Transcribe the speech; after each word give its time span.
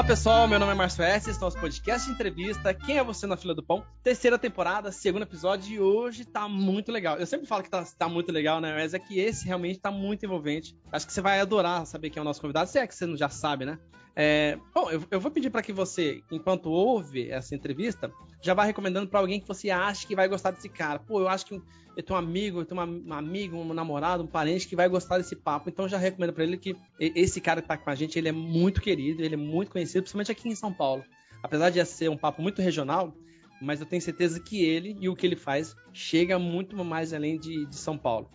Olá 0.00 0.06
pessoal, 0.06 0.48
meu 0.48 0.58
nome 0.58 0.72
é 0.72 0.74
Márcio 0.74 1.04
é 1.04 1.20
nosso 1.42 1.60
podcast 1.60 2.08
de 2.08 2.14
entrevista. 2.14 2.72
Quem 2.72 2.96
é 2.96 3.04
você 3.04 3.26
na 3.26 3.36
fila 3.36 3.54
do 3.54 3.62
pão? 3.62 3.84
Terceira 4.02 4.38
temporada, 4.38 4.90
segundo 4.90 5.24
episódio 5.24 5.74
e 5.74 5.78
hoje 5.78 6.24
tá 6.24 6.48
muito 6.48 6.90
legal. 6.90 7.18
Eu 7.18 7.26
sempre 7.26 7.46
falo 7.46 7.62
que 7.62 7.68
tá, 7.68 7.84
tá, 7.98 8.08
muito 8.08 8.32
legal, 8.32 8.62
né? 8.62 8.72
Mas 8.72 8.94
é 8.94 8.98
que 8.98 9.20
esse 9.20 9.44
realmente 9.44 9.78
tá 9.78 9.90
muito 9.90 10.24
envolvente. 10.24 10.74
Acho 10.90 11.06
que 11.06 11.12
você 11.12 11.20
vai 11.20 11.38
adorar 11.38 11.84
saber 11.84 12.08
quem 12.08 12.18
é 12.18 12.22
o 12.22 12.24
nosso 12.24 12.40
convidado, 12.40 12.70
se 12.70 12.78
é 12.78 12.86
que 12.86 12.94
você 12.94 13.04
não 13.04 13.14
já 13.14 13.28
sabe, 13.28 13.66
né? 13.66 13.78
É, 14.14 14.58
bom, 14.74 14.90
eu, 14.90 15.02
eu, 15.10 15.20
vou 15.20 15.30
pedir 15.30 15.50
para 15.50 15.62
que 15.62 15.72
você, 15.72 16.22
enquanto 16.30 16.70
ouve 16.70 17.30
essa 17.30 17.54
entrevista, 17.54 18.12
já 18.42 18.54
vá 18.54 18.64
recomendando 18.64 19.08
para 19.08 19.20
alguém 19.20 19.40
que 19.40 19.46
você 19.46 19.70
acha 19.70 20.06
que 20.06 20.16
vai 20.16 20.28
gostar 20.28 20.50
desse 20.50 20.68
cara. 20.68 20.98
Pô, 20.98 21.20
eu 21.20 21.28
acho 21.28 21.46
que 21.46 21.62
eu 21.96 22.02
tenho 22.02 22.18
um 22.18 22.22
amigo, 22.22 22.60
eu 22.60 22.64
tenho 22.64 22.80
uma, 22.80 22.86
um 22.86 23.18
amigo, 23.18 23.56
um 23.56 23.72
namorado, 23.72 24.22
um 24.22 24.26
parente 24.26 24.66
que 24.66 24.76
vai 24.76 24.88
gostar 24.88 25.18
desse 25.18 25.36
papo. 25.36 25.68
Então 25.68 25.88
já 25.88 25.98
recomendo 25.98 26.32
para 26.32 26.44
ele 26.44 26.56
que 26.56 26.76
esse 26.98 27.40
cara 27.40 27.62
que 27.62 27.68
tá 27.68 27.76
com 27.76 27.90
a 27.90 27.94
gente, 27.94 28.18
ele 28.18 28.28
é 28.28 28.32
muito 28.32 28.80
querido, 28.80 29.22
ele 29.22 29.34
é 29.34 29.38
muito 29.38 29.70
conhecido, 29.70 30.02
principalmente 30.02 30.32
aqui 30.32 30.48
em 30.48 30.54
São 30.54 30.72
Paulo. 30.72 31.04
Apesar 31.42 31.70
de 31.70 31.84
ser 31.84 32.10
um 32.10 32.16
papo 32.16 32.42
muito 32.42 32.60
regional, 32.60 33.14
mas 33.60 33.80
eu 33.80 33.86
tenho 33.86 34.02
certeza 34.02 34.40
que 34.40 34.64
ele 34.64 34.96
e 35.00 35.08
o 35.08 35.16
que 35.16 35.26
ele 35.26 35.36
faz 35.36 35.74
chega 35.92 36.38
muito 36.38 36.76
mais 36.84 37.12
além 37.12 37.38
de, 37.38 37.66
de 37.66 37.76
São 37.76 37.96
Paulo. 37.96 38.30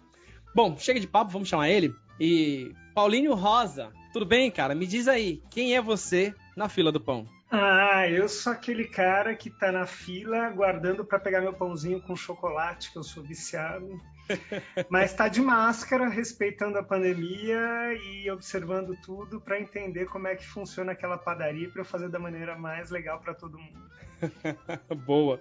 Bom, 0.55 0.77
chega 0.77 0.99
de 0.99 1.07
papo, 1.07 1.31
vamos 1.31 1.49
chamar 1.49 1.69
ele. 1.69 1.93
E 2.19 2.71
Paulinho 2.95 3.33
Rosa, 3.33 3.91
tudo 4.13 4.25
bem, 4.25 4.49
cara? 4.49 4.73
Me 4.73 4.87
diz 4.87 5.09
aí, 5.09 5.43
quem 5.49 5.75
é 5.75 5.81
você 5.81 6.33
na 6.55 6.69
fila 6.69 6.93
do 6.93 7.01
pão? 7.01 7.27
Ah, 7.51 8.07
eu 8.07 8.29
sou 8.29 8.53
aquele 8.53 8.85
cara 8.85 9.35
que 9.35 9.49
tá 9.49 9.69
na 9.69 9.85
fila 9.85 10.47
aguardando 10.47 11.03
para 11.03 11.19
pegar 11.19 11.41
meu 11.41 11.51
pãozinho 11.51 12.01
com 12.01 12.15
chocolate, 12.15 12.93
que 12.93 12.97
eu 12.97 13.03
sou 13.03 13.21
viciado. 13.21 13.99
Mas 14.89 15.13
tá 15.13 15.27
de 15.27 15.41
máscara, 15.41 16.07
respeitando 16.07 16.77
a 16.77 16.83
pandemia 16.83 17.59
e 18.01 18.31
observando 18.31 18.95
tudo 19.03 19.41
para 19.41 19.59
entender 19.59 20.05
como 20.05 20.29
é 20.29 20.35
que 20.37 20.47
funciona 20.47 20.93
aquela 20.93 21.17
padaria 21.17 21.69
para 21.69 21.81
eu 21.81 21.85
fazer 21.85 22.07
da 22.07 22.17
maneira 22.17 22.57
mais 22.57 22.91
legal 22.91 23.19
para 23.19 23.33
todo 23.33 23.59
mundo. 23.59 23.91
Boa. 25.05 25.39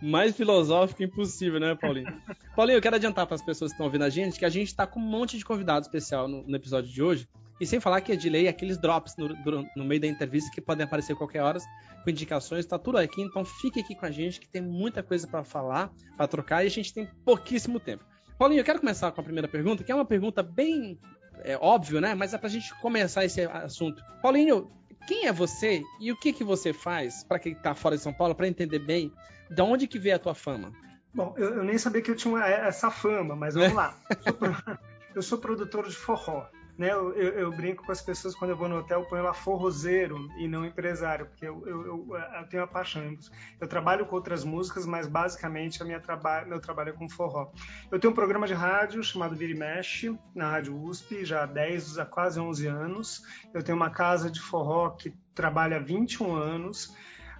Mais 0.00 0.36
filosófico 0.36 1.02
impossível, 1.02 1.60
né, 1.60 1.74
Paulinho? 1.74 2.12
Paulinho, 2.54 2.76
eu 2.76 2.82
quero 2.82 2.96
adiantar 2.96 3.26
para 3.26 3.34
as 3.34 3.42
pessoas 3.42 3.70
que 3.70 3.74
estão 3.74 3.86
ouvindo 3.86 4.04
a 4.04 4.08
gente 4.08 4.38
que 4.38 4.44
a 4.44 4.48
gente 4.48 4.68
está 4.68 4.86
com 4.86 5.00
um 5.00 5.02
monte 5.02 5.38
de 5.38 5.44
convidado 5.44 5.84
especial 5.84 6.28
no, 6.28 6.42
no 6.42 6.56
episódio 6.56 6.90
de 6.92 7.02
hoje. 7.02 7.28
E 7.60 7.66
sem 7.66 7.80
falar 7.80 8.02
que 8.02 8.12
é 8.12 8.16
de 8.16 8.28
lei 8.28 8.48
aqueles 8.48 8.76
drops 8.76 9.14
no, 9.16 9.28
no, 9.74 9.84
meio 9.84 10.00
da 10.00 10.06
entrevista 10.06 10.50
que 10.52 10.60
podem 10.60 10.84
aparecer 10.84 11.14
a 11.14 11.16
qualquer 11.16 11.42
hora, 11.42 11.58
com 12.04 12.10
indicações, 12.10 12.66
tá 12.66 12.78
tudo 12.78 12.98
aqui, 12.98 13.22
então 13.22 13.46
fique 13.46 13.80
aqui 13.80 13.94
com 13.94 14.04
a 14.04 14.10
gente 14.10 14.38
que 14.38 14.46
tem 14.46 14.60
muita 14.60 15.02
coisa 15.02 15.26
para 15.26 15.42
falar, 15.42 15.90
para 16.18 16.26
trocar 16.26 16.64
e 16.64 16.66
a 16.66 16.70
gente 16.70 16.92
tem 16.92 17.08
pouquíssimo 17.24 17.80
tempo. 17.80 18.04
Paulinho, 18.38 18.60
eu 18.60 18.64
quero 18.64 18.78
começar 18.78 19.10
com 19.10 19.22
a 19.22 19.24
primeira 19.24 19.48
pergunta, 19.48 19.82
que 19.82 19.90
é 19.90 19.94
uma 19.94 20.04
pergunta 20.04 20.42
bem 20.42 20.98
é, 21.44 21.56
óbvio, 21.56 22.00
né? 22.00 22.14
Mas 22.14 22.34
é 22.34 22.38
pra 22.38 22.48
gente 22.48 22.74
começar 22.80 23.24
esse 23.24 23.42
assunto. 23.42 24.02
Paulinho, 24.22 24.70
quem 25.06 25.26
é 25.26 25.32
você 25.32 25.82
e 26.00 26.10
o 26.10 26.16
que 26.16 26.32
que 26.32 26.44
você 26.44 26.72
faz 26.72 27.24
para 27.24 27.38
quem 27.38 27.54
tá 27.54 27.74
fora 27.74 27.96
de 27.96 28.02
São 28.02 28.12
Paulo 28.12 28.34
para 28.34 28.48
entender 28.48 28.78
bem 28.78 29.12
de 29.50 29.62
onde 29.62 29.86
que 29.86 29.98
veio 29.98 30.16
a 30.16 30.18
tua 30.18 30.34
fama? 30.34 30.72
Bom, 31.14 31.34
eu, 31.36 31.56
eu 31.56 31.64
nem 31.64 31.78
sabia 31.78 32.02
que 32.02 32.10
eu 32.10 32.16
tinha 32.16 32.34
uma, 32.34 32.46
essa 32.46 32.90
fama, 32.90 33.34
mas 33.34 33.54
vamos 33.54 33.72
lá. 33.72 33.96
eu 35.14 35.22
sou 35.22 35.38
produtor 35.38 35.88
de 35.88 35.94
forró. 35.94 36.46
Né, 36.78 36.90
eu, 36.92 37.10
eu, 37.14 37.50
brinco 37.50 37.86
com 37.86 37.90
as 37.90 38.02
pessoas 38.02 38.34
quando 38.34 38.50
eu 38.50 38.56
vou 38.56 38.68
no 38.68 38.78
hotel, 38.78 39.00
eu 39.00 39.06
ponho 39.06 39.22
lá 39.22 39.32
forrozeiro 39.32 40.28
e 40.36 40.46
não 40.46 40.62
empresário, 40.62 41.24
porque 41.24 41.46
eu, 41.46 41.66
eu, 41.66 42.06
eu 42.14 42.48
tenho 42.50 42.62
a 42.64 42.66
paixão. 42.66 43.16
Eu 43.58 43.66
trabalho 43.66 44.04
com 44.04 44.14
outras 44.14 44.44
músicas, 44.44 44.84
mas 44.84 45.06
basicamente 45.06 45.82
a 45.82 45.86
minha 45.86 45.98
traba 45.98 46.44
meu 46.44 46.60
trabalho 46.60 46.90
é 46.90 46.92
com 46.92 47.08
forró. 47.08 47.50
Eu 47.90 47.98
tenho 47.98 48.12
um 48.12 48.14
programa 48.14 48.46
de 48.46 48.52
rádio 48.52 49.02
chamado 49.02 49.34
Vira 49.34 49.52
e 49.52 49.56
Mexe, 49.56 50.18
na 50.34 50.50
Rádio 50.50 50.78
USP, 50.78 51.24
já 51.24 51.44
há 51.44 51.46
10, 51.46 51.98
há 51.98 52.04
quase 52.04 52.38
11 52.38 52.66
anos. 52.66 53.22
Eu 53.54 53.62
tenho 53.62 53.76
uma 53.76 53.88
casa 53.88 54.30
de 54.30 54.40
forró 54.40 54.90
que 54.90 55.14
trabalha 55.34 55.78
há 55.78 55.80
21 55.80 56.34
anos. 56.34 56.94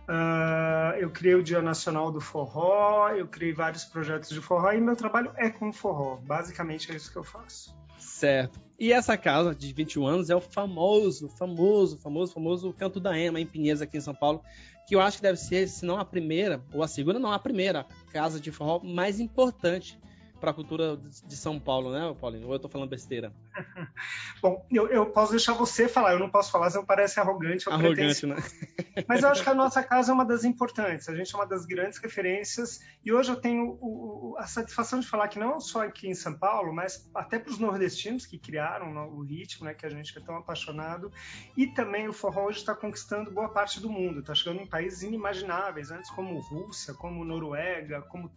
Uh, 0.09 0.97
eu 0.99 1.11
criei 1.11 1.35
o 1.35 1.43
Dia 1.43 1.61
Nacional 1.61 2.13
do 2.13 2.21
Forró, 2.21 3.11
eu 3.11 3.27
criei 3.27 3.53
vários 3.53 3.85
projetos 3.85 4.29
de 4.29 4.41
forró 4.41 4.71
e 4.73 4.81
meu 4.81 4.95
trabalho 4.95 5.33
é 5.37 5.51
com 5.51 5.73
forró. 5.73 6.17
Basicamente 6.17 6.93
é 6.93 6.95
isso 6.95 7.11
que 7.11 7.19
eu 7.19 7.25
faço. 7.25 7.77
Certo. 7.99 8.66
E 8.79 8.93
essa 8.93 9.17
casa 9.17 9.55
de 9.55 9.73
21 9.73 10.07
anos 10.07 10.31
é 10.31 10.37
o 10.37 10.41
famoso, 10.41 11.29
famoso, 11.31 11.99
famoso, 11.99 12.33
famoso 12.33 12.73
Canto 12.75 13.01
da 13.01 13.19
Ema, 13.19 13.41
em 13.41 13.47
Pinheiros, 13.47 13.81
aqui 13.81 13.97
em 13.97 14.03
São 14.03 14.15
Paulo, 14.15 14.43
que 14.87 14.95
eu 14.95 15.01
acho 15.01 15.17
que 15.17 15.23
deve 15.23 15.39
ser, 15.39 15.67
se 15.69 15.85
não 15.85 15.99
a 15.99 16.05
primeira, 16.05 16.63
ou 16.73 16.83
a 16.83 16.89
segunda, 16.89 17.19
não, 17.19 17.33
a 17.33 17.39
primeira 17.39 17.87
casa 18.13 18.39
de 18.39 18.53
forró 18.53 18.81
mais 18.85 19.19
importante 19.19 19.99
para 20.39 20.51
a 20.51 20.55
cultura 20.55 20.99
de 21.27 21.37
São 21.37 21.59
Paulo, 21.59 21.91
né, 21.91 22.15
Paulinho? 22.21 22.47
Ou 22.49 22.53
eu 22.53 22.59
tô 22.59 22.69
falando 22.69 22.91
besteira? 22.91 23.33
Bom, 24.43 24.67
eu, 24.71 24.89
eu, 24.89 25.07
posso 25.07 25.33
deixar 25.33 25.55
você 25.55 25.89
falar, 25.89 26.13
eu 26.13 26.19
não 26.19 26.31
posso 26.31 26.51
falar, 26.51 26.71
senão 26.71 26.85
parece 26.85 27.19
arrogante. 27.19 27.69
Arrogante, 27.69 28.27
né? 28.27 28.37
Mas 29.09 29.23
eu 29.23 29.29
acho 29.29 29.43
que 29.43 29.49
a 29.49 29.55
nossa 29.55 29.83
casa 29.83 30.13
é 30.13 30.15
uma 30.15 30.25
das 30.25 30.45
importantes, 30.45 31.09
a 31.09 31.15
gente 31.15 31.35
é 31.35 31.39
uma 31.39 31.47
das 31.47 31.65
grandes 31.65 31.99
referências, 31.99 32.81
e 33.05 33.13
hoje 33.13 33.31
eu 33.31 33.37
tenho 33.37 33.79
o, 33.81 34.33
o, 34.33 34.39
a 34.39 34.47
satisfação 34.47 35.01
de 35.01 35.07
falar 35.07 35.29
que 35.29 35.39
não 35.39 35.61
só 35.61 35.85
aqui 35.85 36.09
em 36.09 36.15
São 36.15 36.35
Paulo, 36.35 36.73
mas 36.73 37.09
até 37.15 37.39
para 37.39 37.51
os 37.51 37.59
nordestinos 37.59 38.27
que 38.27 38.39
criaram 38.39 38.95
o 39.09 39.23
ritmo, 39.23 39.67
né, 39.67 39.75
que 39.75 39.87
a 39.87 39.91
gente 39.91 40.17
é 40.17 40.21
tão 40.21 40.37
apaixonado, 40.37 41.11
e 41.57 41.67
também 41.67 42.09
o 42.09 42.13
forró 42.13 42.47
hoje 42.47 42.59
está 42.59 42.75
conquistando 42.75 43.31
boa 43.31 43.49
parte 43.49 43.81
do 43.81 43.91
mundo, 43.91 44.21
está 44.21 44.35
chegando 44.35 44.61
em 44.61 44.67
países 44.67 45.03
inimagináveis, 45.03 45.91
antes 45.91 46.11
como 46.11 46.39
Rússia, 46.41 46.95
como 46.95 47.25
Noruega, 47.25 48.03
como 48.03 48.31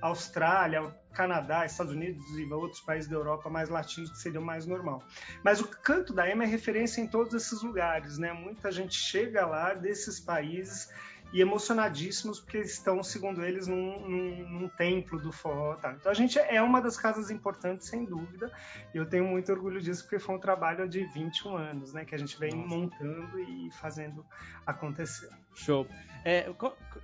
Austrália, 0.00 0.94
Canadá, 1.12 1.64
Estados 1.64 1.92
Unidos 1.92 2.22
e 2.36 2.44
outros 2.52 2.80
países 2.80 3.08
da 3.08 3.16
Europa 3.16 3.48
mais 3.48 3.70
latinos 3.70 4.10
que 4.10 4.18
seriam 4.18 4.42
mais 4.42 4.65
normal. 4.68 5.02
Mas 5.42 5.60
o 5.60 5.66
canto 5.66 6.12
da 6.12 6.28
EMA 6.28 6.44
é 6.44 6.46
referência 6.46 7.00
em 7.00 7.06
todos 7.06 7.34
esses 7.34 7.62
lugares, 7.62 8.18
né? 8.18 8.32
Muita 8.32 8.70
gente 8.70 8.94
chega 8.94 9.46
lá 9.46 9.74
desses 9.74 10.20
países 10.20 10.90
e 11.32 11.40
emocionadíssimos 11.40 12.40
porque 12.40 12.58
estão, 12.58 13.02
segundo 13.02 13.44
eles, 13.44 13.66
num, 13.66 14.08
num, 14.08 14.48
num 14.48 14.68
templo 14.68 15.18
do 15.18 15.32
forró. 15.32 15.74
Tá? 15.74 15.92
Então 15.92 16.10
a 16.10 16.14
gente 16.14 16.38
é 16.38 16.62
uma 16.62 16.80
das 16.80 16.96
casas 16.96 17.30
importantes, 17.30 17.88
sem 17.88 18.04
dúvida, 18.04 18.50
e 18.94 18.98
eu 18.98 19.06
tenho 19.06 19.24
muito 19.24 19.50
orgulho 19.52 19.80
disso 19.80 20.02
porque 20.04 20.18
foi 20.18 20.36
um 20.36 20.38
trabalho 20.38 20.88
de 20.88 21.04
21 21.06 21.56
anos, 21.56 21.92
né, 21.92 22.04
que 22.04 22.14
a 22.14 22.18
gente 22.18 22.38
vem 22.38 22.54
Nossa. 22.54 22.68
montando 22.68 23.38
e 23.38 23.70
fazendo 23.72 24.24
acontecer. 24.64 25.28
Show. 25.54 25.86
É, 26.24 26.52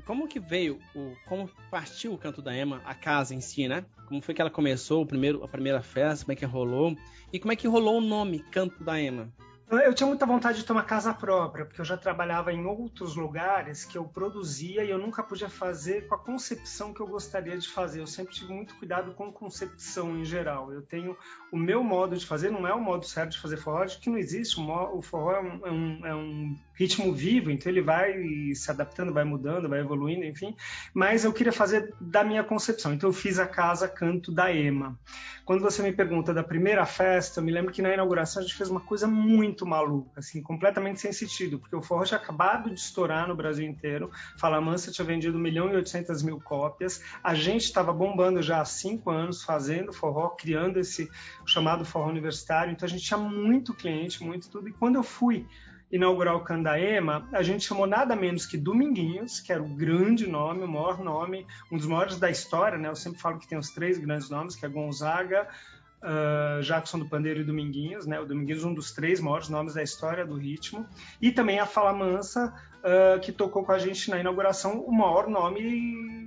como 0.04 0.26
que 0.26 0.40
veio, 0.40 0.80
o, 0.94 1.14
como 1.26 1.48
partiu 1.70 2.12
o 2.12 2.18
Canto 2.18 2.42
da 2.42 2.54
Ema, 2.54 2.82
a 2.84 2.94
casa 2.94 3.34
em 3.34 3.40
si, 3.40 3.68
né? 3.68 3.84
Como 4.08 4.20
foi 4.20 4.34
que 4.34 4.40
ela 4.40 4.50
começou, 4.50 5.02
o 5.02 5.06
primeiro, 5.06 5.44
a 5.44 5.48
primeira 5.48 5.80
festa, 5.80 6.24
como 6.24 6.32
é 6.32 6.36
que 6.36 6.44
rolou? 6.44 6.96
E 7.32 7.40
como 7.40 7.50
é 7.50 7.56
que 7.56 7.66
rolou 7.66 7.96
o 7.96 8.00
nome 8.00 8.40
Canto 8.50 8.84
da 8.84 9.00
Ema? 9.00 9.32
Eu 9.70 9.94
tinha 9.94 10.06
muita 10.06 10.26
vontade 10.26 10.58
de 10.58 10.66
ter 10.66 10.72
uma 10.72 10.82
casa 10.82 11.14
própria, 11.14 11.64
porque 11.64 11.80
eu 11.80 11.84
já 11.84 11.96
trabalhava 11.96 12.52
em 12.52 12.66
outros 12.66 13.16
lugares 13.16 13.86
que 13.86 13.96
eu 13.96 14.04
produzia 14.04 14.84
e 14.84 14.90
eu 14.90 14.98
nunca 14.98 15.22
podia 15.22 15.48
fazer 15.48 16.06
com 16.06 16.14
a 16.14 16.18
concepção 16.18 16.92
que 16.92 17.00
eu 17.00 17.06
gostaria 17.06 17.56
de 17.56 17.66
fazer. 17.66 18.00
Eu 18.00 18.06
sempre 18.06 18.34
tive 18.34 18.52
muito 18.52 18.74
cuidado 18.76 19.14
com 19.14 19.32
concepção 19.32 20.18
em 20.18 20.26
geral. 20.26 20.70
Eu 20.70 20.82
tenho 20.82 21.16
o 21.50 21.56
meu 21.56 21.82
modo 21.82 22.14
de 22.14 22.26
fazer, 22.26 22.50
não 22.50 22.68
é 22.68 22.74
o 22.74 22.80
modo 22.82 23.06
certo 23.06 23.30
de 23.30 23.40
fazer 23.40 23.56
forró, 23.56 23.86
que 23.86 24.10
não 24.10 24.18
existe. 24.18 24.60
O 24.60 25.00
forró 25.00 25.32
é 25.32 25.40
um, 25.40 25.66
é 25.66 25.70
um, 25.72 26.06
é 26.08 26.14
um 26.14 26.58
ritmo 26.82 27.12
vivo, 27.12 27.50
então 27.50 27.70
ele 27.70 27.80
vai 27.80 28.12
se 28.54 28.70
adaptando, 28.70 29.12
vai 29.12 29.24
mudando, 29.24 29.68
vai 29.68 29.80
evoluindo, 29.80 30.24
enfim. 30.24 30.54
Mas 30.92 31.24
eu 31.24 31.32
queria 31.32 31.52
fazer 31.52 31.94
da 32.00 32.24
minha 32.24 32.42
concepção, 32.42 32.92
então 32.92 33.08
eu 33.08 33.12
fiz 33.12 33.38
a 33.38 33.46
casa 33.46 33.88
Canto 33.88 34.32
da 34.32 34.52
Ema. 34.52 34.98
Quando 35.44 35.60
você 35.60 35.82
me 35.82 35.92
pergunta 35.92 36.34
da 36.34 36.42
primeira 36.42 36.84
festa, 36.84 37.40
eu 37.40 37.44
me 37.44 37.52
lembro 37.52 37.72
que 37.72 37.82
na 37.82 37.92
inauguração 37.92 38.40
a 38.40 38.44
gente 38.44 38.56
fez 38.56 38.68
uma 38.68 38.80
coisa 38.80 39.06
muito 39.06 39.64
maluca, 39.64 40.20
assim, 40.20 40.42
completamente 40.42 41.00
sem 41.00 41.12
sentido, 41.12 41.58
porque 41.58 41.74
o 41.74 41.82
forró 41.82 42.04
tinha 42.04 42.18
acabado 42.18 42.68
de 42.68 42.78
estourar 42.78 43.28
no 43.28 43.34
Brasil 43.34 43.66
inteiro, 43.66 44.10
Fala 44.38 44.60
Mansa 44.60 44.90
tinha 44.90 45.04
vendido 45.04 45.38
1 45.38 45.40
milhão 45.40 45.70
e 45.72 45.76
800 45.76 46.22
mil 46.22 46.40
cópias, 46.40 47.02
a 47.22 47.34
gente 47.34 47.64
estava 47.64 47.92
bombando 47.92 48.42
já 48.42 48.60
há 48.60 48.64
cinco 48.64 49.10
anos 49.10 49.42
fazendo 49.42 49.92
forró, 49.92 50.30
criando 50.30 50.78
esse 50.78 51.08
chamado 51.46 51.84
forró 51.84 52.08
universitário, 52.08 52.72
então 52.72 52.86
a 52.86 52.90
gente 52.90 53.04
tinha 53.04 53.18
muito 53.18 53.74
cliente, 53.74 54.22
muito 54.22 54.48
tudo, 54.48 54.68
e 54.68 54.72
quando 54.72 54.96
eu 54.96 55.02
fui 55.02 55.46
inaugurar 55.92 56.34
o 56.34 56.40
Candaema, 56.42 57.28
a 57.32 57.42
gente 57.42 57.66
chamou 57.66 57.86
nada 57.86 58.16
menos 58.16 58.46
que 58.46 58.56
Dominguinhos, 58.56 59.40
que 59.40 59.52
era 59.52 59.62
o 59.62 59.68
grande 59.68 60.26
nome, 60.26 60.64
o 60.64 60.68
maior 60.68 60.98
nome, 61.04 61.46
um 61.70 61.76
dos 61.76 61.86
maiores 61.86 62.18
da 62.18 62.30
história, 62.30 62.78
né? 62.78 62.88
Eu 62.88 62.96
sempre 62.96 63.20
falo 63.20 63.38
que 63.38 63.46
tem 63.46 63.58
os 63.58 63.68
três 63.68 63.98
grandes 63.98 64.30
nomes, 64.30 64.56
que 64.56 64.64
é 64.64 64.68
Gonzaga, 64.70 65.46
uh, 66.02 66.62
Jackson 66.62 66.98
do 66.98 67.08
Pandeiro 67.08 67.40
e 67.40 67.44
Dominguinhos, 67.44 68.06
né? 68.06 68.18
O 68.18 68.24
Dominguinhos 68.24 68.64
um 68.64 68.72
dos 68.72 68.90
três 68.92 69.20
maiores 69.20 69.50
nomes 69.50 69.74
da 69.74 69.82
história 69.82 70.24
do 70.24 70.36
ritmo, 70.36 70.86
e 71.20 71.30
também 71.30 71.58
a 71.58 71.66
Fala 71.66 71.92
Mansa, 71.92 72.54
uh, 72.78 73.20
que 73.20 73.30
tocou 73.30 73.62
com 73.62 73.72
a 73.72 73.78
gente 73.78 74.08
na 74.08 74.18
inauguração, 74.18 74.80
o 74.80 74.92
maior 74.92 75.28
nome 75.28 76.22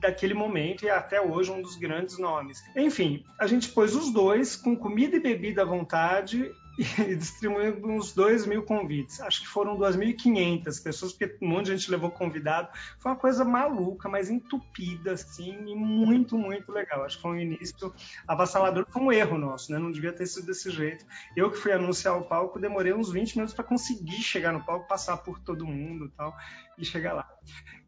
daquele 0.00 0.32
momento 0.32 0.84
e 0.84 0.90
até 0.90 1.20
hoje 1.20 1.50
um 1.50 1.60
dos 1.60 1.74
grandes 1.74 2.18
nomes. 2.20 2.62
Enfim, 2.76 3.24
a 3.36 3.48
gente 3.48 3.68
pôs 3.70 3.96
os 3.96 4.12
dois 4.12 4.54
com 4.54 4.76
comida 4.76 5.16
e 5.16 5.20
bebida 5.20 5.62
à 5.62 5.64
vontade 5.64 6.52
e 7.08 7.16
distribuímos 7.16 7.82
uns 7.84 8.12
2 8.12 8.46
mil 8.46 8.62
convites. 8.62 9.20
Acho 9.20 9.40
que 9.40 9.48
foram 9.48 9.76
2.500 9.76 10.82
pessoas, 10.82 11.12
porque 11.12 11.36
um 11.42 11.48
monte 11.48 11.66
de 11.66 11.76
gente 11.76 11.90
levou 11.90 12.10
convidado. 12.10 12.68
Foi 12.98 13.10
uma 13.10 13.18
coisa 13.18 13.44
maluca, 13.44 14.08
mas 14.08 14.30
entupida, 14.30 15.12
assim, 15.12 15.56
e 15.66 15.74
muito, 15.74 16.38
muito 16.38 16.70
legal. 16.70 17.04
Acho 17.04 17.16
que 17.16 17.22
foi 17.22 17.30
um 17.32 17.40
início 17.40 17.92
avassalador. 18.26 18.86
Foi 18.88 19.02
um 19.02 19.12
erro 19.12 19.36
nosso, 19.36 19.72
né? 19.72 19.78
Não 19.78 19.90
devia 19.90 20.12
ter 20.12 20.26
sido 20.26 20.46
desse 20.46 20.70
jeito. 20.70 21.04
Eu 21.36 21.50
que 21.50 21.58
fui 21.58 21.72
anunciar 21.72 22.16
o 22.16 22.24
palco, 22.24 22.60
demorei 22.60 22.92
uns 22.92 23.10
20 23.10 23.34
minutos 23.34 23.54
para 23.54 23.64
conseguir 23.64 24.22
chegar 24.22 24.52
no 24.52 24.64
palco, 24.64 24.86
passar 24.86 25.16
por 25.18 25.40
todo 25.40 25.66
mundo 25.66 26.06
e 26.06 26.10
tal 26.10 26.34
e 26.78 26.84
chegar 26.84 27.12
lá. 27.12 27.28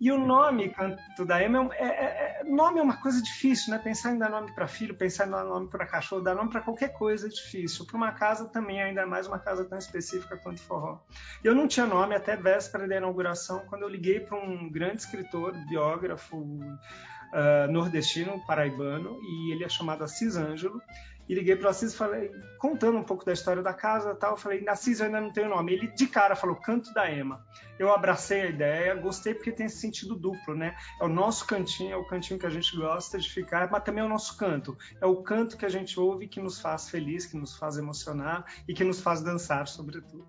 E 0.00 0.10
o 0.10 0.19
nome 0.19 0.70
Canto 0.70 1.25
da 1.26 1.42
Ema 1.42 1.69
é, 1.75 1.84
é, 1.84 2.40
é, 2.40 2.44
nome 2.44 2.81
é 2.81 2.82
uma 2.82 2.96
coisa 2.96 3.22
difícil, 3.22 3.72
né? 3.72 3.78
Pensar 3.78 4.12
em 4.12 4.19
dar 4.19 4.31
nome 4.31 4.52
para 4.54 4.66
filho, 4.66 4.94
pensar 4.94 5.26
em 5.26 5.31
dar 5.31 5.44
nome 5.44 5.69
para 5.69 5.87
cachorro, 5.87 6.22
dar 6.22 6.34
nome 6.34 6.50
para 6.50 6.62
qualquer 6.62 6.94
coisa 6.94 7.26
é 7.26 7.31
difícil. 7.31 7.84
Para 7.84 7.96
uma 7.96 8.12
casa 8.12 8.46
também, 8.46 8.81
ainda 8.82 9.06
mais 9.06 9.26
uma 9.26 9.38
casa 9.38 9.64
tão 9.64 9.76
específica 9.76 10.38
quanto 10.38 10.60
forró. 10.62 11.00
Eu 11.44 11.54
não 11.54 11.69
tinha 11.69 11.87
nome 11.87 12.14
até 12.14 12.34
véspera 12.34 12.88
da 12.88 12.96
inauguração, 12.96 13.60
quando 13.69 13.82
eu 13.82 13.88
liguei 13.88 14.20
para 14.20 14.38
um 14.38 14.70
grande 14.70 15.02
escritor, 15.02 15.52
biógrafo 15.69 16.38
uh, 16.38 17.70
nordestino, 17.70 18.42
paraibano, 18.46 19.19
e 19.22 19.52
ele 19.52 19.64
é 19.64 19.69
chamado 19.69 20.02
Assis 20.02 20.37
Ângelo 20.37 20.81
e 21.31 21.35
liguei 21.35 21.55
para 21.55 21.69
o 21.69 21.71
Assis 21.71 21.94
falei, 21.94 22.32
contando 22.59 22.99
um 22.99 23.05
pouco 23.05 23.25
da 23.25 23.32
história 23.32 23.62
da 23.62 23.73
casa 23.73 24.17
tal, 24.17 24.37
falei, 24.37 24.69
Assis, 24.69 24.99
eu 24.99 25.06
ainda 25.06 25.21
não 25.21 25.32
tenho 25.32 25.49
nome. 25.49 25.73
Ele 25.73 25.87
de 25.87 26.09
cara 26.09 26.35
falou, 26.35 26.56
Canto 26.56 26.93
da 26.93 27.09
Ema. 27.09 27.47
Eu 27.79 27.94
abracei 27.94 28.41
a 28.41 28.47
ideia, 28.49 28.97
gostei 28.97 29.32
porque 29.32 29.53
tem 29.53 29.67
esse 29.67 29.79
sentido 29.79 30.17
duplo, 30.17 30.56
né? 30.56 30.75
É 31.00 31.05
o 31.05 31.09
nosso 31.09 31.47
cantinho, 31.47 31.93
é 31.93 31.97
o 31.97 32.05
cantinho 32.05 32.37
que 32.37 32.47
a 32.47 32.50
gente 32.50 32.77
gosta 32.77 33.17
de 33.17 33.31
ficar, 33.31 33.71
mas 33.71 33.85
também 33.85 34.03
é 34.03 34.06
o 34.06 34.09
nosso 34.09 34.37
canto. 34.37 34.77
É 35.00 35.06
o 35.06 35.23
canto 35.23 35.56
que 35.56 35.65
a 35.65 35.69
gente 35.69 36.00
ouve 36.00 36.27
que 36.27 36.41
nos 36.41 36.61
faz 36.61 36.91
feliz, 36.91 37.27
que 37.27 37.37
nos 37.37 37.56
faz 37.56 37.79
emocionar 37.79 38.44
e 38.67 38.75
que 38.75 38.83
nos 38.83 39.00
faz 39.00 39.23
dançar, 39.23 39.69
sobretudo. 39.69 40.26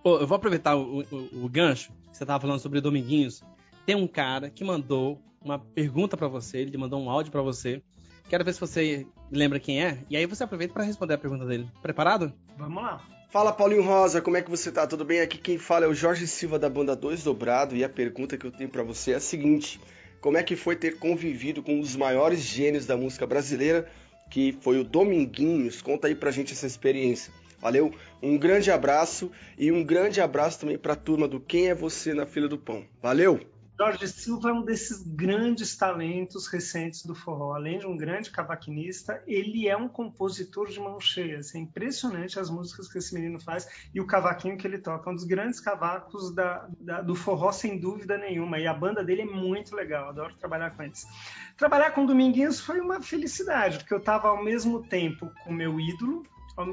Pô, 0.00 0.18
eu 0.18 0.28
vou 0.28 0.36
aproveitar 0.36 0.76
o, 0.76 1.00
o, 1.00 1.44
o 1.44 1.48
gancho 1.48 1.90
que 2.08 2.16
você 2.16 2.22
estava 2.22 2.40
falando 2.40 2.60
sobre 2.60 2.80
Dominguinhos. 2.80 3.42
Tem 3.84 3.96
um 3.96 4.06
cara 4.06 4.48
que 4.48 4.62
mandou 4.62 5.20
uma 5.42 5.58
pergunta 5.58 6.16
para 6.16 6.28
você, 6.28 6.58
ele 6.58 6.78
mandou 6.78 7.02
um 7.02 7.10
áudio 7.10 7.32
para 7.32 7.42
você 7.42 7.82
Quero 8.28 8.44
ver 8.44 8.52
se 8.54 8.60
você 8.60 9.06
lembra 9.30 9.60
quem 9.60 9.84
é. 9.84 9.98
E 10.10 10.16
aí 10.16 10.26
você 10.26 10.42
aproveita 10.42 10.74
para 10.74 10.84
responder 10.84 11.14
a 11.14 11.18
pergunta 11.18 11.44
dele. 11.46 11.68
Preparado? 11.80 12.32
Vamos 12.56 12.82
lá. 12.82 13.02
Fala 13.30 13.52
Paulinho 13.52 13.82
Rosa, 13.82 14.20
como 14.20 14.36
é 14.36 14.42
que 14.42 14.50
você 14.50 14.72
tá? 14.72 14.86
Tudo 14.86 15.04
bem? 15.04 15.20
Aqui 15.20 15.36
quem 15.36 15.58
fala 15.58 15.84
é 15.84 15.88
o 15.88 15.94
Jorge 15.94 16.26
Silva 16.26 16.58
da 16.58 16.70
banda 16.70 16.96
2 16.96 17.22
Dobrado 17.22 17.76
e 17.76 17.84
a 17.84 17.88
pergunta 17.88 18.36
que 18.36 18.46
eu 18.46 18.50
tenho 18.50 18.70
para 18.70 18.82
você 18.82 19.12
é 19.12 19.16
a 19.16 19.20
seguinte: 19.20 19.80
como 20.20 20.38
é 20.38 20.42
que 20.42 20.56
foi 20.56 20.74
ter 20.74 20.98
convivido 20.98 21.62
com 21.62 21.74
um 21.74 21.80
dos 21.80 21.96
maiores 21.96 22.40
gênios 22.40 22.86
da 22.86 22.96
música 22.96 23.26
brasileira, 23.26 23.86
que 24.30 24.56
foi 24.60 24.78
o 24.78 24.84
Dominguinhos? 24.84 25.82
Conta 25.82 26.08
aí 26.08 26.14
pra 26.14 26.30
gente 26.30 26.52
essa 26.52 26.66
experiência. 26.66 27.32
Valeu? 27.60 27.92
Um 28.22 28.38
grande 28.38 28.70
abraço 28.70 29.30
e 29.58 29.72
um 29.72 29.82
grande 29.82 30.20
abraço 30.20 30.60
também 30.60 30.78
para 30.78 30.92
a 30.92 30.96
turma 30.96 31.26
do 31.26 31.40
Quem 31.40 31.68
é 31.68 31.74
Você 31.74 32.14
na 32.14 32.26
Fila 32.26 32.48
do 32.48 32.58
Pão. 32.58 32.84
Valeu! 33.02 33.40
Jorge 33.78 34.08
Silva 34.08 34.48
é 34.48 34.52
um 34.54 34.62
desses 34.62 35.02
grandes 35.02 35.76
talentos 35.76 36.46
recentes 36.46 37.04
do 37.04 37.14
forró. 37.14 37.52
Além 37.52 37.78
de 37.78 37.86
um 37.86 37.94
grande 37.94 38.30
cavaquinista, 38.30 39.22
ele 39.26 39.68
é 39.68 39.76
um 39.76 39.86
compositor 39.86 40.68
de 40.68 40.80
mão 40.80 40.98
cheia. 40.98 41.38
É 41.54 41.58
impressionante 41.58 42.40
as 42.40 42.48
músicas 42.48 42.90
que 42.90 42.96
esse 42.96 43.12
menino 43.14 43.38
faz 43.38 43.68
e 43.94 44.00
o 44.00 44.06
cavaquinho 44.06 44.56
que 44.56 44.66
ele 44.66 44.78
toca. 44.78 45.10
É 45.10 45.12
um 45.12 45.14
dos 45.14 45.24
grandes 45.24 45.60
cavacos 45.60 46.34
da, 46.34 46.66
da, 46.80 47.02
do 47.02 47.14
forró, 47.14 47.52
sem 47.52 47.78
dúvida 47.78 48.16
nenhuma. 48.16 48.58
E 48.58 48.66
a 48.66 48.72
banda 48.72 49.04
dele 49.04 49.22
é 49.22 49.26
muito 49.26 49.76
legal, 49.76 50.08
adoro 50.08 50.34
trabalhar 50.36 50.70
com 50.70 50.82
eles. 50.82 51.06
Trabalhar 51.54 51.90
com 51.90 52.06
Dominguinhos 52.06 52.58
foi 52.58 52.80
uma 52.80 53.02
felicidade, 53.02 53.78
porque 53.78 53.92
eu 53.92 53.98
estava 53.98 54.28
ao 54.28 54.42
mesmo 54.42 54.88
tempo 54.88 55.30
com 55.44 55.52
meu 55.52 55.78
ídolo, 55.78 56.24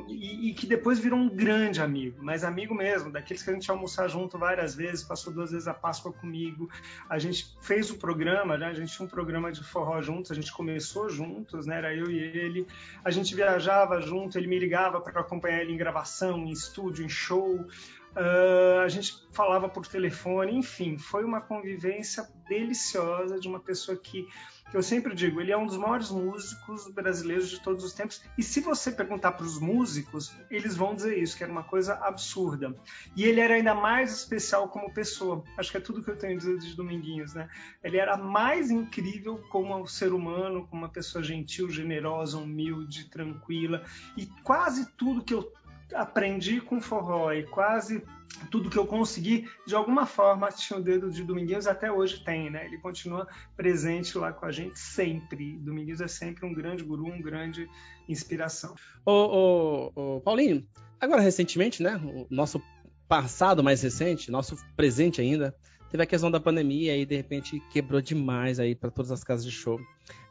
e, 0.07 0.50
e, 0.50 0.53
que 0.53 0.65
depois 0.65 0.97
virou 0.97 1.19
um 1.19 1.27
grande 1.27 1.81
amigo, 1.81 2.24
mas 2.24 2.45
amigo 2.45 2.74
mesmo, 2.74 3.12
daqueles 3.12 3.44
que 3.44 3.50
a 3.50 3.53
gente 3.53 3.69
almoçar 3.69 4.07
junto 4.07 4.38
várias 4.38 4.74
vezes, 4.74 5.03
passou 5.03 5.33
duas 5.33 5.51
vezes 5.51 5.68
a 5.68 5.74
Páscoa 5.74 6.13
comigo. 6.13 6.69
A 7.09 7.19
gente 7.19 7.53
fez 7.62 7.89
o 7.89 7.97
programa, 7.97 8.57
né? 8.57 8.68
a 8.68 8.74
gente 8.74 8.95
tinha 8.95 9.06
um 9.06 9.09
programa 9.09 9.51
de 9.51 9.62
forró 9.63 10.01
juntos, 10.01 10.31
a 10.31 10.35
gente 10.35 10.53
começou 10.53 11.09
juntos, 11.09 11.65
né? 11.65 11.77
Era 11.77 11.94
eu 11.94 12.09
e 12.09 12.18
ele. 12.18 12.65
A 13.03 13.12
gente 13.12 13.35
viajava 13.35 14.00
junto, 14.01 14.38
ele 14.38 14.47
me 14.47 14.57
ligava 14.57 15.01
para 15.01 15.19
acompanhar 15.19 15.62
ele 15.62 15.74
em 15.74 15.77
gravação, 15.77 16.38
em 16.39 16.51
estúdio, 16.51 17.03
em 17.03 17.09
show. 17.09 17.68
Uh, 18.15 18.80
a 18.85 18.88
gente 18.88 19.13
falava 19.31 19.68
por 19.68 19.88
telefone, 19.88 20.56
enfim, 20.56 21.00
foi 21.00 21.25
uma 21.25 21.41
convivência 21.41 22.27
deliciosa 22.47 23.39
de 23.39 23.47
uma 23.47 23.59
pessoa 23.59 23.97
que 23.97 24.27
que 24.69 24.77
eu 24.77 24.81
sempre 24.81 25.13
digo, 25.13 25.39
ele 25.39 25.51
é 25.51 25.57
um 25.57 25.68
dos 25.68 25.77
maiores 25.77 26.10
músicos 26.10 26.88
brasileiros 26.89 27.50
de 27.50 27.62
todos 27.62 27.83
os 27.83 27.94
tempos. 27.94 28.24
E 28.38 28.42
se 28.42 28.60
você 28.60 28.92
perguntar 28.92 29.33
para 29.33 29.45
os 29.45 29.60
músicos, 29.60 30.36
eles 30.50 30.75
vão 30.75 30.95
dizer 30.95 31.18
isso, 31.18 31.38
que 31.38 31.44
era 31.44 31.51
uma 31.51 31.63
coisa 31.63 31.94
absurda. 31.95 32.75
E 33.15 33.24
ele 33.24 33.39
era 33.39 33.54
ainda 33.54 33.75
mais 33.75 34.12
especial 34.13 34.68
como 34.69 34.94
pessoa. 34.94 35.44
Acho 35.57 35.69
que 35.69 35.77
é 35.77 35.80
tudo 35.80 36.01
que 36.01 36.10
eu 36.10 36.18
tenho 36.18 36.33
a 36.33 36.38
dizer 36.38 36.57
de 36.57 36.75
Dominguinhos, 36.75 37.33
né? 37.33 37.48
Ele 37.83 37.98
era 37.98 38.18
mais 38.18 38.71
incrível 38.71 39.38
como 39.50 39.77
um 39.77 39.86
ser 39.86 40.12
humano, 40.12 40.68
como 40.68 40.81
uma 40.81 40.89
pessoa 40.89 41.24
gentil, 41.24 41.69
generosa, 41.69 42.38
humilde, 42.38 43.09
tranquila. 43.09 43.83
E 44.18 44.25
quase 44.44 44.88
tudo 44.98 45.24
que 45.24 45.33
eu 45.33 45.51
aprendi 45.94 46.59
com 46.59 46.81
forró 46.81 47.31
e 47.31 47.44
quase 47.44 48.04
tudo 48.50 48.69
que 48.69 48.77
eu 48.77 48.85
consegui, 48.85 49.47
de 49.65 49.75
alguma 49.75 50.06
forma, 50.06 50.50
tinha 50.50 50.80
o 50.80 50.81
dedo 50.81 51.09
de 51.09 51.24
Dominguinhos, 51.24 51.68
até 51.68 51.91
hoje 51.91 52.24
tem, 52.24 52.50
né? 52.50 52.65
Ele 52.65 52.77
continua 52.77 53.27
presente 53.56 54.18
lá 54.18 54.31
com 54.31 54.45
a 54.45 54.51
gente 54.51 54.77
sempre. 54.80 55.57
Dominguinhos 55.57 56.01
é 56.01 56.07
sempre 56.07 56.45
um 56.45 56.53
grande 56.53 56.83
guru, 56.83 57.06
um 57.06 57.21
grande 57.21 57.69
inspiração. 58.07 58.75
Ô, 59.06 59.12
ô, 59.12 59.91
ô, 59.95 60.21
Paulinho, 60.21 60.65
agora 61.00 61.21
recentemente, 61.21 61.81
né? 61.81 61.95
O 62.03 62.27
nosso 62.30 62.62
passado 63.07 63.63
mais 63.63 63.81
recente, 63.81 64.31
nosso 64.31 64.57
presente 64.75 65.21
ainda, 65.21 65.56
teve 65.91 66.03
a 66.03 66.07
questão 66.07 66.31
da 66.31 66.39
pandemia 66.39 66.97
e 66.97 67.06
de 67.06 67.15
repente 67.15 67.62
quebrou 67.71 68.01
demais 68.01 68.59
aí 68.59 68.74
para 68.74 68.89
todas 68.89 69.12
as 69.12 69.24
casas 69.24 69.45
de 69.45 69.51
show. 69.51 69.80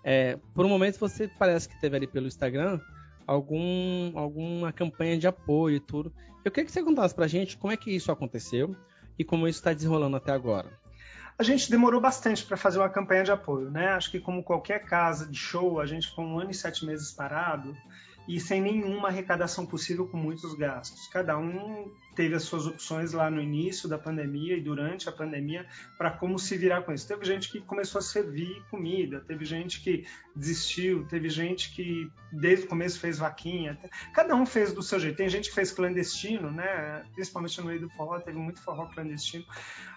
É, 0.02 0.36
por 0.54 0.66
um 0.66 0.68
momento 0.68 0.98
você 0.98 1.28
parece 1.38 1.68
que 1.68 1.80
teve 1.80 1.96
ali 1.96 2.06
pelo 2.06 2.26
Instagram 2.26 2.80
algum, 3.26 4.16
alguma 4.18 4.72
campanha 4.72 5.18
de 5.18 5.26
apoio 5.26 5.76
e 5.76 5.80
tudo. 5.80 6.12
Eu 6.44 6.50
queria 6.50 6.66
que 6.66 6.72
você 6.72 6.82
contasse 6.82 7.14
pra 7.14 7.26
gente 7.26 7.56
como 7.56 7.72
é 7.72 7.76
que 7.76 7.90
isso 7.90 8.10
aconteceu 8.10 8.76
e 9.18 9.24
como 9.24 9.46
isso 9.46 9.58
está 9.58 9.72
desenrolando 9.72 10.16
até 10.16 10.32
agora. 10.32 10.70
A 11.38 11.42
gente 11.42 11.70
demorou 11.70 12.00
bastante 12.00 12.44
para 12.44 12.56
fazer 12.56 12.78
uma 12.78 12.90
campanha 12.90 13.24
de 13.24 13.32
apoio, 13.32 13.70
né? 13.70 13.88
Acho 13.88 14.10
que 14.10 14.20
como 14.20 14.44
qualquer 14.44 14.84
casa 14.84 15.26
de 15.26 15.36
show, 15.36 15.80
a 15.80 15.86
gente 15.86 16.08
ficou 16.08 16.24
um 16.24 16.38
ano 16.38 16.50
e 16.50 16.54
sete 16.54 16.84
meses 16.84 17.10
parado 17.10 17.76
e 18.28 18.38
sem 18.38 18.60
nenhuma 18.60 19.08
arrecadação 19.08 19.66
possível 19.66 20.06
com 20.06 20.16
muitos 20.16 20.54
gastos. 20.54 21.08
Cada 21.08 21.36
um 21.36 21.90
teve 22.14 22.34
as 22.34 22.42
suas 22.42 22.66
opções 22.66 23.12
lá 23.12 23.30
no 23.30 23.40
início 23.40 23.88
da 23.88 23.98
pandemia 23.98 24.56
e 24.56 24.60
durante 24.60 25.08
a 25.08 25.12
pandemia 25.12 25.66
para 25.96 26.10
como 26.10 26.38
se 26.38 26.56
virar 26.56 26.82
com 26.82 26.92
isso. 26.92 27.06
Teve 27.08 27.24
gente 27.24 27.50
que 27.50 27.60
começou 27.60 27.98
a 27.98 28.02
servir 28.02 28.62
comida, 28.70 29.20
teve 29.20 29.44
gente 29.44 29.80
que 29.82 30.04
desistiu, 30.34 31.06
teve 31.06 31.28
gente 31.28 31.72
que 31.74 32.10
desde 32.32 32.64
o 32.64 32.68
começo 32.68 32.98
fez 32.98 33.18
vaquinha. 33.18 33.78
Cada 34.12 34.34
um 34.34 34.46
fez 34.46 34.72
do 34.72 34.82
seu 34.82 34.98
jeito. 34.98 35.16
Tem 35.16 35.28
gente 35.28 35.48
que 35.50 35.54
fez 35.54 35.70
clandestino, 35.70 36.50
né? 36.50 37.04
Principalmente 37.14 37.60
no 37.60 37.66
meio 37.66 37.80
do 37.80 37.90
forró, 37.90 38.18
teve 38.20 38.38
muito 38.38 38.62
forró 38.62 38.86
clandestino. 38.86 39.44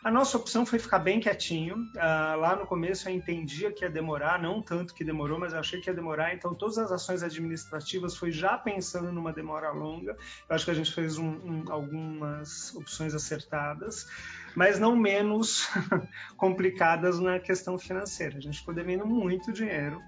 A 0.03 0.11
nossa 0.11 0.37
opção 0.37 0.65
foi 0.65 0.77
ficar 0.77 0.99
bem 0.99 1.19
quietinho. 1.19 1.75
Uh, 1.75 2.39
lá 2.39 2.55
no 2.55 2.67
começo 2.67 3.09
eu 3.09 3.13
entendia 3.13 3.71
que 3.71 3.83
ia 3.83 3.89
demorar, 3.89 4.41
não 4.41 4.61
tanto 4.61 4.93
que 4.93 5.03
demorou, 5.03 5.39
mas 5.39 5.53
eu 5.53 5.59
achei 5.59 5.81
que 5.81 5.89
ia 5.89 5.95
demorar. 5.95 6.33
Então 6.33 6.53
todas 6.53 6.77
as 6.77 6.91
ações 6.91 7.23
administrativas 7.23 8.15
foi 8.15 8.31
já 8.31 8.57
pensando 8.57 9.11
numa 9.11 9.33
demora 9.33 9.71
longa. 9.71 10.15
Eu 10.47 10.55
acho 10.55 10.65
que 10.65 10.71
a 10.71 10.75
gente 10.75 10.93
fez 10.93 11.17
um, 11.17 11.29
um, 11.29 11.63
algumas 12.05 12.75
opções 12.75 13.13
acertadas 13.13 14.07
mas 14.55 14.79
não 14.79 14.95
menos 14.95 15.67
complicadas 16.37 17.19
na 17.19 17.39
questão 17.39 17.77
financeira. 17.77 18.37
A 18.37 18.39
gente 18.39 18.59
ficou 18.59 18.73
devendo 18.73 19.05
muito 19.05 19.51
dinheiro 19.51 20.01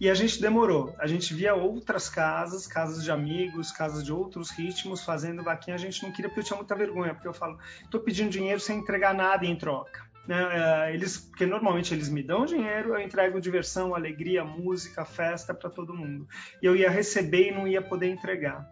e 0.00 0.10
a 0.10 0.14
gente 0.14 0.40
demorou. 0.40 0.94
A 0.98 1.06
gente 1.06 1.32
via 1.32 1.54
outras 1.54 2.08
casas, 2.08 2.66
casas 2.66 3.04
de 3.04 3.10
amigos, 3.10 3.70
casas 3.70 4.04
de 4.04 4.12
outros 4.12 4.50
ritmos 4.50 5.04
fazendo 5.04 5.44
vaquinha. 5.44 5.76
A 5.76 5.78
gente 5.78 6.02
não 6.02 6.10
queria 6.10 6.28
porque 6.28 6.40
eu 6.40 6.44
tinha 6.44 6.56
muita 6.56 6.74
vergonha, 6.74 7.14
porque 7.14 7.28
eu 7.28 7.32
falo, 7.32 7.58
estou 7.84 8.00
pedindo 8.00 8.28
dinheiro 8.28 8.58
sem 8.58 8.78
entregar 8.78 9.14
nada 9.14 9.46
em 9.46 9.56
troca. 9.56 10.04
Né? 10.26 10.88
É, 10.88 10.92
eles, 10.94 11.18
porque 11.18 11.46
normalmente 11.46 11.94
eles 11.94 12.08
me 12.08 12.24
dão 12.24 12.44
dinheiro, 12.44 12.94
eu 12.94 13.00
entrego 13.00 13.40
diversão, 13.40 13.94
alegria, 13.94 14.44
música, 14.44 15.04
festa 15.04 15.54
para 15.54 15.70
todo 15.70 15.94
mundo. 15.94 16.26
E 16.60 16.66
eu 16.66 16.74
ia 16.74 16.90
receber 16.90 17.48
e 17.48 17.52
não 17.52 17.68
ia 17.68 17.80
poder 17.80 18.08
entregar. 18.08 18.68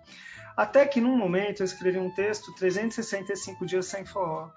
Até 0.56 0.86
que 0.86 1.00
num 1.00 1.16
momento 1.16 1.60
eu 1.60 1.64
escrevi 1.64 1.98
um 1.98 2.10
texto, 2.10 2.54
365 2.54 3.66
dias 3.66 3.86
sem 3.86 4.04
forró. 4.04 4.50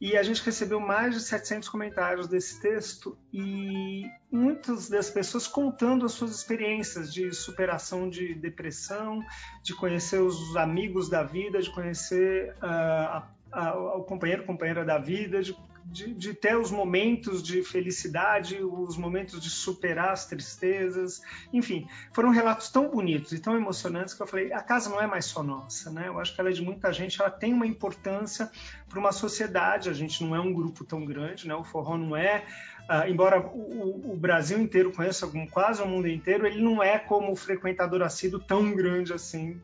E 0.00 0.16
a 0.16 0.22
gente 0.24 0.42
recebeu 0.42 0.80
mais 0.80 1.14
de 1.14 1.20
700 1.20 1.68
comentários 1.68 2.26
desse 2.26 2.60
texto 2.60 3.16
e 3.32 4.04
muitas 4.32 4.88
das 4.88 5.08
pessoas 5.08 5.46
contando 5.46 6.04
as 6.04 6.10
suas 6.10 6.32
experiências 6.32 7.14
de 7.14 7.32
superação 7.32 8.10
de 8.10 8.34
depressão, 8.34 9.20
de 9.62 9.72
conhecer 9.76 10.20
os 10.20 10.56
amigos 10.56 11.08
da 11.08 11.22
vida, 11.22 11.62
de 11.62 11.70
conhecer 11.70 12.52
uh, 12.54 12.66
a, 12.66 13.28
a, 13.52 13.76
o 13.96 14.02
companheiro, 14.02 14.44
companheira 14.44 14.84
da 14.84 14.98
vida, 14.98 15.40
de 15.40 15.54
de, 15.84 16.14
de, 16.14 16.34
ter 16.34 16.56
os 16.56 16.70
momentos 16.70 17.42
de 17.42 17.62
felicidade, 17.62 18.62
os 18.62 18.96
momentos 18.96 19.40
de 19.40 19.50
superar 19.50 20.10
as 20.10 20.26
tristezas, 20.26 21.20
enfim, 21.52 21.86
foram 22.12 22.30
relatos 22.30 22.68
tão 22.68 22.88
bonitos 22.88 23.32
e 23.32 23.38
tão 23.38 23.56
emocionantes 23.56 24.14
que 24.14 24.22
eu 24.22 24.26
falei, 24.26 24.52
a 24.52 24.60
casa 24.60 24.90
não 24.90 25.00
é 25.00 25.06
mais 25.06 25.26
só 25.26 25.42
nossa, 25.42 25.90
né? 25.90 26.08
Eu 26.08 26.18
acho 26.18 26.34
que 26.34 26.40
ela 26.40 26.50
é 26.50 26.52
de 26.52 26.62
muita 26.62 26.92
gente, 26.92 27.20
ela 27.20 27.30
tem 27.30 27.52
uma 27.52 27.66
importância 27.66 28.50
para 28.88 28.98
uma 28.98 29.12
sociedade. 29.12 29.88
A 29.88 29.94
gente 29.94 30.22
não 30.24 30.36
é 30.36 30.40
um 30.40 30.52
grupo 30.52 30.84
tão 30.84 31.04
grande, 31.04 31.48
né? 31.48 31.54
O 31.54 31.64
forró 31.64 31.96
não 31.96 32.16
é 32.16 32.44
Uh, 32.82 33.08
embora 33.08 33.40
o, 33.40 34.12
o, 34.12 34.16
Brasil 34.16 34.60
inteiro 34.60 34.92
conheça, 34.92 35.30
quase 35.52 35.80
o 35.80 35.86
mundo 35.86 36.08
inteiro, 36.08 36.44
ele 36.44 36.60
não 36.60 36.82
é 36.82 36.98
como 36.98 37.30
o 37.30 37.36
frequentador 37.36 38.02
assíduo 38.02 38.40
tão 38.40 38.74
grande 38.74 39.12
assim 39.12 39.62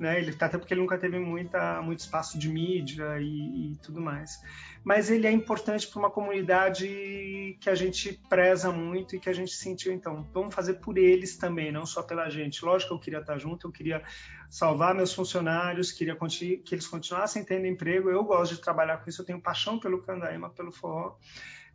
né? 0.00 0.18
Ele 0.18 0.34
até 0.40 0.56
porque 0.56 0.72
ele 0.72 0.80
nunca 0.80 0.96
teve 0.96 1.18
muita, 1.18 1.82
muito 1.82 2.00
espaço 2.00 2.38
de 2.38 2.48
mídia 2.48 3.20
e, 3.20 3.72
e 3.72 3.76
tudo 3.82 4.00
mais. 4.00 4.40
Mas 4.82 5.10
ele 5.10 5.26
é 5.26 5.30
importante 5.30 5.86
para 5.86 5.98
uma 5.98 6.10
comunidade 6.10 7.58
que 7.60 7.68
a 7.68 7.74
gente 7.74 8.18
preza 8.28 8.72
muito 8.72 9.14
e 9.14 9.20
que 9.20 9.28
a 9.28 9.32
gente 9.32 9.52
sentiu 9.52 9.92
então. 9.92 10.26
Vamos 10.32 10.54
fazer 10.54 10.74
por 10.74 10.96
eles 10.96 11.36
também, 11.36 11.70
não 11.70 11.84
só 11.84 12.02
pela 12.02 12.30
gente. 12.30 12.64
Lógico 12.64 12.88
que 12.88 12.94
eu 12.94 13.00
queria 13.00 13.20
estar 13.20 13.36
junto, 13.36 13.68
eu 13.68 13.72
queria 13.72 14.02
salvar 14.48 14.94
meus 14.94 15.12
funcionários, 15.12 15.92
queria 15.92 16.16
que 16.16 16.74
eles 16.74 16.86
continuassem 16.86 17.44
tendo 17.44 17.66
emprego. 17.66 18.08
Eu 18.08 18.24
gosto 18.24 18.54
de 18.54 18.62
trabalhar 18.62 18.96
com 18.98 19.10
isso, 19.10 19.20
eu 19.20 19.26
tenho 19.26 19.40
paixão 19.40 19.78
pelo 19.78 20.00
Candaíma, 20.00 20.48
pelo 20.48 20.72
forró 20.72 21.16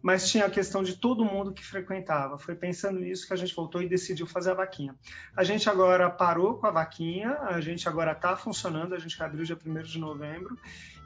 mas 0.06 0.30
tinha 0.30 0.46
a 0.46 0.50
questão 0.52 0.84
de 0.84 0.96
todo 0.96 1.26
mundo 1.26 1.52
que 1.52 1.66
frequentava. 1.66 2.38
Foi 2.38 2.54
pensando 2.54 3.00
nisso 3.00 3.26
que 3.26 3.34
a 3.34 3.36
gente 3.36 3.56
voltou 3.56 3.82
e 3.82 3.90
decidiu 3.90 4.28
fazer 4.28 4.52
a 4.52 4.54
vaquinha. 4.54 4.96
A 5.36 5.44
gente 5.44 5.68
agora 5.68 6.08
parou 6.12 6.60
com 6.60 6.68
a 6.68 6.70
vaquinha, 6.70 7.40
a 7.42 7.60
gente 7.60 7.90
agora 7.90 8.12
está 8.12 8.38
funcionando, 8.38 8.94
a 8.94 9.00
gente 9.00 9.22
abriu 9.24 9.44
dia 9.44 9.58
1 9.66 9.82
de 9.82 9.98
novembro 9.98 10.56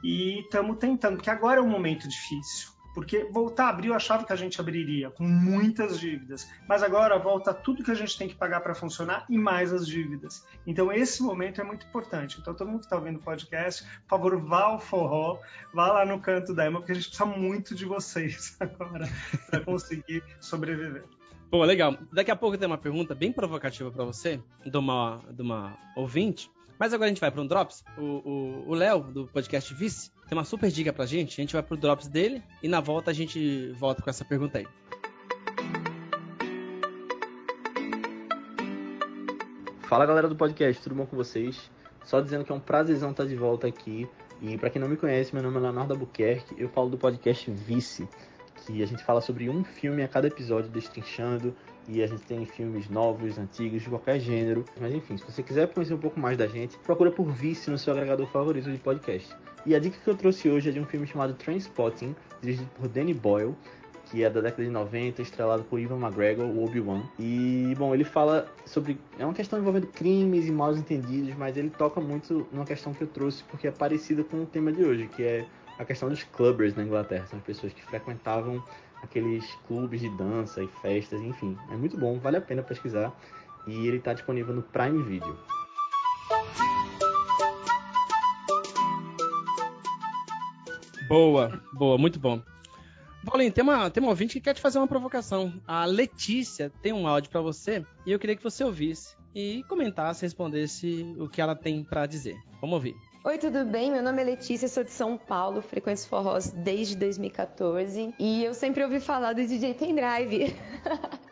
e 0.04 0.40
estamos 0.40 0.76
tentando, 0.76 1.16
porque 1.16 1.30
agora 1.30 1.60
é 1.60 1.62
um 1.62 1.66
momento 1.66 2.06
difícil. 2.06 2.68
Porque 2.94 3.24
voltar 3.24 3.66
a 3.66 3.68
abrir, 3.68 3.88
eu 3.88 3.94
achava 3.94 4.24
que 4.24 4.32
a 4.32 4.36
gente 4.36 4.60
abriria 4.60 5.10
com 5.10 5.24
muitas 5.24 5.98
dívidas, 6.00 6.50
mas 6.68 6.82
agora 6.82 7.18
volta 7.18 7.54
tudo 7.54 7.84
que 7.84 7.90
a 7.90 7.94
gente 7.94 8.18
tem 8.18 8.28
que 8.28 8.34
pagar 8.34 8.60
para 8.60 8.74
funcionar 8.74 9.24
e 9.28 9.38
mais 9.38 9.72
as 9.72 9.86
dívidas. 9.86 10.44
Então 10.66 10.92
esse 10.92 11.22
momento 11.22 11.60
é 11.60 11.64
muito 11.64 11.86
importante. 11.86 12.38
Então 12.40 12.54
todo 12.54 12.68
mundo 12.68 12.80
que 12.80 12.86
está 12.86 12.96
ouvindo 12.96 13.16
o 13.16 13.22
podcast, 13.22 13.84
por 14.02 14.08
favor, 14.08 14.40
vá 14.40 14.62
ao 14.62 14.80
forró, 14.80 15.38
vá 15.72 15.92
lá 15.92 16.04
no 16.04 16.20
canto 16.20 16.54
da 16.54 16.66
Ema, 16.66 16.80
porque 16.80 16.92
a 16.92 16.94
gente 16.94 17.08
precisa 17.08 17.26
muito 17.26 17.74
de 17.74 17.84
vocês 17.84 18.56
agora 18.60 19.08
para 19.48 19.60
conseguir 19.60 20.22
sobreviver. 20.40 21.04
Bom, 21.50 21.62
legal. 21.64 21.96
Daqui 22.12 22.30
a 22.30 22.36
pouco 22.36 22.56
tem 22.56 22.66
uma 22.66 22.78
pergunta 22.78 23.12
bem 23.12 23.32
provocativa 23.32 23.90
para 23.90 24.04
você, 24.04 24.40
de 24.64 24.76
uma, 24.76 25.20
de 25.32 25.42
uma 25.42 25.76
ouvinte. 25.96 26.48
Mas 26.80 26.94
agora 26.94 27.08
a 27.08 27.08
gente 27.10 27.20
vai 27.20 27.30
para 27.30 27.42
um 27.42 27.46
Drops. 27.46 27.84
O 27.98 28.74
Léo, 28.74 29.02
do 29.02 29.26
podcast 29.26 29.74
Vice, 29.74 30.10
tem 30.26 30.38
uma 30.38 30.44
super 30.44 30.70
dica 30.70 30.90
pra 30.90 31.04
gente. 31.04 31.38
A 31.38 31.42
gente 31.42 31.52
vai 31.52 31.62
pro 31.62 31.76
Drops 31.76 32.08
dele 32.08 32.42
e 32.62 32.68
na 32.68 32.80
volta 32.80 33.10
a 33.10 33.14
gente 33.14 33.70
volta 33.72 34.00
com 34.02 34.08
essa 34.08 34.24
pergunta 34.24 34.56
aí. 34.56 34.66
Fala 39.82 40.06
galera 40.06 40.26
do 40.26 40.34
podcast, 40.34 40.82
tudo 40.82 40.94
bom 40.94 41.04
com 41.04 41.16
vocês? 41.16 41.70
Só 42.02 42.18
dizendo 42.18 42.46
que 42.46 42.52
é 42.52 42.54
um 42.54 42.60
prazerzão 42.60 43.10
estar 43.10 43.26
de 43.26 43.36
volta 43.36 43.66
aqui. 43.66 44.08
E 44.40 44.56
para 44.56 44.70
quem 44.70 44.80
não 44.80 44.88
me 44.88 44.96
conhece, 44.96 45.34
meu 45.34 45.42
nome 45.42 45.58
é 45.58 45.60
Leonardo 45.60 45.92
Albuquerque, 45.92 46.54
eu 46.56 46.70
falo 46.70 46.88
do 46.88 46.96
podcast 46.96 47.50
Vice, 47.50 48.08
que 48.70 48.82
a 48.82 48.86
gente 48.86 49.04
fala 49.04 49.20
sobre 49.20 49.48
um 49.48 49.64
filme 49.64 50.02
a 50.02 50.08
cada 50.08 50.28
episódio, 50.28 50.70
destrinchando 50.70 51.54
e 51.88 52.02
a 52.02 52.06
gente 52.06 52.22
tem 52.22 52.44
filmes 52.46 52.88
novos, 52.88 53.38
antigos, 53.38 53.82
de 53.82 53.88
qualquer 53.88 54.20
gênero. 54.20 54.64
Mas 54.80 54.94
enfim, 54.94 55.16
se 55.16 55.24
você 55.24 55.42
quiser 55.42 55.68
conhecer 55.68 55.94
um 55.94 55.98
pouco 55.98 56.20
mais 56.20 56.38
da 56.38 56.46
gente, 56.46 56.78
procura 56.78 57.10
por 57.10 57.26
Vice 57.30 57.70
no 57.70 57.78
seu 57.78 57.92
agregador 57.92 58.26
favorito 58.26 58.70
de 58.70 58.78
podcast. 58.78 59.34
E 59.66 59.74
a 59.74 59.78
dica 59.78 59.98
que 60.02 60.08
eu 60.08 60.14
trouxe 60.14 60.48
hoje 60.48 60.70
é 60.70 60.72
de 60.72 60.80
um 60.80 60.86
filme 60.86 61.06
chamado 61.06 61.34
Trainspotting, 61.34 62.14
dirigido 62.40 62.68
por 62.78 62.88
Danny 62.88 63.12
Boyle, 63.12 63.54
que 64.10 64.24
é 64.24 64.30
da 64.30 64.40
década 64.40 64.64
de 64.64 64.70
90, 64.70 65.22
estrelado 65.22 65.62
por 65.64 65.78
Ivan 65.78 65.98
McGregor, 65.98 66.44
o 66.44 66.64
Obi-Wan. 66.64 67.02
E, 67.18 67.74
bom, 67.78 67.94
ele 67.94 68.04
fala 68.04 68.48
sobre... 68.64 68.98
É 69.18 69.24
uma 69.24 69.34
questão 69.34 69.58
envolvendo 69.58 69.86
crimes 69.86 70.46
e 70.46 70.50
mal 70.50 70.74
entendidos, 70.74 71.34
mas 71.36 71.56
ele 71.56 71.70
toca 71.70 72.00
muito 72.00 72.46
numa 72.52 72.64
questão 72.64 72.92
que 72.92 73.02
eu 73.02 73.06
trouxe 73.06 73.44
porque 73.44 73.68
é 73.68 73.70
parecida 73.70 74.24
com 74.24 74.42
o 74.42 74.46
tema 74.46 74.72
de 74.72 74.82
hoje, 74.82 75.06
que 75.08 75.22
é 75.22 75.46
a 75.80 75.84
questão 75.86 76.10
dos 76.10 76.22
clubbers 76.22 76.76
na 76.76 76.82
Inglaterra. 76.82 77.26
São 77.26 77.40
pessoas 77.40 77.72
que 77.72 77.82
frequentavam 77.82 78.62
aqueles 79.02 79.44
clubes 79.66 80.02
de 80.02 80.10
dança 80.10 80.62
e 80.62 80.68
festas, 80.82 81.22
enfim. 81.22 81.56
É 81.70 81.76
muito 81.76 81.96
bom, 81.96 82.18
vale 82.18 82.36
a 82.36 82.40
pena 82.40 82.62
pesquisar. 82.62 83.10
E 83.66 83.86
ele 83.86 83.96
está 83.96 84.12
disponível 84.12 84.54
no 84.54 84.62
Prime 84.62 85.02
Video. 85.02 85.38
Boa, 91.08 91.60
boa, 91.72 91.96
muito 91.96 92.20
bom. 92.20 92.42
Paulinho, 93.24 93.52
tem 93.52 93.64
uma, 93.64 93.90
tem 93.90 94.02
uma 94.02 94.10
ouvinte 94.10 94.34
que 94.34 94.40
quer 94.40 94.54
te 94.54 94.60
fazer 94.60 94.78
uma 94.78 94.86
provocação. 94.86 95.60
A 95.66 95.86
Letícia 95.86 96.70
tem 96.82 96.92
um 96.92 97.06
áudio 97.06 97.30
para 97.30 97.40
você 97.40 97.84
e 98.04 98.12
eu 98.12 98.18
queria 98.18 98.36
que 98.36 98.42
você 98.42 98.62
ouvisse 98.62 99.16
e 99.34 99.62
comentasse, 99.64 100.22
respondesse 100.22 101.14
o 101.18 101.26
que 101.26 101.40
ela 101.40 101.54
tem 101.54 101.82
para 101.82 102.04
dizer. 102.04 102.36
Vamos 102.60 102.74
ouvir. 102.74 103.09
Oi, 103.22 103.36
tudo 103.36 103.66
bem? 103.66 103.92
Meu 103.92 104.02
nome 104.02 104.22
é 104.22 104.24
Letícia, 104.24 104.66
sou 104.66 104.82
de 104.82 104.92
São 104.92 105.18
Paulo, 105.18 105.60
frequento 105.60 106.08
forrós 106.08 106.50
desde 106.52 106.96
2014 106.96 108.14
e 108.18 108.42
eu 108.42 108.54
sempre 108.54 108.82
ouvi 108.82 108.98
falar 108.98 109.34
do 109.34 109.46
DJ 109.46 109.74
Pendrive. 109.74 110.56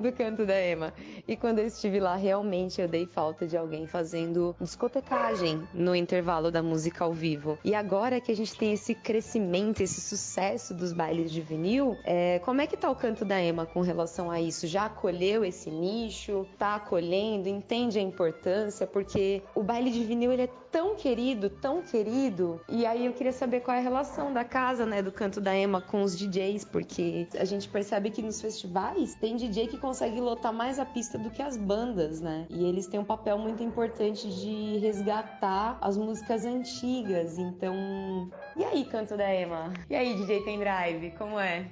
do 0.00 0.12
canto 0.12 0.44
da 0.44 0.54
Ema. 0.54 0.92
E 1.26 1.36
quando 1.36 1.58
eu 1.58 1.66
estive 1.66 1.98
lá, 1.98 2.14
realmente 2.16 2.80
eu 2.80 2.88
dei 2.88 3.06
falta 3.06 3.46
de 3.46 3.56
alguém 3.56 3.86
fazendo 3.86 4.54
discotecagem 4.60 5.66
no 5.72 5.94
intervalo 5.94 6.50
da 6.50 6.62
música 6.62 7.04
ao 7.04 7.12
vivo. 7.12 7.58
E 7.64 7.74
agora 7.74 8.20
que 8.20 8.30
a 8.30 8.36
gente 8.36 8.56
tem 8.56 8.72
esse 8.72 8.94
crescimento, 8.94 9.82
esse 9.82 10.00
sucesso 10.00 10.74
dos 10.74 10.92
bailes 10.92 11.30
de 11.30 11.40
vinil, 11.40 11.96
é, 12.04 12.38
como 12.40 12.60
é 12.60 12.66
que 12.66 12.76
tá 12.76 12.90
o 12.90 12.96
canto 12.96 13.24
da 13.24 13.40
Ema 13.40 13.66
com 13.66 13.80
relação 13.80 14.30
a 14.30 14.40
isso? 14.40 14.66
Já 14.66 14.86
acolheu 14.86 15.44
esse 15.44 15.70
nicho? 15.70 16.46
Tá 16.58 16.76
acolhendo? 16.76 17.48
Entende 17.48 17.98
a 17.98 18.02
importância? 18.02 18.86
Porque 18.86 19.42
o 19.54 19.62
baile 19.62 19.90
de 19.90 20.04
vinil 20.04 20.32
ele 20.32 20.42
é 20.42 20.50
tão 20.76 20.94
querido, 20.94 21.48
tão 21.48 21.80
querido. 21.80 22.60
E 22.68 22.84
aí 22.84 23.06
eu 23.06 23.14
queria 23.14 23.32
saber 23.32 23.60
qual 23.60 23.74
é 23.74 23.80
a 23.80 23.82
relação 23.82 24.30
da 24.30 24.44
casa, 24.44 24.84
né, 24.84 25.00
do 25.00 25.10
canto 25.10 25.40
da 25.40 25.56
Ema 25.56 25.80
com 25.80 26.02
os 26.02 26.14
DJs, 26.14 26.66
porque 26.66 27.26
a 27.38 27.46
gente 27.46 27.66
percebe 27.66 28.10
que 28.10 28.20
nos 28.20 28.42
festivais 28.42 29.14
tem 29.14 29.36
DJ 29.36 29.68
que 29.68 29.78
consegue 29.78 30.20
lotar 30.20 30.52
mais 30.52 30.78
a 30.78 30.84
pista 30.84 31.16
do 31.16 31.30
que 31.30 31.40
as 31.40 31.56
bandas, 31.56 32.20
né? 32.20 32.46
E 32.50 32.62
eles 32.62 32.86
têm 32.86 33.00
um 33.00 33.04
papel 33.04 33.38
muito 33.38 33.62
importante 33.62 34.28
de 34.28 34.76
resgatar 34.76 35.78
as 35.80 35.96
músicas 35.96 36.44
antigas. 36.44 37.38
Então, 37.38 38.30
e 38.54 38.62
aí, 38.62 38.84
canto 38.84 39.16
da 39.16 39.32
Ema? 39.32 39.72
E 39.88 39.96
aí, 39.96 40.14
DJ 40.14 40.42
Pendrive, 40.42 41.12
como 41.16 41.40
é? 41.40 41.70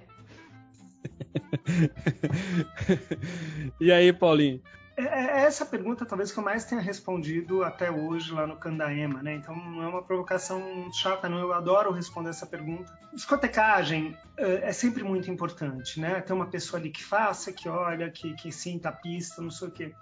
e 3.78 3.92
aí, 3.92 4.14
Paulinho? 4.14 4.62
É, 4.96 5.02
é, 5.02 5.44
essa 5.44 5.66
pergunta 5.66 6.06
talvez 6.06 6.30
que 6.30 6.38
eu 6.38 6.44
mais 6.44 6.64
tenha 6.64 6.80
respondido 6.80 7.64
até 7.64 7.90
hoje 7.90 8.32
lá 8.32 8.46
no 8.46 8.56
Candaema, 8.56 9.22
né? 9.22 9.34
Então 9.34 9.54
não 9.56 9.82
é 9.82 9.88
uma 9.88 10.02
provocação 10.02 10.88
chata, 10.92 11.28
não. 11.28 11.38
Eu 11.38 11.52
adoro 11.52 11.90
responder 11.90 12.30
essa 12.30 12.46
pergunta. 12.46 12.96
Discotecagem 13.12 14.16
é, 14.36 14.68
é 14.68 14.72
sempre 14.72 15.02
muito 15.02 15.28
importante, 15.28 15.98
né? 15.98 16.20
Ter 16.20 16.32
uma 16.32 16.46
pessoa 16.46 16.78
ali 16.78 16.90
que 16.90 17.02
faça, 17.02 17.52
que 17.52 17.68
olha, 17.68 18.08
que, 18.08 18.34
que 18.34 18.52
sinta 18.52 18.90
a 18.90 18.92
pista, 18.92 19.42
não 19.42 19.50
sei 19.50 19.68
o 19.68 19.70
quê. 19.72 19.92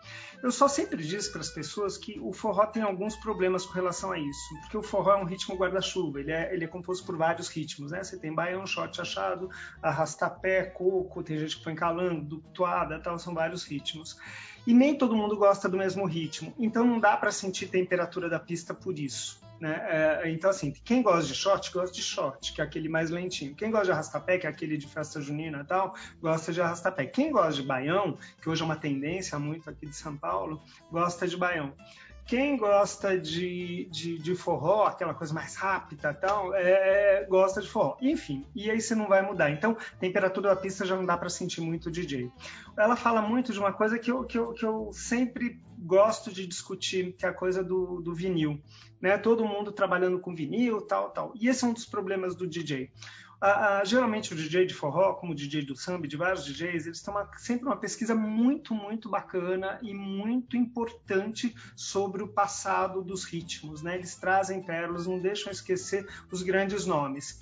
Eu 0.42 0.52
só 0.52 0.68
sempre 0.68 1.02
disse 1.02 1.32
para 1.32 1.40
as 1.40 1.48
pessoas 1.48 1.96
que 1.96 2.20
o 2.20 2.30
forró 2.30 2.66
tem 2.66 2.82
alguns 2.82 3.16
problemas 3.16 3.64
com 3.64 3.72
relação 3.72 4.12
a 4.12 4.18
isso, 4.18 4.60
porque 4.60 4.76
o 4.76 4.82
forró 4.82 5.14
é 5.14 5.16
um 5.16 5.24
ritmo 5.24 5.56
guarda-chuva, 5.56 6.20
ele 6.20 6.32
é, 6.32 6.52
ele 6.52 6.64
é 6.64 6.68
composto 6.68 7.06
por 7.06 7.16
vários 7.16 7.48
ritmos, 7.48 7.92
né? 7.92 8.04
Você 8.04 8.18
tem 8.18 8.34
baião, 8.34 8.66
shot 8.66 9.00
achado, 9.00 9.48
arrastapé, 9.80 10.64
coco, 10.64 11.22
tem 11.22 11.38
gente 11.38 11.56
que 11.56 11.64
põe 11.64 11.74
calango, 11.74 12.42
toada, 12.52 12.98
tal, 12.98 13.18
são 13.18 13.32
vários 13.32 13.64
ritmos 13.64 14.18
e 14.66 14.72
nem 14.72 14.96
todo 14.96 15.16
mundo 15.16 15.36
gosta 15.36 15.68
do 15.68 15.76
mesmo 15.76 16.06
ritmo, 16.06 16.54
então 16.58 16.84
não 16.84 17.00
dá 17.00 17.16
para 17.16 17.30
sentir 17.30 17.68
temperatura 17.68 18.28
da 18.28 18.38
pista 18.38 18.72
por 18.72 18.98
isso. 18.98 19.40
Né? 19.62 19.80
É, 19.88 20.30
então, 20.32 20.50
assim, 20.50 20.72
quem 20.84 21.02
gosta 21.02 21.24
de 21.24 21.36
short, 21.36 21.70
gosta 21.72 21.94
de 21.94 22.02
short, 22.02 22.52
que 22.52 22.60
é 22.60 22.64
aquele 22.64 22.88
mais 22.88 23.10
lentinho. 23.10 23.54
Quem 23.54 23.70
gosta 23.70 23.86
de 23.86 23.92
arrastapé, 23.92 24.36
que 24.36 24.44
é 24.44 24.50
aquele 24.50 24.76
de 24.76 24.88
festa 24.88 25.20
junina 25.20 25.60
e 25.60 25.64
tal, 25.64 25.94
gosta 26.20 26.52
de 26.52 26.60
arrastapé. 26.60 27.06
Quem 27.06 27.30
gosta 27.30 27.62
de 27.62 27.62
baião, 27.62 28.18
que 28.42 28.50
hoje 28.50 28.60
é 28.60 28.64
uma 28.64 28.74
tendência 28.74 29.38
muito 29.38 29.70
aqui 29.70 29.86
de 29.86 29.94
São 29.94 30.16
Paulo, 30.16 30.60
gosta 30.90 31.28
de 31.28 31.36
baião. 31.36 31.72
Quem 32.24 32.56
gosta 32.56 33.18
de, 33.18 33.88
de, 33.90 34.18
de, 34.18 34.34
forró, 34.34 34.86
aquela 34.86 35.12
coisa 35.12 35.34
mais 35.34 35.56
rápida 35.56 36.14
tal, 36.14 36.54
é, 36.54 37.26
gosta 37.28 37.60
de 37.60 37.68
forró. 37.68 37.96
Enfim, 38.00 38.46
e 38.54 38.70
aí 38.70 38.80
você 38.80 38.94
não 38.94 39.08
vai 39.08 39.22
mudar. 39.22 39.50
Então, 39.50 39.76
temperatura 39.98 40.50
da 40.50 40.56
pista 40.56 40.86
já 40.86 40.96
não 40.96 41.04
dá 41.04 41.16
para 41.16 41.28
sentir 41.28 41.60
muito 41.60 41.90
DJ. 41.90 42.30
Ela 42.76 42.96
fala 42.96 43.20
muito 43.20 43.52
de 43.52 43.58
uma 43.58 43.72
coisa 43.72 43.98
que 43.98 44.10
eu, 44.10 44.24
que 44.24 44.38
eu, 44.38 44.52
que 44.52 44.64
eu 44.64 44.90
sempre 44.92 45.60
gosto 45.78 46.32
de 46.32 46.46
discutir, 46.46 47.12
que 47.18 47.26
é 47.26 47.28
a 47.28 47.34
coisa 47.34 47.62
do, 47.62 48.00
do 48.00 48.14
vinil. 48.14 48.60
Né? 49.00 49.18
Todo 49.18 49.44
mundo 49.44 49.72
trabalhando 49.72 50.18
com 50.20 50.34
vinil, 50.34 50.80
tal, 50.80 51.10
tal. 51.10 51.32
E 51.34 51.48
esse 51.48 51.64
é 51.64 51.68
um 51.68 51.72
dos 51.72 51.84
problemas 51.84 52.36
do 52.36 52.46
DJ 52.46 52.90
geralmente 53.84 54.32
o 54.32 54.36
DJ 54.36 54.66
de 54.66 54.74
forró, 54.74 55.14
como 55.14 55.32
o 55.32 55.34
DJ 55.34 55.64
do 55.64 55.76
samba, 55.76 56.06
de 56.06 56.16
vários 56.16 56.44
DJs, 56.44 56.86
eles 56.86 57.02
têm 57.02 57.12
uma, 57.12 57.28
sempre 57.38 57.66
uma 57.66 57.76
pesquisa 57.76 58.14
muito, 58.14 58.74
muito 58.74 59.08
bacana 59.08 59.78
e 59.82 59.92
muito 59.92 60.56
importante 60.56 61.54
sobre 61.74 62.22
o 62.22 62.28
passado 62.28 63.02
dos 63.02 63.24
ritmos. 63.24 63.82
Né? 63.82 63.96
Eles 63.96 64.14
trazem 64.14 64.62
pérolas, 64.62 65.06
não 65.06 65.18
deixam 65.18 65.50
esquecer 65.50 66.06
os 66.30 66.42
grandes 66.42 66.86
nomes. 66.86 67.40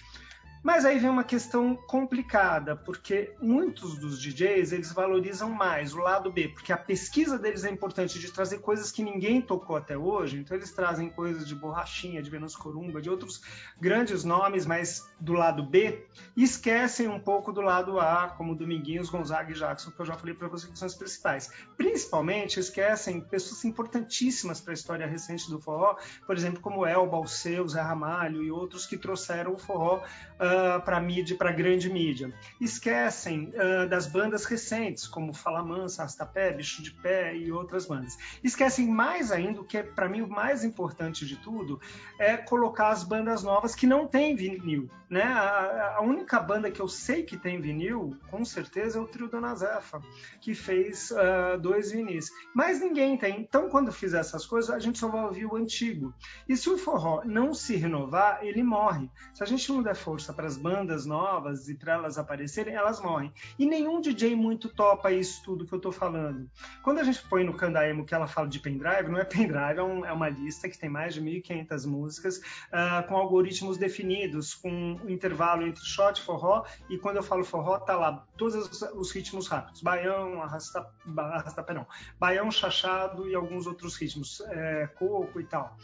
Mas 0.62 0.84
aí 0.84 0.98
vem 0.98 1.08
uma 1.08 1.24
questão 1.24 1.74
complicada, 1.74 2.76
porque 2.76 3.34
muitos 3.40 3.96
dos 3.96 4.20
DJs 4.20 4.72
eles 4.72 4.92
valorizam 4.92 5.48
mais 5.48 5.94
o 5.94 5.98
lado 5.98 6.30
B, 6.30 6.48
porque 6.48 6.70
a 6.70 6.76
pesquisa 6.76 7.38
deles 7.38 7.64
é 7.64 7.70
importante 7.70 8.18
de 8.18 8.30
trazer 8.30 8.58
coisas 8.58 8.92
que 8.92 9.02
ninguém 9.02 9.40
tocou 9.40 9.74
até 9.74 9.96
hoje. 9.96 10.38
Então 10.38 10.54
eles 10.54 10.70
trazem 10.70 11.08
coisas 11.08 11.48
de 11.48 11.54
borrachinha, 11.54 12.22
de 12.22 12.28
Venus 12.28 12.54
Corumba, 12.54 13.00
de 13.00 13.08
outros 13.08 13.40
grandes 13.80 14.22
nomes, 14.22 14.66
mas 14.66 15.08
do 15.18 15.32
lado 15.32 15.62
B, 15.62 16.06
e 16.36 16.44
esquecem 16.44 17.08
um 17.08 17.18
pouco 17.18 17.52
do 17.52 17.62
lado 17.62 17.98
A, 17.98 18.28
como 18.28 18.54
Dominguinhos, 18.54 19.08
Gonzaga 19.08 19.52
e 19.52 19.54
Jackson, 19.54 19.90
que 19.90 20.00
eu 20.00 20.06
já 20.06 20.14
falei 20.14 20.34
para 20.34 20.48
vocês 20.48 20.70
que 20.70 20.78
são 20.78 20.88
os 20.88 20.94
principais. 20.94 21.50
Principalmente 21.78 22.60
esquecem 22.60 23.22
pessoas 23.22 23.64
importantíssimas 23.64 24.60
para 24.60 24.72
a 24.72 24.74
história 24.74 25.06
recente 25.06 25.48
do 25.48 25.58
forró, 25.58 25.96
por 26.26 26.36
exemplo, 26.36 26.60
como 26.60 26.84
Elba, 26.84 27.16
Alceu, 27.16 27.66
Zé 27.66 27.80
Ramalho 27.80 28.42
e 28.42 28.50
outros 28.50 28.86
que 28.86 28.98
trouxeram 28.98 29.54
o 29.54 29.58
forró 29.58 30.02
uh, 30.38 30.49
para 30.84 31.00
mídia, 31.00 31.36
para 31.36 31.52
grande 31.52 31.90
mídia. 31.90 32.32
Esquecem 32.60 33.52
uh, 33.54 33.88
das 33.88 34.06
bandas 34.06 34.44
recentes, 34.44 35.06
como 35.06 35.32
Fala 35.32 35.62
Mansa, 35.62 36.02
Arrastapé, 36.02 36.52
Bicho 36.52 36.82
de 36.82 36.90
Pé 36.90 37.36
e 37.36 37.52
outras 37.52 37.86
bandas. 37.86 38.16
Esquecem 38.42 38.88
mais 38.88 39.30
ainda, 39.30 39.60
o 39.60 39.64
que 39.64 39.78
é 39.78 39.82
para 39.82 40.08
mim 40.08 40.22
o 40.22 40.28
mais 40.28 40.64
importante 40.64 41.26
de 41.26 41.36
tudo, 41.36 41.80
é 42.18 42.36
colocar 42.36 42.90
as 42.90 43.04
bandas 43.04 43.42
novas 43.42 43.74
que 43.74 43.86
não 43.86 44.06
têm 44.06 44.34
vinil. 44.34 44.90
Né? 45.10 45.24
A, 45.24 45.96
a 45.96 46.00
única 46.02 46.38
banda 46.38 46.70
que 46.70 46.80
eu 46.80 46.86
sei 46.86 47.24
que 47.24 47.36
tem 47.36 47.60
vinil, 47.60 48.16
com 48.30 48.44
certeza, 48.44 48.98
é 48.98 49.02
o 49.02 49.06
Trio 49.08 49.28
Dona 49.28 49.54
Zefa, 49.56 50.00
que 50.40 50.54
fez 50.54 51.10
uh, 51.10 51.58
dois 51.58 51.90
vinis. 51.90 52.30
Mas 52.54 52.80
ninguém 52.80 53.16
tem. 53.16 53.40
Então, 53.40 53.68
quando 53.68 53.90
fizer 53.90 54.20
essas 54.20 54.46
coisas, 54.46 54.70
a 54.70 54.78
gente 54.78 55.00
só 55.00 55.08
vai 55.08 55.24
ouvir 55.24 55.46
o 55.46 55.56
antigo. 55.56 56.14
E 56.48 56.56
se 56.56 56.70
o 56.70 56.78
forró 56.78 57.22
não 57.24 57.52
se 57.52 57.74
renovar, 57.74 58.38
ele 58.42 58.62
morre. 58.62 59.10
Se 59.34 59.42
a 59.42 59.46
gente 59.46 59.70
não 59.72 59.82
der 59.82 59.96
força 59.96 60.32
para 60.40 60.48
as 60.48 60.56
bandas 60.56 61.04
novas 61.04 61.68
e 61.68 61.74
para 61.74 61.92
elas 61.92 62.16
aparecerem, 62.16 62.74
elas 62.74 62.98
morrem. 62.98 63.30
E 63.58 63.66
nenhum 63.66 64.00
DJ 64.00 64.34
muito 64.34 64.70
topa 64.70 65.12
isso 65.12 65.42
tudo 65.44 65.66
que 65.66 65.74
eu 65.74 65.76
estou 65.76 65.92
falando. 65.92 66.50
Quando 66.82 66.98
a 66.98 67.04
gente 67.04 67.22
põe 67.28 67.44
no 67.44 67.52
Candaemo 67.52 68.06
que 68.06 68.14
ela 68.14 68.26
fala 68.26 68.48
de 68.48 68.58
pendrive, 68.58 69.10
não 69.10 69.18
é 69.18 69.24
pendrive, 69.24 69.78
é, 69.78 69.82
um, 69.82 70.02
é 70.02 70.10
uma 70.10 70.30
lista 70.30 70.66
que 70.66 70.78
tem 70.78 70.88
mais 70.88 71.12
de 71.12 71.20
1.500 71.20 71.86
músicas 71.86 72.38
uh, 72.38 73.06
com 73.06 73.16
algoritmos 73.16 73.76
definidos, 73.76 74.54
com 74.54 74.70
um 74.70 75.10
intervalo 75.10 75.66
entre 75.66 75.84
shot, 75.84 76.22
forró 76.22 76.64
e 76.88 76.96
quando 76.96 77.16
eu 77.16 77.22
falo 77.22 77.44
forró, 77.44 77.78
tá 77.78 77.94
lá 77.94 78.26
todos 78.38 78.54
os, 78.54 78.82
os 78.94 79.12
ritmos 79.12 79.46
rápidos. 79.46 79.82
Baião, 79.82 80.42
arrasta, 80.42 80.86
arrasta 81.18 81.62
pé 81.62 81.74
não. 81.74 81.86
Baião, 82.18 82.50
chachado 82.50 83.28
e 83.28 83.34
alguns 83.34 83.66
outros 83.66 83.94
ritmos, 83.94 84.40
é, 84.48 84.86
coco 84.86 85.38
e 85.38 85.44
tal. 85.44 85.76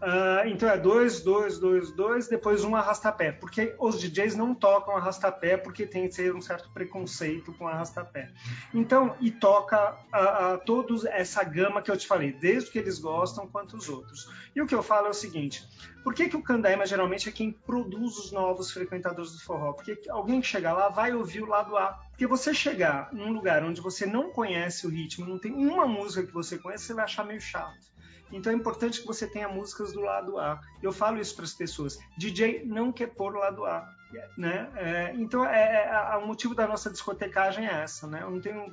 Uh, 0.00 0.48
então 0.48 0.66
é 0.66 0.78
dois, 0.78 1.20
dois, 1.20 1.58
dois, 1.58 1.92
dois, 1.92 2.26
depois 2.26 2.64
um 2.64 2.74
arrastapé, 2.74 3.32
porque 3.32 3.74
os 3.78 4.00
DJs 4.00 4.34
não 4.34 4.54
tocam 4.54 4.96
arrastapé 4.96 5.58
porque 5.58 5.86
tem 5.86 6.08
que 6.08 6.14
ser 6.14 6.34
um 6.34 6.40
certo 6.40 6.70
preconceito 6.70 7.52
com 7.52 7.68
arrastapé. 7.68 8.30
Então, 8.72 9.14
e 9.20 9.30
toca 9.30 9.92
uh, 9.92 10.54
uh, 10.54 10.64
todos 10.64 11.04
essa 11.04 11.44
gama 11.44 11.82
que 11.82 11.90
eu 11.90 11.96
te 11.98 12.06
falei, 12.06 12.32
desde 12.32 12.70
que 12.70 12.78
eles 12.78 12.98
gostam 12.98 13.46
quanto 13.46 13.76
os 13.76 13.90
outros. 13.90 14.26
E 14.56 14.62
o 14.62 14.66
que 14.66 14.74
eu 14.74 14.82
falo 14.82 15.06
é 15.08 15.10
o 15.10 15.14
seguinte: 15.14 15.68
por 16.02 16.14
que, 16.14 16.30
que 16.30 16.36
o 16.36 16.42
Candaima 16.42 16.86
geralmente 16.86 17.28
é 17.28 17.32
quem 17.32 17.52
produz 17.52 18.16
os 18.16 18.32
novos 18.32 18.70
frequentadores 18.72 19.32
do 19.32 19.40
forró? 19.40 19.74
Porque 19.74 20.00
alguém 20.08 20.40
que 20.40 20.46
chega 20.46 20.72
lá 20.72 20.88
vai 20.88 21.14
ouvir 21.14 21.42
o 21.42 21.46
lado 21.46 21.76
A. 21.76 21.88
Porque 22.10 22.26
você 22.26 22.54
chegar 22.54 23.12
num 23.12 23.32
lugar 23.32 23.62
onde 23.62 23.82
você 23.82 24.06
não 24.06 24.30
conhece 24.30 24.86
o 24.86 24.90
ritmo, 24.90 25.26
não 25.26 25.38
tem 25.38 25.52
uma 25.52 25.86
música 25.86 26.26
que 26.26 26.32
você 26.32 26.56
conhece, 26.56 26.84
você 26.84 26.94
vai 26.94 27.04
achar 27.04 27.24
meio 27.24 27.40
chato. 27.40 27.89
Então 28.32 28.52
é 28.52 28.56
importante 28.56 29.00
que 29.00 29.06
você 29.06 29.26
tenha 29.26 29.48
músicas 29.48 29.92
do 29.92 30.00
lado 30.00 30.38
A. 30.38 30.60
Eu 30.82 30.92
falo 30.92 31.20
isso 31.20 31.34
para 31.34 31.44
as 31.44 31.54
pessoas. 31.54 31.98
DJ 32.16 32.64
não 32.64 32.92
quer 32.92 33.08
pôr 33.08 33.34
o 33.34 33.38
lado 33.38 33.64
A. 33.64 33.88
Né? 34.36 34.68
É, 34.76 35.12
então 35.14 35.44
é, 35.44 35.86
é, 35.86 36.16
o 36.16 36.26
motivo 36.26 36.54
da 36.54 36.66
nossa 36.66 36.90
discotecagem 36.90 37.66
é 37.66 37.82
essa. 37.82 38.06
Né? 38.06 38.22
Eu 38.22 38.30
não 38.30 38.40
tenho 38.40 38.72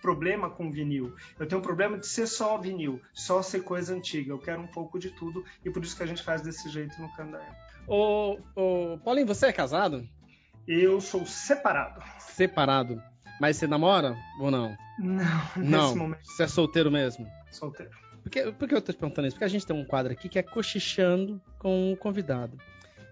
problema 0.00 0.50
com 0.50 0.70
vinil. 0.70 1.14
Eu 1.38 1.46
tenho 1.46 1.60
um 1.60 1.64
problema 1.64 1.98
de 1.98 2.06
ser 2.06 2.26
só 2.26 2.58
vinil, 2.58 3.00
só 3.12 3.42
ser 3.42 3.62
coisa 3.62 3.94
antiga. 3.94 4.32
Eu 4.32 4.38
quero 4.38 4.60
um 4.60 4.66
pouco 4.66 4.98
de 4.98 5.10
tudo 5.10 5.44
e 5.64 5.70
por 5.70 5.82
isso 5.82 5.96
que 5.96 6.02
a 6.02 6.06
gente 6.06 6.22
faz 6.22 6.42
desse 6.42 6.68
jeito 6.68 7.00
no 7.00 7.10
Candaia. 7.14 7.56
Ô, 7.86 8.38
ô, 8.54 8.98
Paulinho, 8.98 9.26
você 9.26 9.46
é 9.46 9.52
casado? 9.52 10.06
Eu 10.66 11.00
sou 11.00 11.26
separado. 11.26 12.02
Separado. 12.18 13.02
Mas 13.40 13.56
você 13.56 13.66
namora 13.66 14.16
ou 14.38 14.50
não? 14.50 14.76
Não, 14.98 15.24
nesse 15.56 15.70
não. 15.70 15.96
momento. 15.96 16.24
Você 16.24 16.44
é 16.44 16.48
solteiro 16.48 16.90
mesmo? 16.90 17.26
Solteiro. 17.50 17.90
Por 18.24 18.30
que, 18.30 18.52
por 18.52 18.66
que 18.66 18.74
eu 18.74 18.80
tô 18.80 18.90
te 18.90 18.98
perguntando 18.98 19.28
isso? 19.28 19.36
Porque 19.36 19.44
a 19.44 19.48
gente 19.48 19.66
tem 19.66 19.76
um 19.76 19.84
quadro 19.84 20.10
aqui 20.10 20.30
que 20.30 20.38
é 20.38 20.42
cochichando 20.42 21.40
com 21.58 21.92
o 21.92 21.96
convidado. 21.96 22.58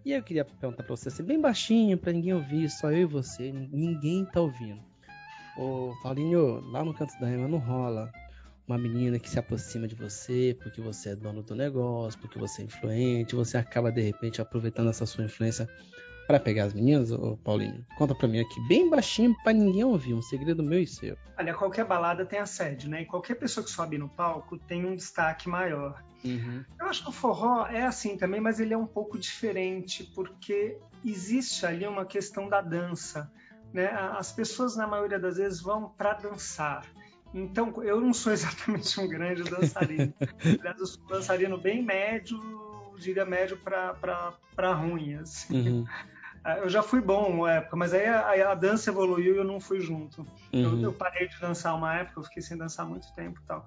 E 0.05 0.13
eu 0.13 0.23
queria 0.23 0.45
perguntar 0.45 0.83
pra 0.83 0.97
você 0.97 1.09
assim, 1.09 1.23
bem 1.23 1.39
baixinho, 1.39 1.97
pra 1.99 2.13
ninguém 2.13 2.33
ouvir, 2.33 2.69
só 2.71 2.91
eu 2.91 3.03
e 3.03 3.05
você, 3.05 3.53
ninguém 3.53 4.25
tá 4.25 4.41
ouvindo. 4.41 4.81
Ô, 5.57 5.93
Paulinho, 6.03 6.61
lá 6.71 6.83
no 6.83 6.95
canto 6.95 7.13
da 7.21 7.27
rima 7.29 7.47
não 7.47 7.59
rola 7.59 8.11
uma 8.67 8.79
menina 8.79 9.19
que 9.19 9.29
se 9.29 9.39
aproxima 9.39 9.87
de 9.87 9.95
você 9.95 10.57
porque 10.63 10.81
você 10.81 11.11
é 11.11 11.17
dono 11.17 11.43
do 11.43 11.55
negócio, 11.55 12.19
porque 12.19 12.39
você 12.39 12.63
é 12.63 12.65
influente, 12.65 13.35
você 13.35 13.59
acaba 13.59 13.93
de 13.93 14.01
repente 14.01 14.41
aproveitando 14.41 14.89
essa 14.89 15.05
sua 15.05 15.25
influência 15.25 15.69
para 16.33 16.41
pegar 16.41 16.65
as 16.65 16.73
meninas, 16.73 17.13
ô 17.13 17.37
Paulinho? 17.37 17.85
Conta 17.99 18.15
pra 18.15 18.27
mim 18.27 18.41
aqui, 18.41 18.59
bem 18.67 18.89
baixinho, 18.89 19.37
para 19.45 19.53
ninguém 19.53 19.85
ouvir, 19.85 20.15
um 20.15 20.23
segredo 20.23 20.63
meu 20.63 20.81
e 20.81 20.87
seu. 20.87 21.15
Olha, 21.39 21.53
qualquer 21.53 21.85
balada 21.85 22.25
tem 22.25 22.39
assédio, 22.39 22.89
né? 22.89 23.03
E 23.03 23.05
qualquer 23.05 23.35
pessoa 23.35 23.63
que 23.63 23.71
sobe 23.71 23.99
no 23.99 24.09
palco 24.09 24.57
tem 24.57 24.87
um 24.87 24.97
destaque 24.97 25.47
maior. 25.47 26.03
Uhum. 26.25 26.65
Eu 26.81 26.87
acho 26.87 27.03
que 27.03 27.11
o 27.11 27.13
forró 27.13 27.67
é 27.67 27.83
assim 27.83 28.17
também, 28.17 28.41
mas 28.41 28.61
ele 28.61 28.73
é 28.73 28.79
um 28.79 28.87
pouco 28.87 29.19
diferente, 29.19 30.05
porque 30.15 30.79
existe 31.05 31.67
ali 31.67 31.87
uma 31.87 32.07
questão 32.07 32.49
da 32.49 32.63
dança. 32.63 33.31
Né? 33.71 33.89
As 33.89 34.33
pessoas, 34.33 34.75
na 34.75 34.87
maioria 34.87 35.19
das 35.19 35.37
vezes, 35.37 35.61
vão 35.61 35.91
para 35.91 36.15
dançar. 36.15 36.87
Então, 37.35 37.75
eu 37.83 38.01
não 38.01 38.15
sou 38.15 38.33
exatamente 38.33 38.99
um 38.99 39.07
grande 39.07 39.43
dançarino. 39.43 40.15
Aliás, 40.43 40.81
eu 40.81 40.87
sou 40.87 41.05
um 41.05 41.09
dançarino 41.09 41.59
bem 41.59 41.83
médio, 41.83 42.41
diria 42.99 43.27
médio 43.27 43.59
para 43.59 44.73
ruim. 44.73 45.17
Assim. 45.17 45.55
Uhum. 45.55 45.85
Eu 46.45 46.69
já 46.69 46.83
fui 46.83 47.01
bom 47.01 47.29
uma 47.29 47.53
época, 47.53 47.77
mas 47.77 47.95
aí 47.95 48.05
a, 48.05 48.51
a 48.51 48.55
dança 48.55 48.91
evoluiu 48.91 49.35
e 49.35 49.39
eu 49.39 49.45
não 49.45 49.61
fui 49.61 49.81
junto. 49.81 50.23
Uhum. 50.53 50.63
Eu, 50.63 50.81
eu, 50.81 50.93
parei 50.93 51.29
de 51.29 51.39
dançar 51.39 51.75
uma 51.77 51.95
época, 51.95 52.19
eu 52.19 52.25
fiquei 52.25 52.43
sem 52.43 52.57
dançar 52.57 52.85
muito 52.85 53.07
tempo 53.15 53.41
e 53.43 53.47
tal. 53.47 53.65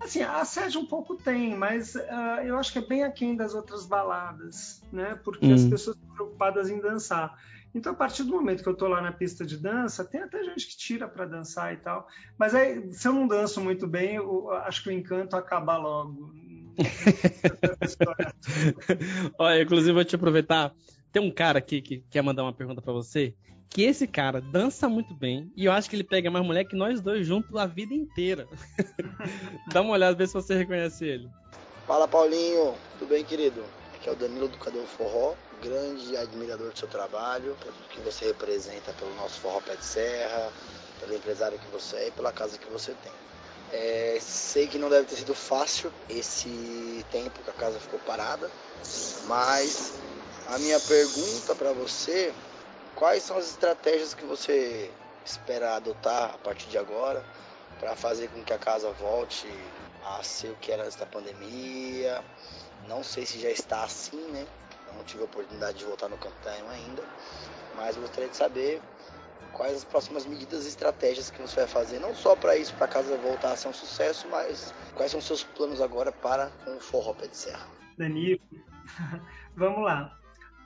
Assim, 0.00 0.22
a 0.22 0.40
assédio 0.40 0.80
um 0.80 0.86
pouco 0.86 1.16
tem, 1.16 1.54
mas 1.54 1.94
uh, 1.94 2.40
eu 2.44 2.58
acho 2.58 2.72
que 2.72 2.78
é 2.78 2.86
bem 2.86 3.04
aquém 3.04 3.36
das 3.36 3.54
outras 3.54 3.84
baladas, 3.84 4.82
né? 4.90 5.18
Porque 5.22 5.46
uhum. 5.46 5.54
as 5.54 5.64
pessoas 5.64 5.96
estão 5.96 6.14
preocupadas 6.14 6.70
em 6.70 6.80
dançar. 6.80 7.38
Então, 7.74 7.92
a 7.92 7.96
partir 7.96 8.22
do 8.22 8.30
momento 8.30 8.62
que 8.62 8.68
eu 8.68 8.76
tô 8.76 8.86
lá 8.86 9.02
na 9.02 9.12
pista 9.12 9.44
de 9.44 9.56
dança, 9.56 10.04
tem 10.04 10.22
até 10.22 10.44
gente 10.44 10.66
que 10.66 10.76
tira 10.76 11.08
para 11.08 11.26
dançar 11.26 11.74
e 11.74 11.76
tal. 11.76 12.06
Mas 12.38 12.54
aí, 12.54 12.92
se 12.92 13.08
eu 13.08 13.12
não 13.12 13.26
danço 13.26 13.60
muito 13.60 13.86
bem, 13.86 14.14
eu 14.14 14.50
acho 14.50 14.82
que 14.82 14.88
o 14.88 14.92
encanto 14.92 15.36
acaba 15.36 15.76
logo. 15.76 16.32
Olha, 19.38 19.62
inclusive, 19.62 19.92
vou 19.92 20.04
te 20.04 20.14
aproveitar 20.14 20.72
tem 21.14 21.22
um 21.22 21.30
cara 21.30 21.60
aqui 21.60 21.80
que 21.80 22.02
quer 22.10 22.22
mandar 22.22 22.42
uma 22.42 22.52
pergunta 22.52 22.82
para 22.82 22.92
você. 22.92 23.32
Que 23.70 23.82
esse 23.82 24.04
cara 24.04 24.40
dança 24.40 24.88
muito 24.88 25.14
bem 25.14 25.50
e 25.56 25.64
eu 25.64 25.72
acho 25.72 25.88
que 25.88 25.94
ele 25.94 26.02
pega 26.02 26.28
mais 26.28 26.44
mulher 26.44 26.64
que 26.64 26.74
nós 26.74 27.00
dois 27.00 27.24
juntos 27.24 27.54
a 27.56 27.66
vida 27.66 27.94
inteira. 27.94 28.48
Dá 29.72 29.80
uma 29.80 29.92
olhada, 29.92 30.16
vê 30.16 30.26
se 30.26 30.34
você 30.34 30.56
reconhece 30.56 31.04
ele. 31.04 31.30
Fala 31.86 32.08
Paulinho, 32.08 32.74
tudo 32.98 33.08
bem, 33.08 33.24
querido? 33.24 33.64
Aqui 33.94 34.08
é 34.08 34.12
o 34.12 34.16
Danilo 34.16 34.48
do 34.48 34.58
Cadê 34.58 34.78
o 34.78 34.86
Forró, 34.86 35.34
grande 35.62 36.16
admirador 36.16 36.72
do 36.72 36.78
seu 36.78 36.88
trabalho, 36.88 37.56
pelo 37.62 37.74
que 37.90 38.00
você 38.00 38.26
representa 38.26 38.92
pelo 38.94 39.14
nosso 39.14 39.40
Forró 39.40 39.60
Pé 39.60 39.76
de 39.76 39.84
Serra, 39.84 40.52
pelo 40.98 41.14
empresário 41.14 41.58
que 41.58 41.68
você 41.68 41.96
é 41.96 42.08
e 42.08 42.10
pela 42.10 42.32
casa 42.32 42.58
que 42.58 42.68
você 42.70 42.92
tem. 43.02 43.12
É, 43.72 44.18
sei 44.20 44.66
que 44.66 44.78
não 44.78 44.90
deve 44.90 45.06
ter 45.06 45.16
sido 45.16 45.34
fácil 45.34 45.92
esse 46.08 47.04
tempo 47.10 47.42
que 47.42 47.50
a 47.50 47.54
casa 47.54 47.78
ficou 47.78 48.00
parada, 48.00 48.50
mas 49.26 49.94
a 50.48 50.58
minha 50.58 50.78
pergunta 50.80 51.54
para 51.54 51.72
você, 51.72 52.32
quais 52.94 53.22
são 53.22 53.36
as 53.36 53.48
estratégias 53.50 54.14
que 54.14 54.24
você 54.24 54.90
espera 55.24 55.76
adotar 55.76 56.34
a 56.34 56.38
partir 56.38 56.68
de 56.68 56.78
agora 56.78 57.24
para 57.80 57.96
fazer 57.96 58.28
com 58.28 58.42
que 58.44 58.52
a 58.52 58.58
casa 58.58 58.90
volte 58.92 59.48
a 60.04 60.22
ser 60.22 60.48
o 60.48 60.56
que 60.56 60.70
era 60.70 60.84
antes 60.84 60.96
da 60.96 61.06
pandemia? 61.06 62.22
Não 62.86 63.02
sei 63.02 63.24
se 63.24 63.40
já 63.40 63.50
está 63.50 63.84
assim, 63.84 64.20
né? 64.32 64.46
Não 64.94 65.02
tive 65.04 65.22
a 65.22 65.24
oportunidade 65.24 65.78
de 65.78 65.84
voltar 65.84 66.08
no 66.08 66.18
Cantanho 66.18 66.68
ainda, 66.70 67.02
mas 67.74 67.96
gostaria 67.96 68.28
de 68.28 68.36
saber 68.36 68.80
quais 69.52 69.78
as 69.78 69.84
próximas 69.84 70.26
medidas 70.26 70.66
e 70.66 70.68
estratégias 70.68 71.30
que 71.30 71.40
você 71.40 71.60
vai 71.60 71.66
fazer, 71.66 71.98
não 72.00 72.14
só 72.14 72.36
para 72.36 72.56
isso, 72.56 72.74
para 72.74 72.84
a 72.84 72.88
casa 72.88 73.16
voltar 73.16 73.52
a 73.52 73.56
ser 73.56 73.68
um 73.68 73.72
sucesso, 73.72 74.28
mas 74.28 74.74
quais 74.94 75.10
são 75.10 75.20
os 75.20 75.26
seus 75.26 75.42
planos 75.42 75.80
agora 75.80 76.12
para 76.12 76.50
com 76.64 76.76
o 76.76 76.80
Forró 76.80 77.14
Pé 77.14 77.28
de 77.28 77.36
Serra? 77.36 77.66
Danilo, 77.96 78.40
vamos 79.56 79.82
lá. 79.82 80.23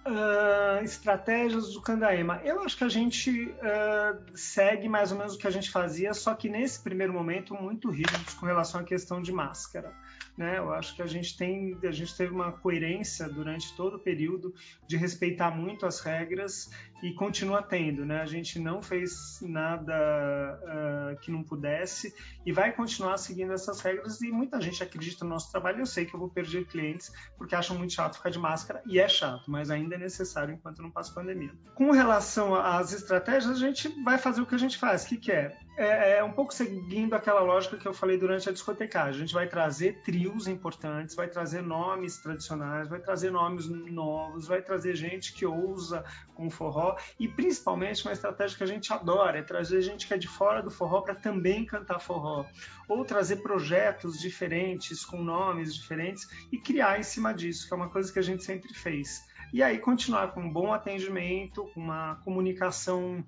Uh, 0.08 0.82
estratégias 0.82 1.72
do 1.72 1.80
Candaema. 1.80 2.40
Eu 2.44 2.62
acho 2.62 2.76
que 2.76 2.84
a 2.84 2.88
gente 2.88 3.30
uh, 3.30 4.22
segue 4.34 4.88
mais 4.88 5.12
ou 5.12 5.18
menos 5.18 5.34
o 5.34 5.38
que 5.38 5.46
a 5.46 5.50
gente 5.50 5.70
fazia, 5.70 6.14
só 6.14 6.34
que 6.34 6.48
nesse 6.48 6.80
primeiro 6.80 7.12
momento 7.12 7.54
muito 7.54 7.90
rígidos 7.90 8.34
com 8.34 8.46
relação 8.46 8.80
à 8.80 8.84
questão 8.84 9.20
de 9.22 9.32
máscara. 9.32 9.92
Né? 10.36 10.58
Eu 10.58 10.72
acho 10.72 10.94
que 10.94 11.02
a 11.02 11.06
gente 11.06 11.36
tem, 11.36 11.76
a 11.82 11.90
gente 11.90 12.16
teve 12.16 12.32
uma 12.32 12.52
coerência 12.52 13.28
durante 13.28 13.74
todo 13.76 13.96
o 13.96 13.98
período 13.98 14.54
de 14.86 14.96
respeitar 14.96 15.50
muito 15.50 15.84
as 15.84 16.00
regras 16.00 16.70
e 17.02 17.12
continua 17.12 17.62
tendo, 17.62 18.04
né? 18.04 18.20
A 18.20 18.26
gente 18.26 18.58
não 18.58 18.82
fez 18.82 19.38
nada 19.42 19.94
uh, 19.94 21.18
que 21.20 21.30
não 21.30 21.42
pudesse 21.42 22.14
e 22.44 22.52
vai 22.52 22.72
continuar 22.72 23.16
seguindo 23.18 23.52
essas 23.52 23.80
regras 23.80 24.20
e 24.20 24.30
muita 24.30 24.60
gente 24.60 24.82
acredita 24.82 25.24
no 25.24 25.30
nosso 25.30 25.50
trabalho. 25.50 25.80
Eu 25.80 25.86
sei 25.86 26.04
que 26.04 26.14
eu 26.14 26.20
vou 26.20 26.28
perder 26.28 26.66
clientes 26.66 27.12
porque 27.36 27.54
acham 27.54 27.76
muito 27.78 27.92
chato 27.92 28.16
ficar 28.16 28.30
de 28.30 28.38
máscara 28.38 28.82
e 28.86 28.98
é 28.98 29.08
chato, 29.08 29.50
mas 29.50 29.70
ainda 29.70 29.94
é 29.94 29.98
necessário 29.98 30.54
enquanto 30.54 30.82
não 30.82 30.90
passa 30.90 31.14
pandemia. 31.14 31.52
Com 31.74 31.90
relação 31.90 32.54
às 32.54 32.92
estratégias, 32.92 33.50
a 33.52 33.58
gente 33.58 33.88
vai 34.02 34.18
fazer 34.18 34.40
o 34.40 34.46
que 34.46 34.54
a 34.54 34.58
gente 34.58 34.76
faz. 34.76 35.04
O 35.04 35.08
que, 35.08 35.16
que 35.16 35.30
é? 35.30 35.56
é? 35.76 36.18
É 36.18 36.24
um 36.24 36.32
pouco 36.32 36.52
seguindo 36.52 37.14
aquela 37.14 37.40
lógica 37.40 37.76
que 37.76 37.86
eu 37.86 37.94
falei 37.94 38.18
durante 38.18 38.48
a 38.48 38.52
discotecagem. 38.52 39.14
A 39.14 39.24
gente 39.24 39.34
vai 39.34 39.46
trazer 39.46 40.02
trios 40.02 40.48
importantes, 40.48 41.14
vai 41.14 41.28
trazer 41.28 41.62
nomes 41.62 42.18
tradicionais, 42.18 42.88
vai 42.88 42.98
trazer 42.98 43.30
nomes 43.30 43.68
novos, 43.68 44.48
vai 44.48 44.62
trazer 44.62 44.96
gente 44.96 45.32
que 45.32 45.46
ousa 45.46 46.04
com 46.34 46.50
forró 46.50 46.87
e 47.18 47.26
principalmente 47.28 48.04
uma 48.04 48.12
estratégia 48.12 48.56
que 48.56 48.64
a 48.64 48.66
gente 48.66 48.92
adora 48.92 49.38
é 49.38 49.42
trazer 49.42 49.82
gente 49.82 50.06
que 50.06 50.14
é 50.14 50.18
de 50.18 50.28
fora 50.28 50.62
do 50.62 50.70
forró 50.70 51.00
para 51.00 51.14
também 51.14 51.64
cantar 51.64 52.00
forró 52.00 52.44
ou 52.88 53.04
trazer 53.04 53.36
projetos 53.36 54.18
diferentes 54.18 55.04
com 55.04 55.22
nomes 55.22 55.74
diferentes 55.74 56.28
e 56.52 56.58
criar 56.58 56.98
em 56.98 57.02
cima 57.02 57.34
disso, 57.34 57.66
que 57.66 57.74
é 57.74 57.76
uma 57.76 57.90
coisa 57.90 58.12
que 58.12 58.18
a 58.18 58.22
gente 58.22 58.44
sempre 58.44 58.72
fez. 58.72 59.22
E 59.52 59.62
aí 59.62 59.78
continuar 59.78 60.32
com 60.32 60.42
um 60.42 60.52
bom 60.52 60.74
atendimento, 60.74 61.70
uma 61.74 62.16
comunicação 62.16 63.24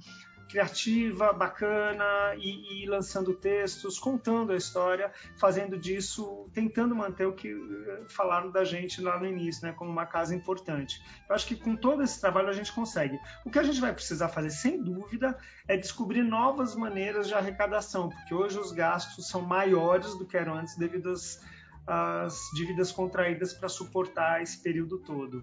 criativa, 0.51 1.33
bacana 1.33 2.35
e, 2.37 2.83
e, 2.83 2.87
lançando 2.87 3.33
textos, 3.35 3.99
contando 3.99 4.53
a 4.53 4.57
história, 4.57 5.13
fazendo 5.39 5.79
disso, 5.79 6.51
tentando 6.53 6.95
manter 6.95 7.27
o 7.27 7.33
que 7.33 7.49
eh, 7.49 8.05
falaram 8.09 8.51
da 8.51 8.65
gente 8.65 9.01
lá 9.01 9.19
no 9.19 9.27
início, 9.27 9.65
né, 9.65 9.73
como 9.73 9.91
uma 9.91 10.07
casa 10.07 10.35
importante. 10.35 11.01
Eu 11.29 11.35
acho 11.35 11.47
que 11.47 11.55
com 11.55 11.77
todo 11.77 12.03
esse 12.03 12.21
trabalho 12.21 12.49
a 12.49 12.53
gente 12.53 12.73
consegue. 12.73 13.19
O 13.45 13.51
que 13.51 13.59
a 13.59 13.63
gente 13.63 13.81
vai 13.81 13.93
precisar 13.93 14.29
fazer, 14.29 14.51
sem 14.51 14.83
dúvida, 14.83 15.39
é 15.69 15.77
descobrir 15.77 16.23
novas 16.23 16.75
maneiras 16.75 17.29
de 17.29 17.35
arrecadação, 17.35 18.09
porque 18.09 18.35
hoje 18.35 18.59
os 18.59 18.73
gastos 18.73 19.29
são 19.29 19.43
maiores 19.43 20.19
do 20.19 20.27
que 20.27 20.37
eram 20.37 20.55
antes 20.55 20.77
devido 20.77 21.11
às, 21.11 21.41
às 21.87 22.37
dívidas 22.55 22.91
contraídas 22.91 23.53
para 23.53 23.69
suportar 23.69 24.43
esse 24.43 24.61
período 24.61 24.99
todo. 24.99 25.43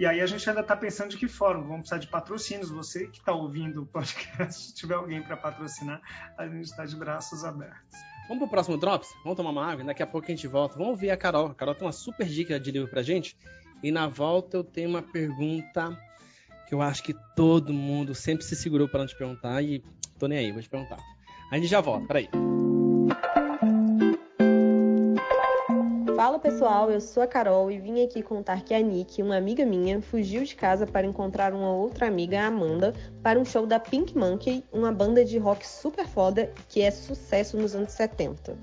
E 0.00 0.06
aí 0.06 0.22
a 0.22 0.26
gente 0.26 0.48
ainda 0.48 0.62
está 0.62 0.74
pensando 0.74 1.10
de 1.10 1.18
que 1.18 1.28
forma. 1.28 1.60
Vamos 1.60 1.80
precisar 1.80 1.98
de 1.98 2.06
patrocínios. 2.06 2.70
Você 2.70 3.06
que 3.08 3.18
está 3.18 3.34
ouvindo 3.34 3.82
o 3.82 3.86
podcast, 3.86 4.62
se 4.72 4.74
tiver 4.74 4.94
alguém 4.94 5.22
para 5.22 5.36
patrocinar, 5.36 6.00
a 6.38 6.48
gente 6.48 6.64
está 6.64 6.86
de 6.86 6.96
braços 6.96 7.44
abertos. 7.44 7.98
Vamos 8.26 8.38
pro 8.38 8.48
próximo 8.48 8.78
Drops? 8.78 9.10
Vamos 9.22 9.36
tomar 9.36 9.50
uma 9.50 9.70
água? 9.70 9.84
Daqui 9.84 10.02
a 10.02 10.06
pouco 10.06 10.26
a 10.26 10.30
gente 10.30 10.46
volta. 10.48 10.78
Vamos 10.78 10.92
ouvir 10.92 11.10
a 11.10 11.18
Carol. 11.18 11.48
A 11.48 11.54
Carol 11.54 11.74
tem 11.74 11.84
uma 11.84 11.92
super 11.92 12.26
dica 12.26 12.58
de 12.58 12.70
livro 12.70 12.88
pra 12.88 13.02
gente. 13.02 13.36
E 13.82 13.92
na 13.92 14.08
volta 14.08 14.56
eu 14.56 14.64
tenho 14.64 14.88
uma 14.88 15.02
pergunta 15.02 15.94
que 16.66 16.74
eu 16.74 16.80
acho 16.80 17.02
que 17.02 17.14
todo 17.36 17.70
mundo 17.70 18.14
sempre 18.14 18.42
se 18.42 18.56
segurou 18.56 18.88
para 18.88 19.00
não 19.00 19.06
te 19.06 19.18
perguntar. 19.18 19.62
E 19.62 19.84
tô 20.18 20.26
nem 20.26 20.38
aí, 20.38 20.50
vou 20.50 20.62
te 20.62 20.70
perguntar. 20.70 20.96
A 21.52 21.56
gente 21.56 21.66
já 21.66 21.82
volta, 21.82 22.06
peraí. 22.06 22.30
Fala 26.20 26.38
pessoal, 26.38 26.90
eu 26.90 27.00
sou 27.00 27.22
a 27.22 27.26
Carol 27.26 27.70
e 27.70 27.78
vim 27.78 28.04
aqui 28.04 28.22
contar 28.22 28.62
que 28.62 28.74
a 28.74 28.78
Nick, 28.78 29.22
uma 29.22 29.38
amiga 29.38 29.64
minha, 29.64 30.02
fugiu 30.02 30.44
de 30.44 30.54
casa 30.54 30.86
para 30.86 31.06
encontrar 31.06 31.54
uma 31.54 31.72
outra 31.72 32.06
amiga, 32.08 32.42
a 32.42 32.46
Amanda, 32.46 32.92
para 33.22 33.40
um 33.40 33.44
show 33.46 33.66
da 33.66 33.80
Pink 33.80 34.14
Monkey, 34.18 34.62
uma 34.70 34.92
banda 34.92 35.24
de 35.24 35.38
rock 35.38 35.66
super 35.66 36.06
foda 36.06 36.52
que 36.68 36.82
é 36.82 36.90
sucesso 36.90 37.56
nos 37.56 37.74
anos 37.74 37.92
70. 37.92 38.54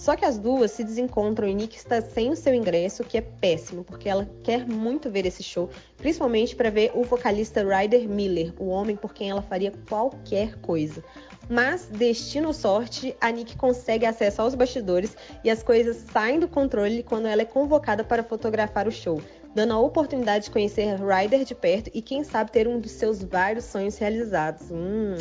Só 0.00 0.16
que 0.16 0.24
as 0.24 0.38
duas 0.38 0.70
se 0.70 0.82
desencontram 0.82 1.46
e 1.46 1.54
Nick 1.54 1.76
está 1.76 2.00
sem 2.00 2.30
o 2.30 2.36
seu 2.36 2.54
ingresso, 2.54 3.04
que 3.04 3.18
é 3.18 3.20
péssimo, 3.20 3.84
porque 3.84 4.08
ela 4.08 4.26
quer 4.42 4.66
muito 4.66 5.10
ver 5.10 5.26
esse 5.26 5.42
show, 5.42 5.68
principalmente 5.98 6.56
para 6.56 6.70
ver 6.70 6.90
o 6.94 7.04
vocalista 7.04 7.62
Ryder 7.62 8.08
Miller, 8.08 8.54
o 8.58 8.68
homem 8.68 8.96
por 8.96 9.12
quem 9.12 9.28
ela 9.28 9.42
faria 9.42 9.70
qualquer 9.90 10.56
coisa. 10.62 11.04
Mas, 11.50 11.84
destino 11.84 12.48
ou 12.48 12.54
sorte, 12.54 13.14
a 13.20 13.30
Nick 13.30 13.58
consegue 13.58 14.06
acesso 14.06 14.40
aos 14.40 14.54
bastidores 14.54 15.14
e 15.44 15.50
as 15.50 15.62
coisas 15.62 15.98
saem 16.10 16.40
do 16.40 16.48
controle 16.48 17.02
quando 17.02 17.26
ela 17.26 17.42
é 17.42 17.44
convocada 17.44 18.02
para 18.02 18.24
fotografar 18.24 18.88
o 18.88 18.90
show, 18.90 19.20
dando 19.54 19.74
a 19.74 19.78
oportunidade 19.78 20.46
de 20.46 20.50
conhecer 20.50 20.96
Ryder 20.96 21.44
de 21.44 21.54
perto 21.54 21.90
e, 21.92 22.00
quem 22.00 22.24
sabe, 22.24 22.50
ter 22.50 22.66
um 22.66 22.80
dos 22.80 22.92
seus 22.92 23.22
vários 23.22 23.66
sonhos 23.66 23.98
realizados. 23.98 24.70
Hum. 24.70 25.18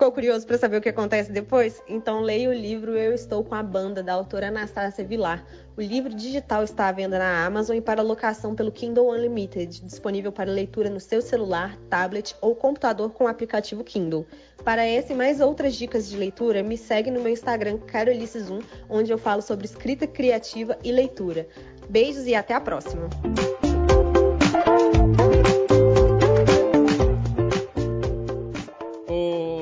Ficou 0.00 0.12
curioso 0.12 0.46
para 0.46 0.56
saber 0.56 0.78
o 0.78 0.80
que 0.80 0.88
acontece 0.88 1.30
depois? 1.30 1.82
Então 1.86 2.22
leia 2.22 2.48
o 2.48 2.54
livro 2.54 2.96
Eu 2.96 3.12
Estou 3.12 3.44
com 3.44 3.54
a 3.54 3.62
Banda, 3.62 4.02
da 4.02 4.14
autora 4.14 4.48
Anastácia 4.48 5.04
Vilar. 5.04 5.44
O 5.76 5.82
livro 5.82 6.14
digital 6.14 6.64
está 6.64 6.88
à 6.88 6.92
venda 6.92 7.18
na 7.18 7.44
Amazon 7.44 7.76
e 7.76 7.82
para 7.82 8.00
locação 8.00 8.54
pelo 8.54 8.72
Kindle 8.72 9.10
Unlimited, 9.10 9.84
disponível 9.84 10.32
para 10.32 10.50
leitura 10.50 10.88
no 10.88 10.98
seu 10.98 11.20
celular, 11.20 11.76
tablet 11.90 12.34
ou 12.40 12.54
computador 12.54 13.10
com 13.10 13.24
o 13.24 13.28
aplicativo 13.28 13.84
Kindle. 13.84 14.24
Para 14.64 14.86
essa 14.86 15.12
e 15.12 15.16
mais 15.16 15.38
outras 15.38 15.74
dicas 15.74 16.08
de 16.08 16.16
leitura, 16.16 16.62
me 16.62 16.78
segue 16.78 17.10
no 17.10 17.20
meu 17.20 17.34
Instagram 17.34 17.76
Carolice1, 17.80 18.64
onde 18.88 19.12
eu 19.12 19.18
falo 19.18 19.42
sobre 19.42 19.66
escrita 19.66 20.06
criativa 20.06 20.78
e 20.82 20.90
leitura. 20.90 21.46
Beijos 21.90 22.26
e 22.26 22.34
até 22.34 22.54
a 22.54 22.60
próxima! 22.60 23.06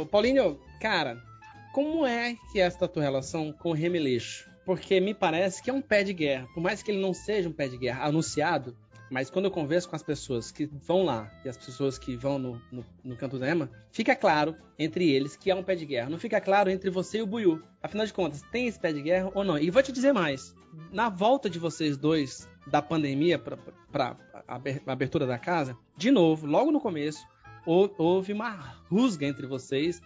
Paulinho, 0.09 0.59
cara, 0.81 1.23
como 1.73 2.07
é 2.07 2.37
que 2.51 2.61
é 2.61 2.64
esta 2.64 2.88
tua 2.88 3.03
relação 3.03 3.53
com 3.53 3.71
o 3.71 3.75
Remeleixo? 3.75 4.49
Porque 4.64 5.01
me 5.01 5.14
parece 5.14 5.62
que 5.62 5.71
é 5.71 5.73
um 5.73 5.81
pé 5.81 6.03
de 6.03 6.12
guerra. 6.12 6.49
Por 6.53 6.62
mais 6.62 6.83
que 6.83 6.90
ele 6.90 7.01
não 7.01 7.14
seja 7.14 7.49
um 7.49 7.53
pé 7.53 7.68
de 7.68 7.79
guerra 7.79 8.05
anunciado, 8.05 8.77
mas 9.11 9.31
quando 9.31 9.47
eu 9.47 9.51
converso 9.51 9.88
com 9.88 9.97
as 9.97 10.03
pessoas 10.03 10.53
que 10.53 10.66
vão 10.66 11.05
lá 11.05 11.31
e 11.44 11.49
as 11.49 11.57
pessoas 11.57 11.99
que 11.99 12.16
vão 12.16 12.38
no, 12.38 12.61
no, 12.71 12.85
no 13.03 13.16
Canto 13.16 13.38
da 13.38 13.49
Ema, 13.49 13.71
fica 13.90 14.14
claro 14.14 14.55
entre 14.79 15.11
eles 15.11 15.37
que 15.37 15.51
é 15.51 15.55
um 15.55 15.62
pé 15.62 15.75
de 15.75 15.87
guerra. 15.87 16.11
Não 16.11 16.18
fica 16.18 16.40
claro 16.40 16.71
entre 16.71 16.90
você 16.90 17.18
e 17.18 17.23
o 17.23 17.27
Buiu. 17.27 17.62
Afinal 17.83 18.05
de 18.05 18.12
contas, 18.12 18.42
tem 18.53 18.66
esse 18.66 18.79
pé 18.79 18.92
de 18.92 19.01
guerra 19.01 19.31
ou 19.35 19.44
não? 19.44 19.59
E 19.59 19.71
vou 19.71 19.83
te 19.83 19.92
dizer 19.92 20.12
mais. 20.12 20.55
Na 20.92 21.09
volta 21.09 21.49
de 21.49 21.59
vocês 21.59 21.97
dois 21.97 22.49
da 22.66 22.83
pandemia 22.83 23.38
para 23.38 24.16
a 24.47 24.61
abertura 24.87 25.27
da 25.27 25.38
casa, 25.38 25.77
de 25.97 26.11
novo, 26.11 26.47
logo 26.47 26.71
no 26.71 26.81
começo, 26.81 27.27
houve 27.68 28.33
uma 28.33 28.50
rusga 28.90 29.26
entre 29.26 29.46
vocês, 29.46 30.00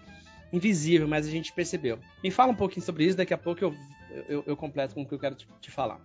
invisível, 0.53 1.07
mas 1.07 1.27
a 1.27 1.31
gente 1.31 1.53
percebeu. 1.53 1.99
Me 2.23 2.31
fala 2.31 2.53
um 2.53 2.57
pouquinho 2.57 2.85
sobre 2.85 3.05
isso, 3.05 3.17
daqui 3.17 3.33
a 3.33 3.39
pouco 3.39 3.65
eu, 3.65 3.75
eu, 4.29 4.45
eu 4.47 4.57
completo 4.57 4.95
com 4.95 5.03
o 5.03 5.07
que 5.07 5.15
eu 5.15 5.19
quero 5.19 5.35
te, 5.35 5.47
te 5.61 5.71
falar. 5.71 6.01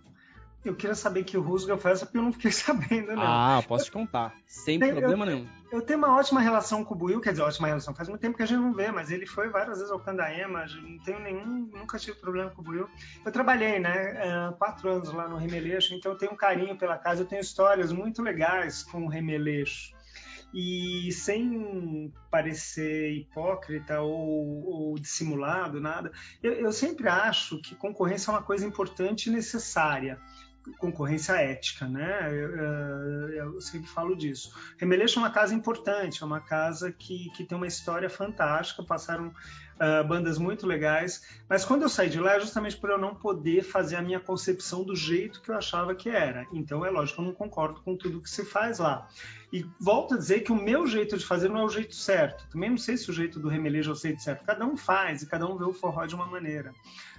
Eu 0.64 0.74
queria 0.74 0.94
saber 0.94 1.22
que 1.22 1.36
o 1.36 1.40
Rusga 1.40 1.78
foi 1.78 1.92
essa 1.92 2.04
porque 2.04 2.18
eu 2.18 2.22
não 2.22 2.32
fiquei 2.32 2.50
sabendo, 2.52 3.14
não. 3.14 3.22
Ah, 3.22 3.62
posso 3.66 3.86
te 3.86 3.92
contar. 3.92 4.34
Sem 4.46 4.78
tem, 4.78 4.90
problema 4.90 5.24
eu, 5.24 5.30
nenhum. 5.30 5.48
Eu 5.70 5.82
tenho 5.82 5.98
uma 5.98 6.16
ótima 6.16 6.40
relação 6.40 6.84
com 6.84 6.94
o 6.94 6.96
Buiu, 6.96 7.20
quer 7.20 7.30
dizer, 7.30 7.42
ótima 7.42 7.68
relação. 7.68 7.94
Faz 7.94 8.08
muito 8.08 8.20
tempo 8.20 8.36
que 8.36 8.42
a 8.42 8.46
gente 8.46 8.60
não 8.60 8.72
vê, 8.72 8.90
mas 8.90 9.10
ele 9.10 9.26
foi 9.26 9.48
várias 9.48 9.78
vezes 9.78 9.92
ao 9.92 10.00
Candaema, 10.00 10.66
não 10.82 10.98
tenho 10.98 11.20
nenhum, 11.20 11.70
nunca 11.72 11.98
tive 11.98 12.18
problema 12.18 12.50
com 12.50 12.60
o 12.60 12.64
Buiu. 12.64 12.88
Eu 13.24 13.30
trabalhei, 13.30 13.78
né, 13.78 14.16
é, 14.16 14.52
quatro 14.58 14.90
anos 14.90 15.12
lá 15.12 15.28
no 15.28 15.36
Remeleixo, 15.36 15.94
então 15.94 16.12
eu 16.12 16.18
tenho 16.18 16.32
um 16.32 16.36
carinho 16.36 16.76
pela 16.76 16.98
casa, 16.98 17.22
eu 17.22 17.26
tenho 17.26 17.40
histórias 17.40 17.92
muito 17.92 18.22
legais 18.22 18.82
com 18.82 19.04
o 19.04 19.08
Remeleixo. 19.08 19.97
E 20.52 21.12
sem 21.12 22.12
parecer 22.30 23.12
hipócrita 23.12 24.00
ou, 24.00 24.64
ou 24.64 24.98
dissimulado, 24.98 25.80
nada, 25.80 26.10
eu, 26.42 26.52
eu 26.54 26.72
sempre 26.72 27.08
acho 27.08 27.60
que 27.60 27.74
concorrência 27.74 28.30
é 28.30 28.34
uma 28.34 28.42
coisa 28.42 28.66
importante 28.66 29.28
e 29.28 29.32
necessária 29.32 30.18
concorrência 30.78 31.32
ética, 31.32 31.86
né? 31.86 32.28
Eu, 32.30 33.30
eu, 33.30 33.60
sempre 33.60 33.88
falo 33.88 34.16
disso. 34.16 34.52
Remeleixo 34.76 35.18
é 35.18 35.22
uma 35.22 35.30
casa 35.30 35.54
importante, 35.54 36.22
é 36.22 36.26
uma 36.26 36.40
casa 36.40 36.92
que, 36.92 37.30
que 37.30 37.44
tem 37.44 37.56
uma 37.56 37.66
história 37.66 38.10
fantástica, 38.10 38.82
passaram 38.82 39.32
uh, 39.80 40.06
bandas 40.06 40.38
muito 40.38 40.66
legais, 40.66 41.22
mas 41.48 41.64
quando 41.64 41.82
eu 41.82 41.88
saí 41.88 42.08
de 42.08 42.20
lá 42.20 42.34
é 42.34 42.40
justamente 42.40 42.76
por 42.76 42.90
eu 42.90 42.98
não 42.98 43.14
poder 43.14 43.62
fazer 43.62 43.96
a 43.96 44.02
minha 44.02 44.20
concepção 44.20 44.82
do 44.82 44.94
jeito 44.94 45.40
que 45.40 45.50
eu 45.50 45.56
achava 45.56 45.94
que 45.94 46.08
era. 46.08 46.46
Então 46.52 46.84
é 46.84 46.90
lógico, 46.90 47.20
eu 47.20 47.26
não 47.26 47.32
concordo 47.32 47.80
com 47.80 47.96
tudo 47.96 48.20
que 48.20 48.30
se 48.30 48.44
faz 48.44 48.78
lá. 48.78 49.08
E 49.52 49.64
volto 49.80 50.14
a 50.14 50.18
dizer 50.18 50.40
que 50.40 50.52
o 50.52 50.56
meu 50.56 50.86
jeito 50.86 51.16
de 51.16 51.24
fazer 51.24 51.48
não 51.48 51.58
é 51.58 51.64
o 51.64 51.70
jeito 51.70 51.94
certo. 51.94 52.46
Também 52.50 52.70
não 52.70 52.76
sei 52.76 52.96
se 52.96 53.10
o 53.10 53.14
jeito 53.14 53.40
do 53.40 53.48
remelejo 53.48 53.90
é 53.90 53.94
o 53.94 53.96
jeito 53.96 54.22
certo. 54.22 54.44
Cada 54.44 54.66
um 54.66 54.76
faz 54.76 55.22
e 55.22 55.26
cada 55.26 55.46
um 55.46 55.56
vê 55.56 55.64
o 55.64 55.72
forró 55.72 56.04
de 56.04 56.14
uma 56.14 56.26
maneira. 56.26 56.74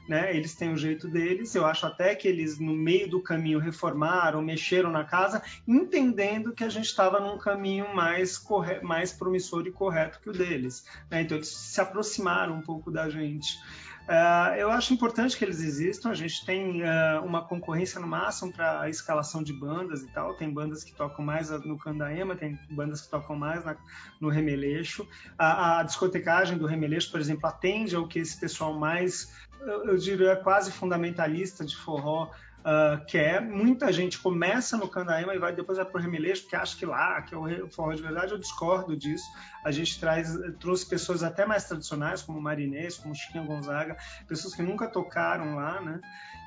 Né? 0.10 0.36
Eles 0.36 0.56
têm 0.56 0.74
o 0.74 0.78
jeito 0.78 1.08
deles. 1.08 1.56
Eu 1.56 1.66
acho 1.66 1.86
até 1.86 2.16
que 2.16 2.28
eles, 2.28 2.60
no 2.60 2.76
meio 2.76 3.08
do 3.08 3.22
caminho, 3.22 3.60
reformaram, 3.60 4.42
mexeram 4.42 4.92
na 4.92 5.06
casa, 5.06 5.42
entendendo 5.66 6.52
que 6.52 6.64
a 6.64 6.70
gente 6.70 6.88
estava 6.88 7.20
num 7.20 7.38
caminho 7.38 7.96
mais, 7.96 8.38
corre... 8.38 8.82
mais 8.82 9.14
promissor 9.14 9.66
e 9.68 9.72
correto 9.72 10.20
que 10.20 10.30
o 10.30 10.34
deles. 10.34 10.86
Né? 11.10 11.22
Então, 11.22 11.38
eles 11.38 11.50
se 11.50 11.80
aproximaram 11.80 12.10
aproximaram 12.10 12.56
um 12.56 12.62
pouco 12.62 12.92
da 12.92 13.10
gente. 13.10 13.60
Uh, 14.08 14.56
eu 14.58 14.72
acho 14.72 14.92
importante 14.92 15.38
que 15.38 15.46
eles 15.46 15.62
existam. 15.62 16.10
A 16.10 16.16
gente 16.16 16.44
tem 16.44 16.82
uh, 16.82 17.24
uma 17.24 17.46
concorrência 17.46 18.02
no 18.02 18.08
máximo 18.08 18.52
para 18.52 18.82
a 18.82 18.90
escalação 18.90 19.44
de 19.44 19.54
bandas 19.54 20.02
e 20.02 20.08
tal. 20.08 20.34
Tem 20.34 20.52
bandas 20.52 20.84
que 20.84 20.92
tocam 20.92 21.24
mais 21.24 21.52
no 21.52 21.78
Candaema, 21.78 22.36
tem 22.36 22.58
bandas 22.72 23.02
que 23.02 23.10
tocam 23.10 23.36
mais 23.36 23.64
na, 23.64 23.78
no 24.20 24.28
Remeleixo. 24.28 25.08
A, 25.38 25.80
a, 25.80 25.84
discotecagem 25.84 26.58
do 26.58 26.66
Remeleixo, 26.66 27.12
por 27.12 27.20
exemplo, 27.20 27.46
atende 27.46 27.96
ao 27.96 28.08
que 28.08 28.18
esse 28.18 28.40
pessoal 28.40 28.74
mais, 28.74 29.32
eu, 29.62 29.98
diria, 29.98 30.36
quase 30.36 30.72
fundamentalista 30.72 31.66
de 31.66 31.76
forró 31.76 32.32
uh, 32.60 33.04
quer. 33.06 33.42
Muita 33.42 33.92
gente 33.92 34.20
começa 34.20 34.78
no 34.78 34.88
Candaema 34.88 35.36
e 35.36 35.40
vai 35.40 35.54
depois 35.54 35.78
vai 35.78 35.86
para 35.86 36.00
o 36.00 36.02
Remeleixo, 36.02 36.44
porque 36.44 36.56
acha 36.56 36.78
que 36.78 36.86
lá, 36.86 37.22
que 37.22 37.34
é 37.34 37.38
o 37.38 37.70
forró 37.70 37.94
de 37.94 38.02
verdade. 38.02 38.32
Eu 38.32 38.40
discordo 38.40 38.96
disso. 38.96 39.26
A 39.64 39.72
gente 39.72 40.00
traz, 40.00 40.38
trouxe 40.60 40.88
pessoas 40.88 41.24
até 41.24 41.46
mais 41.46 41.66
tradicionais, 41.66 42.22
como 42.22 42.42
Marinês, 42.42 42.98
como 42.98 43.16
Chiquinha 43.16 43.44
Gonzaga, 43.44 43.98
pessoas 44.28 44.56
que 44.56 44.62
nunca 44.62 44.88
tocaram 44.88 45.56
lá, 45.56 45.82
né? 45.82 46.00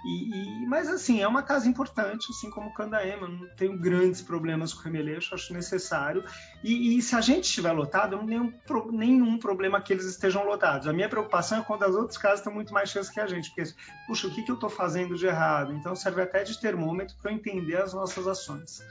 E, 0.04 0.64
e, 0.64 0.66
mas 0.66 0.88
assim, 0.88 1.20
é 1.22 1.28
uma 1.28 1.42
casa 1.42 1.68
importante, 1.68 2.26
assim 2.30 2.50
como 2.50 2.74
Candaema, 2.74 3.28
não 3.28 3.46
tenho 3.54 3.78
grandes 3.78 4.20
problemas 4.20 4.74
com 4.74 4.80
o 4.80 4.82
Remeleixo, 4.82 5.32
acho 5.32 5.52
necessário. 5.52 6.24
E, 6.62 6.96
e, 6.96 7.02
se 7.02 7.14
a 7.14 7.20
gente 7.20 7.44
estiver 7.44 7.70
lotado, 7.70 8.14
eu 8.14 8.18
não 8.18 8.26
tenho 8.26 8.52
nenhum 8.90 9.38
problema 9.38 9.80
que 9.80 9.92
eles 9.92 10.04
estejam 10.04 10.44
lotados. 10.44 10.88
A 10.88 10.92
minha 10.92 11.08
preocupação 11.08 11.58
é 11.58 11.62
quando 11.62 11.84
as 11.84 11.94
outras 11.94 12.18
casas 12.18 12.40
estão 12.40 12.52
muito 12.52 12.74
mais 12.74 12.90
cheias 12.90 13.08
que 13.08 13.20
a 13.20 13.26
gente, 13.28 13.50
porque, 13.54 13.72
puxa, 14.06 14.26
o 14.26 14.30
que, 14.34 14.42
que 14.42 14.50
eu 14.50 14.56
estou 14.56 14.70
fazendo 14.70 15.16
de 15.16 15.26
errado? 15.26 15.72
Então 15.72 15.94
serve 16.02 16.22
até 16.22 16.42
de 16.42 16.58
termômetro 16.58 17.16
para 17.20 17.30
eu 17.30 17.36
entender 17.36 17.76
as 17.76 17.94
nossas 17.94 18.26
ações. 18.26 18.82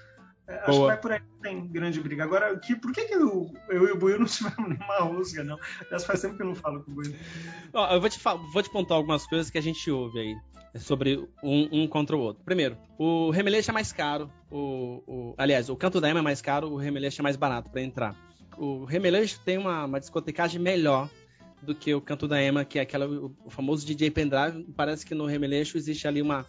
É, 0.48 0.56
acho 0.56 0.72
Boa. 0.72 0.82
que 0.82 0.88
vai 0.88 0.98
por 0.98 1.12
aí, 1.12 1.22
tem 1.42 1.68
grande 1.68 2.02
briga. 2.02 2.24
Agora, 2.24 2.58
que, 2.60 2.76
por 2.76 2.92
que, 2.92 3.06
que 3.06 3.14
eu, 3.14 3.54
eu 3.70 3.88
e 3.88 3.92
o 3.92 3.98
Buiu 3.98 4.20
não 4.20 4.26
tivemos 4.28 4.70
nenhuma 4.70 5.00
rusga, 5.00 5.44
não? 5.44 5.60
Já 5.90 6.00
faz 6.00 6.22
tempo 6.22 6.36
que 6.36 6.42
eu 6.42 6.48
não 6.48 6.56
falo 6.56 6.84
com 6.84 6.92
o 6.92 6.96
Buiu. 6.96 7.16
eu 7.74 8.02
vou 8.02 8.10
te, 8.10 8.20
vou 8.52 8.64
te 8.64 8.70
pontar 8.70 8.96
algumas 8.96 9.26
coisas 9.26 9.50
que 9.50 9.58
a 9.58 9.62
gente 9.62 9.90
ouve 9.90 10.20
aí 10.20 10.36
sobre 10.80 11.28
um, 11.44 11.84
um 11.84 11.88
contra 11.88 12.16
o 12.16 12.20
outro. 12.20 12.44
Primeiro, 12.44 12.78
o 12.98 13.30
Remeleixo 13.30 13.72
é 13.72 13.74
mais 13.74 13.92
caro. 13.92 14.32
O, 14.50 15.04
o, 15.06 15.36
aliás, 15.38 15.70
o 15.70 15.76
Canto 15.76 16.00
da 16.00 16.10
Ema 16.10 16.20
é 16.20 16.24
mais 16.24 16.42
caro, 16.42 16.70
o 16.70 16.78
Remeleixo 16.78 17.22
é 17.22 17.24
mais 17.24 17.36
barato 17.36 17.70
para 17.70 17.82
entrar. 17.82 18.16
O 18.58 18.86
Remeleixo 18.86 19.40
tem 19.44 19.58
uma, 19.58 19.86
uma 19.86 20.00
discotecagem 20.00 20.62
melhor 20.62 21.10
do 21.62 21.76
que 21.76 21.94
o 21.94 22.02
Canto 22.02 22.28
da 22.28 22.42
Ema, 22.42 22.66
que 22.66 22.80
é 22.80 22.82
aquela, 22.82 23.08
o, 23.08 23.36
o 23.46 23.50
famoso 23.50 23.86
DJ 23.86 24.12
Pendrive. 24.12 24.66
Parece 24.76 25.06
que 25.06 25.14
no 25.14 25.26
Remeleixo 25.26 25.78
existe 25.78 26.08
ali 26.08 26.22
uma, 26.22 26.46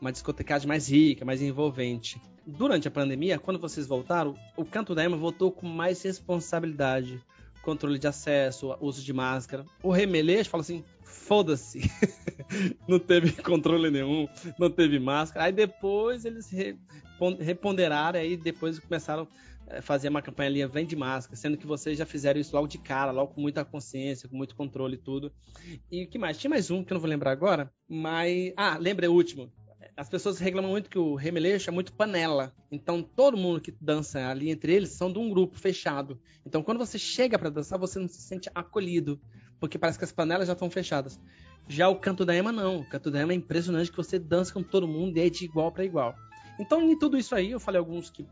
uma 0.00 0.12
discotecagem 0.12 0.68
mais 0.68 0.88
rica, 0.90 1.24
mais 1.24 1.42
envolvente. 1.42 2.20
Durante 2.46 2.88
a 2.88 2.90
pandemia, 2.90 3.38
quando 3.38 3.58
vocês 3.58 3.86
voltaram, 3.86 4.34
o 4.56 4.64
Canto 4.64 4.94
da 4.94 5.04
Ema 5.04 5.16
voltou 5.16 5.52
com 5.52 5.66
mais 5.66 6.02
responsabilidade. 6.02 7.20
Controle 7.62 7.98
de 7.98 8.06
acesso, 8.06 8.74
uso 8.80 9.02
de 9.02 9.12
máscara. 9.12 9.66
O 9.82 9.90
Remeleixo 9.90 10.48
fala 10.48 10.62
assim: 10.62 10.82
foda-se. 11.02 11.80
não 12.88 12.98
teve 12.98 13.32
controle 13.42 13.90
nenhum, 13.90 14.26
não 14.58 14.70
teve 14.70 14.98
máscara. 14.98 15.46
Aí 15.46 15.52
depois 15.52 16.24
eles 16.24 16.50
reponderaram, 17.40 18.18
aí 18.18 18.36
depois 18.36 18.78
começaram 18.78 19.28
a 19.70 19.82
fazer 19.82 20.08
uma 20.08 20.22
campanha 20.22 20.48
ali, 20.48 20.66
vem 20.66 20.86
de 20.86 20.96
máscara, 20.96 21.36
sendo 21.36 21.58
que 21.58 21.66
vocês 21.66 21.98
já 21.98 22.06
fizeram 22.06 22.40
isso 22.40 22.56
logo 22.56 22.66
de 22.66 22.78
cara, 22.78 23.10
logo 23.10 23.34
com 23.34 23.40
muita 23.42 23.64
consciência, 23.64 24.28
com 24.28 24.36
muito 24.36 24.56
controle 24.56 24.94
e 24.94 24.98
tudo. 24.98 25.30
E 25.92 26.04
o 26.04 26.08
que 26.08 26.18
mais? 26.18 26.38
Tinha 26.38 26.48
mais 26.48 26.70
um 26.70 26.82
que 26.82 26.92
eu 26.92 26.94
não 26.94 27.00
vou 27.00 27.10
lembrar 27.10 27.32
agora, 27.32 27.70
mas. 27.86 28.54
Ah, 28.56 28.78
lembra 28.78 29.10
o 29.10 29.14
último. 29.14 29.52
As 29.98 30.08
pessoas 30.08 30.38
reclamam 30.38 30.70
muito 30.70 30.88
que 30.88 30.98
o 30.98 31.16
remeleixo 31.16 31.68
é 31.68 31.72
muito 31.72 31.92
panela. 31.92 32.54
Então 32.70 33.02
todo 33.02 33.36
mundo 33.36 33.60
que 33.60 33.72
dança 33.72 34.28
ali 34.28 34.48
entre 34.48 34.72
eles 34.72 34.90
são 34.90 35.12
de 35.12 35.18
um 35.18 35.28
grupo 35.28 35.58
fechado. 35.58 36.20
Então 36.46 36.62
quando 36.62 36.78
você 36.78 36.96
chega 36.96 37.36
para 37.36 37.50
dançar, 37.50 37.76
você 37.76 37.98
não 37.98 38.06
se 38.06 38.22
sente 38.22 38.48
acolhido 38.54 39.20
porque 39.58 39.76
parece 39.76 39.98
que 39.98 40.04
as 40.04 40.12
panelas 40.12 40.46
já 40.46 40.52
estão 40.52 40.70
fechadas. 40.70 41.20
Já 41.66 41.88
o 41.88 41.96
canto 41.96 42.24
da 42.24 42.32
Ema 42.32 42.52
não. 42.52 42.78
O 42.78 42.88
canto 42.88 43.10
da 43.10 43.20
Ema 43.20 43.32
é 43.32 43.34
impressionante 43.34 43.90
que 43.90 43.96
você 43.96 44.20
dança 44.20 44.54
com 44.54 44.62
todo 44.62 44.86
mundo 44.86 45.16
e 45.18 45.20
é 45.20 45.28
de 45.28 45.44
igual 45.44 45.72
para 45.72 45.84
igual. 45.84 46.14
Então, 46.60 46.80
em 46.80 46.96
tudo 46.96 47.18
isso 47.18 47.34
aí, 47.34 47.50
eu 47.50 47.58
falei 47.58 47.80
alguns 47.80 48.08
que 48.08 48.24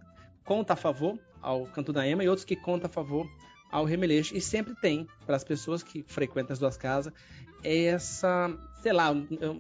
conta 0.45 0.75
a 0.75 0.77
favor 0.77 1.19
ao 1.43 1.67
canto 1.67 1.93
da 1.93 2.07
Ema 2.07 2.25
e 2.25 2.29
outros 2.29 2.45
que 2.45 2.55
conta 2.57 2.87
a 2.87 2.91
favor 2.91 3.29
ao 3.71 3.85
remeleixo. 3.85 4.37
E 4.37 4.41
sempre 4.41 4.75
tem, 4.77 5.07
para 5.27 5.37
as 5.37 5.45
pessoas 5.45 5.83
que 5.83 6.05
frequentam 6.07 6.53
as 6.53 6.59
duas 6.59 6.77
casas, 6.77 7.13
essa, 7.67 8.51
sei 8.83 8.93
lá, 8.93 9.15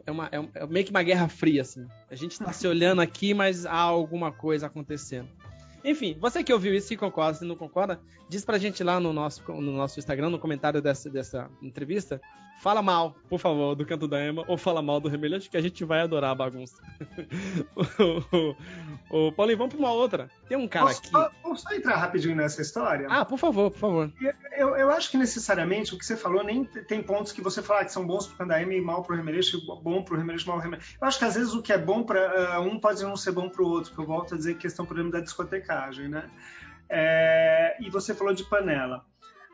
é, 0.07 0.11
uma, 0.11 0.31
é 0.33 0.67
meio 0.67 0.85
que 0.85 0.91
uma 0.91 1.03
guerra 1.03 1.29
fria, 1.29 1.63
assim. 1.63 1.87
A 2.11 2.15
gente 2.15 2.33
está 2.33 2.53
se 2.53 2.67
olhando 2.67 3.01
aqui, 3.01 3.35
mas 3.35 3.67
há 3.67 3.79
alguma 3.79 4.31
coisa 4.31 4.67
acontecendo. 4.67 5.29
Enfim, 5.87 6.17
você 6.21 6.43
que 6.43 6.53
ouviu 6.53 6.75
isso, 6.75 6.89
se 6.89 6.97
concorda, 6.97 7.39
se 7.39 7.45
não 7.45 7.55
concorda, 7.55 8.01
diz 8.29 8.45
pra 8.45 8.59
gente 8.59 8.83
lá 8.83 8.99
no 8.99 9.13
nosso, 9.13 9.41
no 9.53 9.73
nosso 9.73 10.01
Instagram, 10.01 10.31
no 10.31 10.39
comentário 10.39 10.83
dessa, 10.83 11.09
dessa 11.09 11.49
entrevista. 11.63 12.21
Fala 12.59 12.81
mal, 12.83 13.15
por 13.29 13.39
favor, 13.39 13.75
do 13.75 13.85
canto 13.85 14.09
da 14.09 14.27
Emma, 14.27 14.43
ou 14.49 14.57
fala 14.57 14.81
mal 14.81 14.99
do 14.99 15.11
Remelhante, 15.11 15.51
que 15.51 15.59
a 15.59 15.61
gente 15.61 15.85
vai 15.85 16.01
adorar 16.01 16.31
a 16.31 16.35
bagunça. 16.35 16.83
Ô, 19.11 19.31
Paulinho, 19.31 19.59
vamos 19.59 19.75
pra 19.75 19.85
uma 19.85 19.93
outra. 19.93 20.31
Tem 20.49 20.57
um 20.57 20.67
cara 20.67 20.87
posso, 20.87 21.01
aqui. 21.01 21.11
Posso 21.43 21.63
só 21.63 21.75
entrar 21.75 21.97
rapidinho 21.97 22.35
nessa 22.35 22.63
história? 22.63 23.09
Ah, 23.11 23.27
por 23.27 23.39
favor, 23.39 23.71
por 23.71 23.79
favor. 23.79 24.13
Eu, 24.57 24.75
eu 24.75 24.91
acho 24.91 25.11
que 25.11 25.19
necessariamente 25.19 25.95
o 25.95 25.99
que 25.99 26.07
você 26.07 26.17
falou, 26.17 26.43
nem 26.43 26.65
tem 26.65 27.03
pontos 27.03 27.31
que 27.31 27.43
você 27.43 27.63
fala 27.63 27.85
que 27.85 27.93
são 27.93 28.07
bons 28.07 28.27
pro 28.27 28.39
Candaema 28.39 28.73
e 28.73 28.81
mal 28.81 29.03
pro 29.03 29.15
Remeleixo, 29.15 29.61
bom 29.83 30.03
pro 30.03 30.17
Remeleixo, 30.17 30.49
mal 30.49 30.57
pro 30.57 30.65
Remeleixo. 30.65 30.97
Eu 31.01 31.07
acho 31.07 31.19
que 31.19 31.25
às 31.27 31.35
vezes 31.35 31.53
o 31.53 31.61
que 31.61 31.75
é 31.75 31.79
bom 31.79 32.03
para 32.03 32.59
uh, 32.59 32.63
um 32.63 32.81
pode 32.81 33.03
não 33.03 33.17
ser 33.17 33.33
bom 33.33 33.51
pro 33.51 33.69
outro, 33.69 33.93
que 33.93 33.99
eu 33.99 34.07
volto 34.07 34.35
a 34.35 34.39
dizer 34.39 34.57
questão, 34.57 34.87
por 34.87 34.97
exemplo, 34.97 35.13
da 35.13 35.21
discotecagem, 35.77 36.09
né? 36.09 36.31
É, 36.89 37.77
e 37.81 37.91
você 37.91 38.15
falou 38.15 38.33
de 38.33 38.45
panela. 38.45 39.05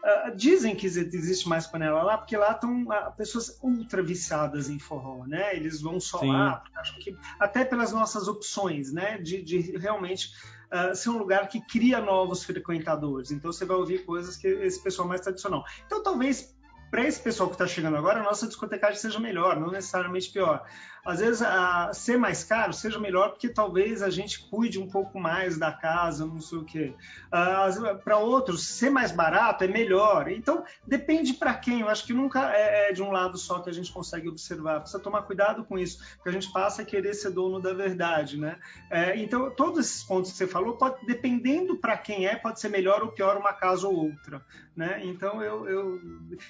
Uh, 0.05 0.35
dizem 0.35 0.75
que 0.75 0.85
existe 0.87 1.49
mais 1.49 1.65
panela 1.65 2.03
lá, 2.03 2.19
porque 2.19 2.37
lá 2.37 2.51
estão 2.51 2.83
uh, 2.83 3.17
pessoas 3.17 3.57
ultra 3.63 4.03
viciadas 4.03 4.69
em 4.69 4.79
forró, 4.79 5.25
né? 5.27 5.55
Eles 5.55 5.81
vão 5.81 6.01
só 6.01 6.19
Sim. 6.19 6.33
lá, 6.33 6.65
que 7.01 7.17
até 7.39 7.65
pelas 7.65 7.93
nossas 7.93 8.27
opções, 8.27 8.93
né? 8.93 9.19
De, 9.19 9.41
de 9.41 9.61
realmente 9.79 10.33
uh, 10.73 10.95
ser 10.95 11.11
um 11.11 11.19
lugar 11.19 11.49
que 11.49 11.61
cria 11.61 12.01
novos 12.01 12.43
frequentadores. 12.43 13.31
Então 13.31 13.53
você 13.53 13.65
vai 13.65 13.77
ouvir 13.77 14.05
coisas 14.05 14.37
que 14.37 14.49
esse 14.49 14.83
pessoal 14.83 15.07
mais 15.07 15.21
tradicional. 15.21 15.65
Então 15.87 16.03
talvez 16.03 16.53
para 16.91 17.07
esse 17.07 17.23
pessoal 17.23 17.49
que 17.49 17.55
está 17.55 17.67
chegando 17.67 17.97
agora, 17.97 18.21
a 18.21 18.23
nossa 18.25 18.47
discotecagem 18.47 18.97
seja 18.97 19.21
melhor, 19.21 19.59
não 19.59 19.71
necessariamente 19.71 20.31
pior 20.31 20.67
às 21.05 21.19
vezes 21.19 21.43
a, 21.43 21.93
ser 21.93 22.17
mais 22.17 22.45
caro 22.45 22.73
seja 22.73 22.99
melhor 22.99 23.31
porque 23.31 23.49
talvez 23.49 24.03
a 24.03 24.11
gente 24.11 24.49
cuide 24.49 24.79
um 24.79 24.89
pouco 24.89 25.19
mais 25.19 25.59
da 25.59 25.73
casa, 25.73 26.25
não 26.25 26.41
sei 26.41 26.59
o 26.59 26.65
quê. 26.65 26.95
Para 28.05 28.19
outros, 28.19 28.67
ser 28.67 28.91
mais 28.91 29.11
barato 29.11 29.65
é 29.65 29.69
melhor. 29.69 30.31
Então, 30.31 30.65
depende 30.87 31.35
para 31.35 31.55
quem. 31.55 31.81
Eu 31.81 31.89
acho 31.89 32.07
que 32.07 32.13
nunca 32.13 32.53
é, 32.55 32.91
é, 32.91 32.93
de 32.93 33.03
um 33.03 33.11
lado 33.11 33.37
só 33.37 33.59
que 33.59 33.71
a 33.71 33.73
gente 33.73 33.93
consegue 33.93 34.29
observar. 34.29 34.81
Precisa 34.81 35.03
tomar 35.03 35.23
cuidado 35.23 35.65
com 35.65 35.79
isso, 35.79 35.99
porque 36.17 36.29
a 36.29 36.33
gente 36.33 36.53
passa 36.53 36.83
a 36.83 36.85
querer 36.85 37.15
ser 37.15 37.31
dono 37.31 37.61
da 37.61 37.73
verdade, 37.73 38.39
né? 38.39 38.57
É, 38.91 39.17
então, 39.17 39.51
todos 39.51 39.81
esses 39.81 40.05
pontos 40.05 40.31
que 40.31 40.37
você 40.37 40.47
falou, 40.47 40.77
pode, 40.77 41.05
dependendo 41.07 41.77
para 41.77 41.97
quem 41.97 42.27
é, 42.27 42.37
pode 42.37 42.61
ser 42.61 42.69
melhor 42.69 43.03
ou 43.03 43.09
pior 43.09 43.37
uma 43.37 43.53
casa 43.53 43.89
ou 43.89 43.95
outra, 43.95 44.45
né? 44.77 45.01
Então, 45.05 45.43
eu... 45.43 45.67
eu 45.69 46.01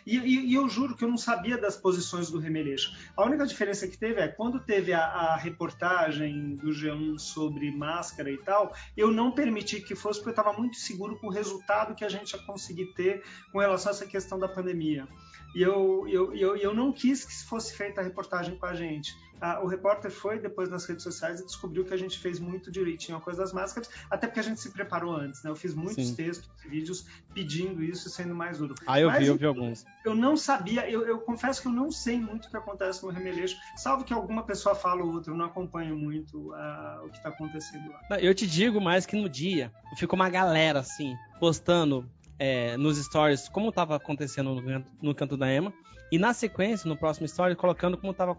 e, 0.06 0.18
e 0.50 0.54
eu 0.54 0.68
juro 0.68 0.96
que 0.96 1.04
eu 1.04 1.08
não 1.08 1.16
sabia 1.16 1.56
das 1.56 1.76
posições 1.76 2.30
do 2.30 2.38
Remeleixo. 2.38 2.92
A 3.16 3.24
única 3.24 3.46
diferença 3.46 3.86
que 3.86 3.96
teve 3.96 4.20
é 4.20 4.28
quando 4.42 4.58
teve 4.58 4.92
a, 4.92 5.04
a, 5.04 5.36
reportagem 5.36 6.56
do 6.56 6.70
G1 6.70 7.16
sobre 7.16 7.70
máscara 7.70 8.28
e 8.28 8.36
tal, 8.36 8.74
eu 8.96 9.08
não 9.08 9.30
permiti 9.30 9.80
que 9.80 9.94
fosse 9.94 10.18
porque 10.18 10.30
eu 10.30 10.42
estava 10.42 10.52
muito 10.58 10.78
seguro 10.78 11.16
com 11.16 11.28
o 11.28 11.30
resultado 11.30 11.94
que 11.94 12.04
a 12.04 12.08
gente 12.08 12.32
ia 12.32 12.42
conseguir 12.42 12.86
ter 12.86 13.22
com 13.52 13.60
relação 13.60 13.92
a 13.92 13.94
essa 13.94 14.04
questão 14.04 14.40
da 14.40 14.48
pandemia. 14.48 15.06
E 15.54 15.62
eu, 15.62 16.06
eu, 16.08 16.34
eu, 16.34 16.56
eu 16.56 16.74
não 16.74 16.92
quis 16.92 17.24
que 17.24 17.44
fosse 17.44 17.74
feita 17.76 18.00
a 18.00 18.04
reportagem 18.04 18.56
com 18.56 18.66
a 18.66 18.74
gente 18.74 19.14
ah, 19.42 19.60
o 19.60 19.66
repórter 19.66 20.08
foi 20.08 20.38
depois 20.38 20.70
nas 20.70 20.84
redes 20.84 21.02
sociais 21.02 21.40
e 21.40 21.44
descobriu 21.44 21.84
que 21.84 21.92
a 21.92 21.96
gente 21.96 22.16
fez 22.16 22.38
muito 22.38 22.70
direitinho 22.70 23.18
a 23.18 23.20
coisa 23.20 23.42
das 23.42 23.52
máscaras, 23.52 23.90
até 24.08 24.28
porque 24.28 24.38
a 24.38 24.42
gente 24.42 24.60
se 24.60 24.70
preparou 24.70 25.16
antes, 25.16 25.42
né? 25.42 25.50
Eu 25.50 25.56
fiz 25.56 25.74
muitos 25.74 26.06
Sim. 26.06 26.14
textos 26.14 26.48
e 26.64 26.68
vídeos 26.68 27.04
pedindo 27.34 27.82
isso, 27.82 28.08
sendo 28.08 28.36
mais 28.36 28.58
duro. 28.58 28.76
Ah, 28.86 29.00
eu 29.00 29.08
Mas, 29.08 29.18
vi, 29.18 29.26
eu 29.26 29.36
vi 29.36 29.44
alguns. 29.44 29.84
Eu 30.04 30.14
não 30.14 30.36
sabia, 30.36 30.88
eu, 30.88 31.04
eu, 31.04 31.18
confesso 31.18 31.60
que 31.60 31.66
eu 31.66 31.72
não 31.72 31.90
sei 31.90 32.20
muito 32.20 32.46
o 32.46 32.50
que 32.50 32.56
acontece 32.56 33.04
no 33.04 33.10
Remeleixo, 33.10 33.56
salvo 33.76 34.04
que 34.04 34.14
alguma 34.14 34.44
pessoa 34.44 34.76
fala 34.76 35.02
ou 35.02 35.12
outra, 35.12 35.32
eu 35.32 35.36
não 35.36 35.46
acompanho 35.46 35.96
muito 35.96 36.52
uh, 36.52 37.04
o 37.04 37.10
que 37.10 37.16
está 37.16 37.30
acontecendo 37.30 37.90
lá. 37.90 38.20
Eu 38.20 38.32
te 38.32 38.46
digo 38.46 38.80
mais 38.80 39.04
que 39.04 39.20
no 39.20 39.28
dia 39.28 39.72
ficou 39.96 40.14
uma 40.14 40.30
galera 40.30 40.78
assim, 40.78 41.16
postando 41.40 42.08
é, 42.42 42.76
nos 42.76 42.98
stories 42.98 43.48
como 43.48 43.68
estava 43.68 43.94
acontecendo 43.94 44.60
no, 44.60 44.84
no, 45.00 45.14
canto 45.14 45.36
da 45.36 45.48
Ema. 45.48 45.72
E 46.10 46.18
na 46.18 46.34
sequência, 46.34 46.88
no 46.88 46.96
próximo 46.96 47.24
story, 47.24 47.54
colocando 47.54 47.96
como 47.96 48.10
estava 48.10 48.36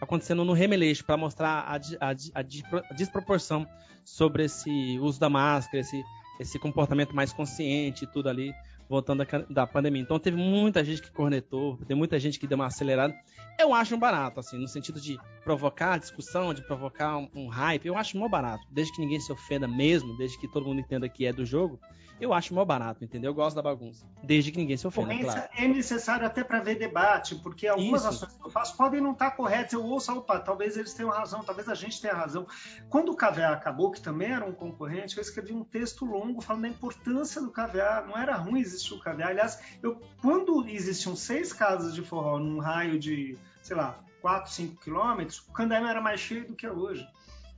acontecendo 0.00 0.44
no 0.44 0.52
Remeleixo, 0.52 1.04
para 1.04 1.16
mostrar 1.16 1.60
a, 1.60 1.76
a, 1.76 2.10
a, 2.34 2.92
desproporção 2.92 3.64
sobre 4.04 4.44
esse 4.44 4.98
uso 4.98 5.20
da 5.20 5.30
máscara, 5.30 5.80
esse, 5.80 6.02
esse 6.40 6.58
comportamento 6.58 7.14
mais 7.14 7.32
consciente 7.32 8.04
e 8.04 8.06
tudo 8.08 8.28
ali, 8.28 8.52
voltando 8.88 9.24
da, 9.24 9.38
da 9.48 9.66
pandemia. 9.68 10.02
Então 10.02 10.18
teve 10.18 10.36
muita 10.36 10.84
gente 10.84 11.00
que 11.00 11.10
cornetou, 11.12 11.78
tem 11.86 11.96
muita 11.96 12.18
gente 12.18 12.40
que 12.40 12.46
deu 12.46 12.56
uma 12.56 12.66
acelerada. 12.66 13.14
Eu 13.56 13.72
acho 13.72 13.94
um 13.94 13.98
barato, 14.00 14.40
assim, 14.40 14.58
no 14.58 14.66
sentido 14.66 15.00
de 15.00 15.16
provocar 15.44 15.96
discussão, 15.98 16.52
de 16.52 16.62
provocar 16.62 17.16
um, 17.16 17.28
um 17.34 17.46
hype, 17.46 17.86
eu 17.86 17.96
acho 17.96 18.18
mó 18.18 18.28
barato. 18.28 18.66
Desde 18.68 18.92
que 18.92 19.00
ninguém 19.00 19.20
se 19.20 19.30
ofenda 19.30 19.68
mesmo, 19.68 20.16
desde 20.16 20.36
que 20.38 20.48
todo 20.48 20.66
mundo 20.66 20.80
entenda 20.80 21.08
que 21.08 21.24
é 21.24 21.32
do 21.32 21.46
jogo, 21.46 21.78
Eu 22.20 22.32
acho 22.32 22.52
mó 22.52 22.64
barato, 22.64 23.04
entendeu? 23.04 23.30
Eu 23.30 23.34
gosto 23.34 23.56
da 23.56 23.62
bagunça. 23.62 24.04
Desde 24.22 24.50
que 24.50 24.58
ninguém 24.58 24.76
se 24.76 24.86
ofenda, 24.86 25.16
claro. 25.16 25.48
É 25.56 25.68
necessário 25.68 26.26
até 26.26 26.42
para 26.42 26.60
ver 26.60 26.76
debate, 26.76 27.36
porque 27.36 27.66
algumas 27.66 28.02
Isso. 28.02 28.08
ações 28.08 28.32
que 28.34 28.46
eu 28.46 28.50
faço 28.50 28.76
podem 28.76 29.00
não 29.00 29.12
estar 29.12 29.30
corretas. 29.32 29.72
Eu 29.72 29.84
ouço, 29.84 30.12
opa, 30.12 30.40
talvez 30.40 30.76
eles 30.76 30.92
tenham 30.94 31.10
razão, 31.10 31.44
talvez 31.44 31.68
a 31.68 31.74
gente 31.74 32.00
tenha 32.00 32.14
razão. 32.14 32.46
Quando 32.88 33.12
o 33.12 33.16
KVA 33.16 33.48
acabou, 33.48 33.90
que 33.90 34.00
também 34.00 34.32
era 34.32 34.44
um 34.44 34.52
concorrente, 34.52 35.16
eu 35.16 35.22
escrevi 35.22 35.52
um 35.52 35.64
texto 35.64 36.04
longo 36.04 36.40
falando 36.40 36.62
da 36.62 36.68
importância 36.68 37.40
do 37.40 37.50
KVA. 37.50 38.04
Não 38.06 38.16
era 38.16 38.36
ruim 38.36 38.60
existir 38.60 38.94
o 38.94 39.00
KVA. 39.00 39.26
Aliás, 39.26 39.60
eu, 39.82 40.00
quando 40.20 40.66
existiam 40.68 41.14
seis 41.14 41.52
casas 41.52 41.94
de 41.94 42.02
forró 42.02 42.38
num 42.38 42.58
raio 42.58 42.98
de, 42.98 43.38
sei 43.62 43.76
lá, 43.76 43.98
4, 44.20 44.50
5 44.50 44.80
quilômetros, 44.82 45.38
o 45.48 45.52
Candaima 45.52 45.90
era 45.90 46.00
mais 46.00 46.20
cheio 46.20 46.46
do 46.46 46.54
que 46.54 46.66
é 46.66 46.72
hoje. 46.72 47.06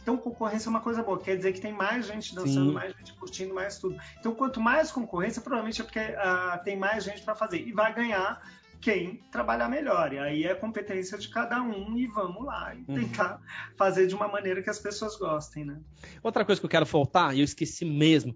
Então, 0.03 0.17
concorrência 0.17 0.69
é 0.69 0.71
uma 0.71 0.81
coisa 0.81 1.03
boa, 1.03 1.19
quer 1.19 1.37
dizer 1.37 1.53
que 1.53 1.61
tem 1.61 1.73
mais 1.73 2.07
gente 2.07 2.35
dançando, 2.35 2.69
Sim. 2.69 2.75
mais 2.75 2.95
gente 2.97 3.13
curtindo, 3.15 3.55
mais 3.55 3.79
tudo. 3.79 3.97
Então, 4.19 4.35
quanto 4.35 4.61
mais 4.61 4.91
concorrência, 4.91 5.43
provavelmente 5.43 5.81
é 5.81 5.85
porque 5.85 5.99
ah, 5.99 6.61
tem 6.65 6.77
mais 6.77 7.05
gente 7.05 7.23
para 7.23 7.35
fazer. 7.35 7.61
E 7.61 7.73
vai 7.73 7.95
ganhar 7.95 8.41
quem 8.81 9.17
trabalhar 9.31 9.69
melhor. 9.69 10.13
E 10.13 10.19
aí 10.19 10.45
é 10.45 10.55
competência 10.55 11.19
de 11.19 11.29
cada 11.29 11.61
um 11.63 11.97
e 11.99 12.07
vamos 12.07 12.45
lá 12.45 12.75
e 12.75 12.79
Uhum. 12.89 12.95
tentar 13.01 13.41
fazer 13.77 14.07
de 14.07 14.15
uma 14.15 14.27
maneira 14.27 14.63
que 14.63 14.71
as 14.71 14.79
pessoas 14.79 15.17
gostem, 15.17 15.65
né? 15.65 15.79
Outra 16.23 16.45
coisa 16.45 16.61
que 16.61 16.65
eu 16.65 16.71
quero 16.71 16.87
voltar, 16.87 17.37
e 17.37 17.41
eu 17.41 17.45
esqueci 17.45 17.85
mesmo. 17.85 18.35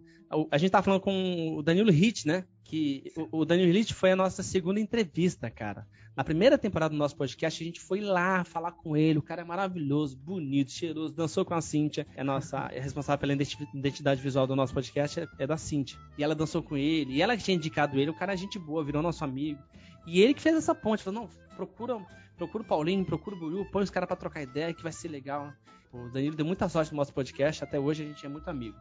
A 0.51 0.59
gente 0.59 0.71
tá 0.71 0.83
falando 0.83 1.01
com 1.01 1.57
o 1.57 1.63
Danilo 1.63 1.91
Hitch, 1.91 2.25
né? 2.27 2.45
Que 2.75 3.13
o 3.17 3.43
o 3.43 3.45
Danilo 3.45 3.71
Hitch 3.71 3.93
foi 3.93 4.11
a 4.11 4.17
nossa 4.17 4.43
segunda 4.43 4.81
entrevista, 4.81 5.49
cara. 5.49 5.87
Na 6.17 6.25
primeira 6.25 6.59
temporada 6.59 6.93
do 6.93 6.99
nosso 6.99 7.17
podcast, 7.17 7.63
a 7.63 7.67
gente 7.67 7.79
foi 7.79 8.01
lá 8.01 8.43
falar 8.43 8.73
com 8.73 8.97
ele. 8.97 9.21
O 9.21 9.23
cara 9.23 9.43
é 9.43 9.45
maravilhoso, 9.45 10.17
bonito, 10.17 10.73
cheiroso, 10.73 11.15
dançou 11.15 11.45
com 11.45 11.55
a 11.55 11.61
Cíntia. 11.61 12.05
É 12.17 12.25
nossa 12.25 12.69
é 12.73 12.81
responsável 12.81 13.21
pela 13.21 13.33
identi- 13.33 13.69
identidade 13.73 14.21
visual 14.21 14.45
do 14.45 14.57
nosso 14.57 14.75
podcast, 14.75 15.21
é, 15.21 15.29
é 15.39 15.47
da 15.47 15.57
Cíntia. 15.57 15.97
E 16.19 16.25
ela 16.25 16.35
dançou 16.35 16.65
com 16.65 16.77
ele, 16.77 17.13
e 17.15 17.23
ela 17.23 17.37
que 17.37 17.45
tinha 17.45 17.57
indicado 17.57 17.97
ele. 17.97 18.11
O 18.11 18.15
cara 18.15 18.33
é 18.33 18.37
gente 18.37 18.59
boa, 18.59 18.83
virou 18.83 19.01
nosso 19.01 19.23
amigo. 19.23 19.63
E 20.05 20.21
ele 20.21 20.35
que 20.35 20.43
fez 20.43 20.57
essa 20.57 20.75
ponte, 20.75 21.01
falou: 21.05 21.21
não, 21.23 21.29
procura, 21.55 22.05
procura 22.37 22.65
o 22.65 22.67
Paulinho, 22.67 23.05
procura 23.05 23.37
o 23.37 23.39
Buiu, 23.39 23.65
põe 23.67 23.85
os 23.85 23.91
caras 23.91 24.09
pra 24.09 24.17
trocar 24.17 24.43
ideia 24.43 24.75
que 24.75 24.83
vai 24.83 24.91
ser 24.91 25.07
legal. 25.07 25.53
O 25.93 26.09
Danilo 26.09 26.35
deu 26.35 26.45
muita 26.45 26.69
sorte 26.69 26.91
no 26.91 26.97
nosso 26.97 27.15
podcast, 27.15 27.63
até 27.63 27.79
hoje 27.79 28.03
a 28.03 28.07
gente 28.07 28.27
é 28.27 28.29
muito 28.29 28.49
amigo. 28.49 28.77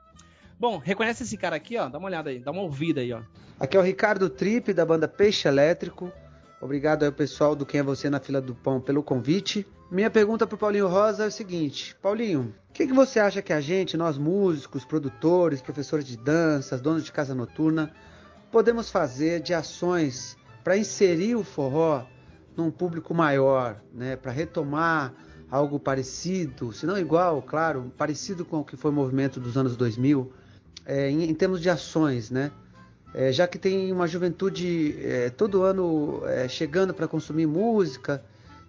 Bom, 0.60 0.78
reconhece 0.78 1.24
esse 1.24 1.38
cara 1.38 1.56
aqui, 1.56 1.78
ó. 1.78 1.90
Dá 1.90 1.98
uma 1.98 2.08
olhada 2.08 2.30
aí, 2.30 2.40
dá 2.40 2.52
uma 2.52 2.62
ouvida 2.62 3.02
aí, 3.02 3.12
ó. 3.12 3.22
Aqui 3.60 3.78
é 3.78 3.80
o 3.80 3.84
Ricardo 3.84 4.30
Tripe, 4.30 4.74
da 4.74 4.86
banda 4.86 5.08
Peixe 5.08 5.48
Elétrico. 5.48 6.12
Obrigado 6.62 7.04
ao 7.04 7.12
pessoal 7.12 7.56
do 7.56 7.66
Quem 7.66 7.82
é 7.82 7.84
Você 7.84 8.10
na 8.10 8.20
Fila 8.20 8.40
do 8.40 8.56
Pão 8.56 8.80
pelo 8.80 9.04
convite. 9.04 9.68
Minha 9.92 10.10
pergunta 10.10 10.48
pro 10.48 10.58
Paulinho 10.58 10.88
Rosa 10.88 11.26
é 11.26 11.28
o 11.28 11.32
seguinte: 11.32 11.96
Paulinho, 12.02 12.56
o 12.70 12.74
que, 12.74 12.88
que 12.88 12.94
você 12.94 13.20
acha 13.20 13.42
que 13.42 13.54
a 13.54 13.62
gente, 13.62 13.96
nós 13.98 14.18
músicos, 14.18 14.86
produtores, 14.86 15.62
professores 15.62 16.06
de 16.06 16.18
danças, 16.18 16.82
donos 16.82 17.04
de 17.04 17.12
casa 17.12 17.36
noturna, 17.36 17.94
podemos 18.52 18.90
fazer 18.90 19.42
de 19.42 19.54
ações 19.54 20.38
para 20.64 20.78
inserir 20.78 21.36
o 21.36 21.44
forró 21.44 22.06
num 22.56 22.72
público 22.72 23.14
maior, 23.14 23.82
né? 23.94 24.16
Para 24.16 24.32
retomar 24.32 25.14
algo 25.52 25.80
parecido, 25.80 26.72
se 26.72 26.86
não 26.86 26.98
igual, 26.98 27.42
claro, 27.42 27.92
parecido 27.98 28.44
com 28.44 28.62
o 28.62 28.66
que 28.66 28.76
foi 28.76 28.90
o 28.90 28.94
movimento 28.94 29.40
dos 29.40 29.56
anos 29.56 29.78
2000, 29.78 30.32
é, 30.86 31.10
em, 31.10 31.30
em 31.30 31.34
termos 31.34 31.62
de 31.62 31.70
ações, 31.70 32.30
né? 32.30 32.52
É, 33.14 33.32
já 33.32 33.48
que 33.48 33.60
tem 33.60 33.92
uma 33.92 34.08
juventude 34.08 34.98
é, 35.06 35.30
todo 35.30 35.62
ano 35.62 36.24
é, 36.26 36.48
chegando 36.48 36.94
para 36.94 37.08
consumir 37.08 37.46
música 37.46 38.24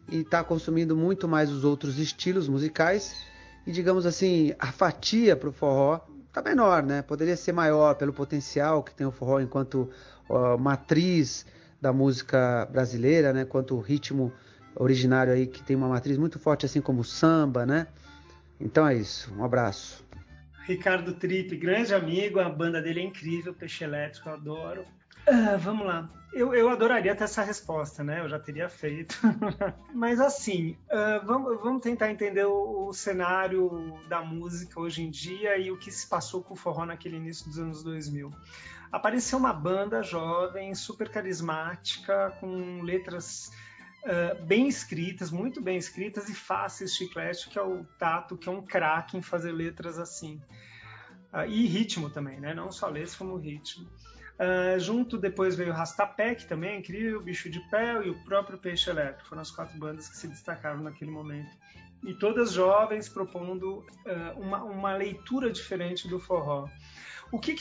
e 0.08 0.18
está 0.18 0.44
consumindo 0.44 0.94
muito 0.94 1.26
mais 1.26 1.50
os 1.50 1.64
outros 1.64 1.98
estilos 1.98 2.46
musicais 2.46 3.16
e 3.66 3.72
digamos 3.72 4.04
assim 4.04 4.54
a 4.58 4.70
fatia 4.70 5.34
para 5.34 5.48
o 5.48 5.52
forró 5.52 6.00
está 6.28 6.42
menor, 6.42 6.82
né? 6.82 7.00
Poderia 7.00 7.36
ser 7.36 7.52
maior 7.52 7.94
pelo 7.94 8.12
potencial 8.12 8.82
que 8.82 8.94
tem 8.94 9.06
o 9.06 9.10
forró 9.10 9.40
enquanto 9.40 9.88
ó, 10.28 10.58
matriz 10.58 11.46
da 11.80 11.92
música 11.92 12.68
brasileira, 12.70 13.32
né? 13.32 13.46
Quanto 13.46 13.78
ritmo 13.78 14.30
originário 14.76 15.32
aí 15.32 15.46
que 15.46 15.62
tem 15.62 15.74
uma 15.74 15.88
matriz 15.88 16.18
muito 16.18 16.38
forte, 16.38 16.66
assim 16.66 16.80
como 16.82 17.00
o 17.00 17.04
samba, 17.04 17.64
né? 17.64 17.86
Então 18.60 18.86
é 18.86 18.94
isso. 18.94 19.32
Um 19.38 19.44
abraço. 19.44 20.03
Ricardo 20.66 21.12
Tripe, 21.14 21.56
grande 21.56 21.94
amigo, 21.94 22.40
a 22.40 22.48
banda 22.48 22.80
dele 22.80 23.00
é 23.00 23.04
incrível, 23.04 23.52
Peixe 23.52 23.84
Elétrico, 23.84 24.28
eu 24.28 24.34
adoro. 24.34 24.86
Ah, 25.26 25.56
vamos 25.56 25.86
lá. 25.86 26.08
Eu, 26.32 26.52
eu 26.52 26.68
adoraria 26.68 27.14
ter 27.14 27.24
essa 27.24 27.42
resposta, 27.42 28.02
né? 28.02 28.20
Eu 28.20 28.28
já 28.28 28.38
teria 28.38 28.68
feito. 28.68 29.18
Mas 29.94 30.20
assim, 30.20 30.76
ah, 30.90 31.22
vamos, 31.24 31.60
vamos 31.62 31.82
tentar 31.82 32.10
entender 32.10 32.44
o, 32.44 32.88
o 32.88 32.92
cenário 32.92 33.98
da 34.08 34.22
música 34.22 34.80
hoje 34.80 35.02
em 35.02 35.10
dia 35.10 35.56
e 35.58 35.70
o 35.70 35.78
que 35.78 35.90
se 35.90 36.08
passou 36.08 36.42
com 36.42 36.54
o 36.54 36.56
forró 36.56 36.84
naquele 36.84 37.16
início 37.16 37.46
dos 37.46 37.58
anos 37.58 37.82
2000. 37.82 38.30
Apareceu 38.90 39.38
uma 39.38 39.52
banda 39.52 40.02
jovem, 40.02 40.74
super 40.74 41.08
carismática, 41.08 42.30
com 42.40 42.80
letras 42.82 43.50
Uh, 44.04 44.44
bem 44.44 44.68
escritas, 44.68 45.30
muito 45.30 45.62
bem 45.62 45.78
escritas 45.78 46.28
e 46.28 46.34
fáceis, 46.34 46.94
chiclete, 46.94 47.48
que 47.48 47.58
é 47.58 47.62
o 47.62 47.84
Tato, 47.98 48.36
que 48.36 48.50
é 48.50 48.52
um 48.52 48.60
craque 48.60 49.16
em 49.16 49.22
fazer 49.22 49.50
letras 49.50 49.98
assim. 49.98 50.42
Uh, 51.32 51.48
e 51.48 51.66
ritmo 51.66 52.10
também, 52.10 52.38
né? 52.38 52.52
Não 52.52 52.70
só 52.70 52.86
letras, 52.88 53.16
como 53.16 53.38
ritmo. 53.38 53.88
Uh, 54.34 54.78
junto 54.78 55.16
depois 55.16 55.56
veio 55.56 55.72
Rastapé, 55.72 56.34
que 56.34 56.46
também 56.46 56.70
é 56.74 56.78
incrível, 56.80 57.18
o 57.18 57.22
Bicho 57.22 57.48
de 57.48 57.60
Pé 57.70 57.94
e 58.04 58.10
o 58.10 58.24
próprio 58.24 58.58
Peixe 58.58 58.90
Elétrico. 58.90 59.26
Foram 59.26 59.40
as 59.40 59.50
quatro 59.50 59.78
bandas 59.78 60.06
que 60.06 60.18
se 60.18 60.28
destacaram 60.28 60.82
naquele 60.82 61.10
momento. 61.10 61.56
E 62.02 62.12
todas 62.12 62.52
jovens 62.52 63.08
propondo 63.08 63.86
uma, 64.36 64.62
uma 64.62 64.94
leitura 64.94 65.50
diferente 65.50 66.06
do 66.06 66.20
forró. 66.20 66.68
O 67.32 67.40
que 67.40 67.54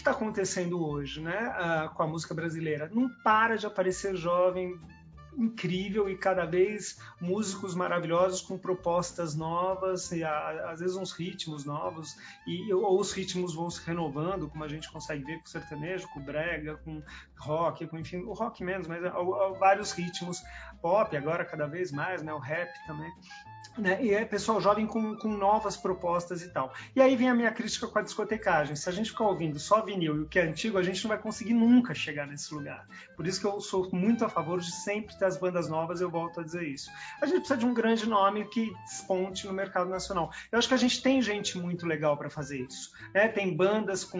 incrível 5.38 6.10
e 6.10 6.17
cada 6.17 6.46
vez 6.46 7.00
músicos 7.19 7.76
maravilhosos 7.76 8.41
com 8.41 8.58
propostas 8.58 9.36
novas 9.36 10.12
e 10.12 10.24
a, 10.24 10.72
às 10.72 10.80
vezes 10.80 10.96
uns 10.96 11.12
ritmos 11.12 11.65
novos. 11.65 12.15
E 12.48 12.74
ou 12.74 13.00
os 13.00 13.12
ritmos 13.12 13.54
vão 13.54 13.69
se 13.69 13.86
renovando 13.86 14.50
como 14.50 14.63
a 14.63 14.67
gente 14.67 14.91
consegue 14.91 15.24
ver 15.24 15.39
com 15.39 15.46
sertanejo, 15.46 16.08
com 16.10 16.22
brega, 16.22 16.78
com 16.78 17.02
rock, 17.38 17.88
com 17.88 17.98
enfim 17.98 18.17
o 18.24 18.34
rock 18.34 18.63
menos, 18.63 18.88
mas 18.88 19.02
vários 19.60 19.91
ritmos 19.91 20.41
pop 20.84 21.15
agora 21.15 21.46
cada 21.46 21.65
vez 21.65 21.93
mais, 21.93 22.22
né, 22.22 22.34
o 22.34 22.39
rap 22.39 22.69
também. 22.86 23.10
Né? 23.78 24.04
E 24.04 24.13
é 24.13 24.24
pessoal 24.24 24.62
jovem 24.62 24.86
com, 24.86 25.15
com, 25.15 25.30
novas 25.30 25.76
propostas 25.76 26.43
e 26.43 26.50
tal. 26.50 26.72
E 26.96 27.02
aí 27.02 27.15
vem 27.15 27.30
a 27.30 27.34
minha 27.34 27.52
crítica 27.52 27.88
com 27.88 27.98
a 27.98 28.04
discotecagem. 28.04 28.76
Se 28.76 28.88
a 28.88 28.91
gente 28.91 29.10
ficar 29.10 29.24
ouvindo 29.24 29.58
só 29.58 29.82
vinil 29.82 30.15
e 30.15 30.19
o 30.22 30.28
que 30.28 30.38
é 30.38 30.43
antigo, 30.43 30.78
a 30.78 30.84
gente 30.84 31.04
não 31.04 31.10
vai 31.10 31.17
conseguir 31.17 31.54
nunca 31.54 31.96
chegar 31.96 32.28
nesse 32.28 32.54
lugar. 32.54 32.88
Por 33.15 33.26
isso 33.26 33.39
que 33.39 33.48
eu 33.48 33.60
sou 33.60 33.89
muito 33.91 34.24
a 34.24 34.30
favor 34.30 34.60
de 34.60 34.72
sempre 34.72 35.17
ter 35.17 35.26
as 35.26 35.38
bandas 35.38 35.67
novas, 35.67 36.02
eu 36.02 36.10
volto 36.10 36.39
a 36.39 36.43
dizer 36.43 36.67
isso. 36.67 36.91
A 37.19 37.26
gente 37.26 37.39
precisa 37.39 37.58
de 37.58 37.65
um 37.65 37.74
grande 37.74 38.08
nome 38.08 38.46
que 38.50 38.72
desponte 38.86 39.48
no 39.48 39.54
mercado 39.54 39.89
nacional. 39.89 40.32
Eu 40.52 40.60
acho 40.60 40.67
que 40.67 40.74
a 40.76 40.78
gente 40.78 41.02
tem 41.02 41.19
gente 41.22 41.58
muito 41.58 41.88
legal 41.88 42.15
para 42.15 42.30
fazer 42.30 42.60
isso. 42.60 42.91
Né? 43.12 43.28
Tem 43.28 43.56
bandas 43.56 44.04
com, 44.04 44.19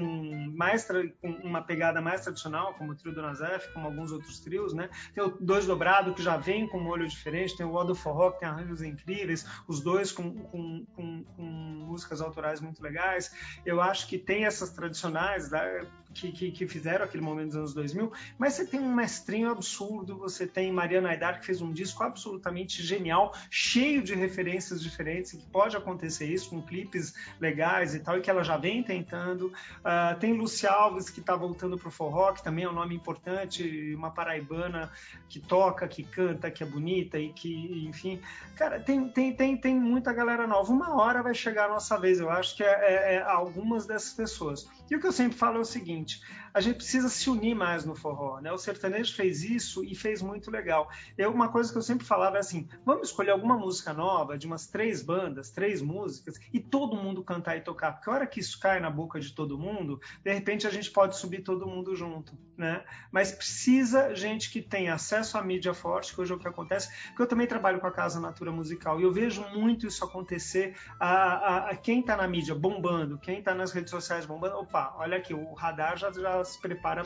mais 0.56 0.88
com 1.22 1.30
uma 1.44 1.62
pegada 1.62 2.02
mais 2.02 2.22
tradicional, 2.22 2.74
como 2.74 2.94
o 2.94 2.96
trio 2.96 3.14
do 3.14 3.22
Nazef, 3.22 3.72
como 3.72 3.86
alguns 3.86 4.12
outros 4.12 4.40
trios. 4.40 4.74
Né? 4.74 4.90
Tem 5.14 5.24
o 5.24 5.38
Dois 5.40 5.68
Dobrado, 5.68 6.14
que 6.16 6.24
já 6.24 6.38
vem 6.38 6.53
com 6.68 6.80
um 6.80 6.88
olho 6.88 7.08
diferente. 7.08 7.58
Tem 7.58 7.66
o 7.66 7.74
O 7.74 7.84
do 7.84 7.96
Forró, 7.96 8.32
tem 8.32 8.48
arranjos 8.48 8.82
incríveis 8.82 9.46
os 9.68 9.82
dois 9.82 10.12
com, 10.12 10.32
com, 10.32 10.86
com, 10.96 11.24
com, 11.24 11.44
músicas 11.44 12.22
autorais 12.22 12.62
muito 12.62 12.82
legais. 12.82 13.32
Eu 13.66 13.82
acho 13.82 14.08
que 14.08 14.18
tem 14.18 14.46
essas 14.46 14.70
tradicionais 14.72 15.50
né, 15.52 15.88
que, 16.14 16.32
que, 16.32 16.52
que, 16.52 16.68
fizeram 16.68 17.06
aquele 17.06 17.24
momento 17.24 17.48
dos 17.48 17.56
anos 17.56 17.74
2000, 17.74 18.12
mas 18.38 18.54
você 18.54 18.66
tem 18.66 18.80
um 18.80 18.94
mestrinho 18.94 19.50
absurdo, 19.50 20.18
você 20.18 20.48
tem 20.48 20.72
Mariana 20.72 21.10
Aidar, 21.10 21.40
que 21.40 21.46
fez 21.46 21.62
um 21.62 21.72
disco 21.72 22.04
absolutamente 22.04 22.84
genial, 22.84 23.34
cheio 23.50 24.04
de 24.04 24.14
referências 24.14 24.82
diferentes, 24.82 25.32
que 25.32 25.46
pode 25.48 25.76
acontecer 25.76 26.26
isso, 26.26 26.50
com 26.50 26.62
clipes 26.62 27.14
legais 27.40 27.96
e 27.96 28.00
tal, 28.00 28.18
e 28.18 28.22
que 28.22 28.30
ela 28.30 28.44
já 28.44 28.58
vem 28.58 28.84
tentando. 28.84 29.48
Uh, 29.48 30.20
tem 30.20 30.34
Luci 30.34 30.68
Alves, 30.68 31.10
que 31.10 31.20
está 31.20 31.36
voltando 31.36 31.78
para 31.78 31.88
o 31.88 31.92
forró, 31.92 32.32
que 32.34 32.44
também 32.44 32.66
é 32.66 32.70
um 32.70 32.74
nome 32.74 32.96
importante, 32.96 33.94
uma 33.96 34.12
paraibana 34.12 34.92
que 35.28 35.40
toca, 35.40 35.88
que 35.88 36.04
canta, 36.04 36.52
que 36.52 36.64
é 36.64 36.66
bonita 36.66 37.20
e 37.20 37.34
que, 37.34 37.86
enfim... 37.88 38.22
Cara, 38.56 38.80
tem, 38.80 39.10
tem, 39.10 39.36
tem, 39.36 39.58
tem 39.58 39.76
muita 39.76 40.14
galera 40.14 40.46
nova. 40.46 40.72
Uma 40.72 40.96
hora 40.96 41.24
vai 41.24 41.34
chegar 41.34 41.66
a 41.66 41.70
nossa 41.70 41.98
vez, 41.98 42.20
eu 42.20 42.30
acho 42.30 42.56
que 42.56 42.64
é, 42.64 42.68
é, 42.68 43.16
é 43.16 43.22
algumas 43.22 43.86
dessas 43.88 44.14
pessoas. 44.14 44.70
E 44.94 44.96
o 44.96 45.00
que 45.00 45.08
eu 45.08 45.12
sempre 45.12 45.36
falo 45.36 45.58
é 45.58 45.62
o 45.62 45.66
seguinte: 45.66 46.22
a 46.54 46.62
gente 46.62 46.76
precisa 46.76 47.10
se 47.10 47.30
unir 47.30 47.56
mais 47.56 47.84
no 47.84 47.96
forró, 47.96 48.40
né? 48.40 48.52
O 48.52 48.58
sertanejo 48.58 49.16
fez 49.16 49.44
isso 49.44 49.84
e 49.84 49.96
fez 49.96 50.22
muito 50.22 50.52
legal. 50.52 50.88
Eu, 51.18 51.32
uma 51.32 51.50
coisa 51.50 51.72
que 51.72 51.78
eu 51.78 51.82
sempre 51.82 52.06
falava 52.06 52.38
é 52.38 52.40
assim: 52.40 52.70
vamos 52.86 53.10
escolher 53.10 53.32
alguma 53.32 53.58
música 53.58 53.92
nova 53.92 54.38
de 54.38 54.46
umas 54.46 54.68
três 54.68 55.02
bandas, 55.02 55.50
três 55.50 55.82
músicas, 55.82 56.40
e 56.54 56.60
todo 56.60 56.96
mundo 56.96 57.24
cantar 57.24 57.58
e 57.58 57.62
tocar. 57.62 57.94
Porque 57.94 58.10
a 58.10 58.14
hora 58.14 58.28
que 58.28 58.40
isso 58.40 58.60
cai 58.60 58.80
na 58.80 58.90
boca 58.90 59.20
de 59.20 59.34
todo 59.34 59.58
mundo, 59.58 60.00
de 60.24 60.32
repente 60.32 60.68
a 60.68 60.70
gente 60.70 60.92
pode 60.92 61.18
subir 61.18 61.42
todo 61.42 61.66
mundo 61.66 61.96
junto, 61.96 62.38
né? 62.56 62.84
Mas 63.12 63.32
precisa 63.32 64.14
gente 64.14 64.52
que 64.52 64.62
tenha 64.62 64.94
acesso 64.94 65.38
à 65.38 65.44
mídia 65.44 65.74
forte, 65.74 66.14
que 66.14 66.22
hoje 66.22 66.34
é 66.34 66.36
o 66.36 66.40
que 66.40 66.48
acontece, 66.48 66.90
porque 67.08 67.24
eu 67.24 67.28
também 67.28 67.48
trabalho 67.48 67.80
com 67.80 67.88
a 67.88 67.92
Casa 67.92 68.20
Natura 68.20 68.52
Musical 68.52 69.00
e 69.00 69.04
eu 69.04 69.12
vejo 69.12 69.42
muito 69.50 69.88
isso 69.88 70.04
acontecer 70.04 70.76
a, 71.00 71.08
a, 71.08 71.70
a 71.72 71.76
quem 71.76 72.02
está 72.02 72.16
na 72.16 72.28
mídia 72.28 72.54
bombando, 72.54 73.18
quem 73.18 73.40
está 73.40 73.56
nas 73.56 73.72
redes 73.72 73.90
sociais 73.90 74.26
bombando, 74.26 74.58
opa, 74.58 74.94
olha 74.98 75.18
aqui, 75.18 75.34
o 75.34 75.54
radar 75.54 75.98
já, 75.98 76.12
já 76.12 76.43
se 76.44 76.60
prepara 76.60 77.04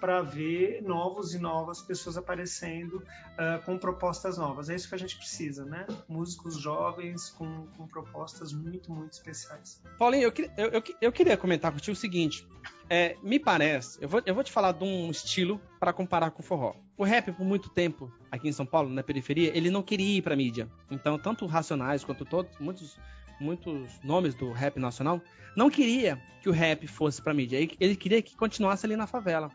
para 0.00 0.22
ver 0.22 0.82
novos 0.82 1.34
e 1.34 1.38
novas 1.38 1.82
pessoas 1.82 2.16
aparecendo 2.16 2.96
uh, 2.96 3.62
com 3.64 3.78
propostas 3.78 4.38
novas. 4.38 4.68
É 4.68 4.74
isso 4.74 4.88
que 4.88 4.94
a 4.94 4.98
gente 4.98 5.16
precisa, 5.16 5.64
né? 5.64 5.86
Músicos 6.08 6.58
jovens 6.58 7.30
com, 7.30 7.66
com 7.76 7.86
propostas 7.86 8.52
muito, 8.52 8.92
muito 8.92 9.12
especiais. 9.12 9.82
Paulinho, 9.98 10.24
eu, 10.24 10.50
eu, 10.56 10.70
eu, 10.70 10.82
eu 11.00 11.12
queria 11.12 11.36
comentar 11.36 11.72
contigo 11.72 11.92
o 11.92 11.96
seguinte. 11.96 12.46
É, 12.88 13.16
me 13.22 13.38
parece, 13.38 13.98
eu 14.02 14.08
vou, 14.08 14.22
eu 14.26 14.34
vou 14.34 14.44
te 14.44 14.52
falar 14.52 14.72
de 14.72 14.84
um 14.84 15.10
estilo 15.10 15.60
para 15.80 15.92
comparar 15.92 16.30
com 16.30 16.42
o 16.42 16.44
forró. 16.44 16.74
O 16.96 17.04
rap, 17.04 17.32
por 17.32 17.44
muito 17.44 17.70
tempo, 17.70 18.12
aqui 18.30 18.48
em 18.48 18.52
São 18.52 18.66
Paulo, 18.66 18.90
na 18.90 19.02
periferia, 19.02 19.56
ele 19.56 19.70
não 19.70 19.82
queria 19.82 20.18
ir 20.18 20.22
pra 20.22 20.36
mídia. 20.36 20.68
Então, 20.90 21.18
tanto 21.18 21.46
Racionais 21.46 22.04
quanto 22.04 22.24
todos, 22.24 22.56
muitos, 22.58 22.98
muitos 23.40 24.00
nomes 24.02 24.34
do 24.34 24.52
rap 24.52 24.78
nacional, 24.78 25.20
não 25.56 25.70
queria 25.70 26.20
que 26.42 26.48
o 26.48 26.52
rap 26.52 26.86
fosse 26.86 27.22
pra 27.22 27.32
mídia. 27.32 27.56
Ele, 27.80 27.96
queria 27.96 28.20
que 28.20 28.36
continuasse 28.36 28.84
ali 28.84 28.96
na 28.96 29.06
favela. 29.06 29.50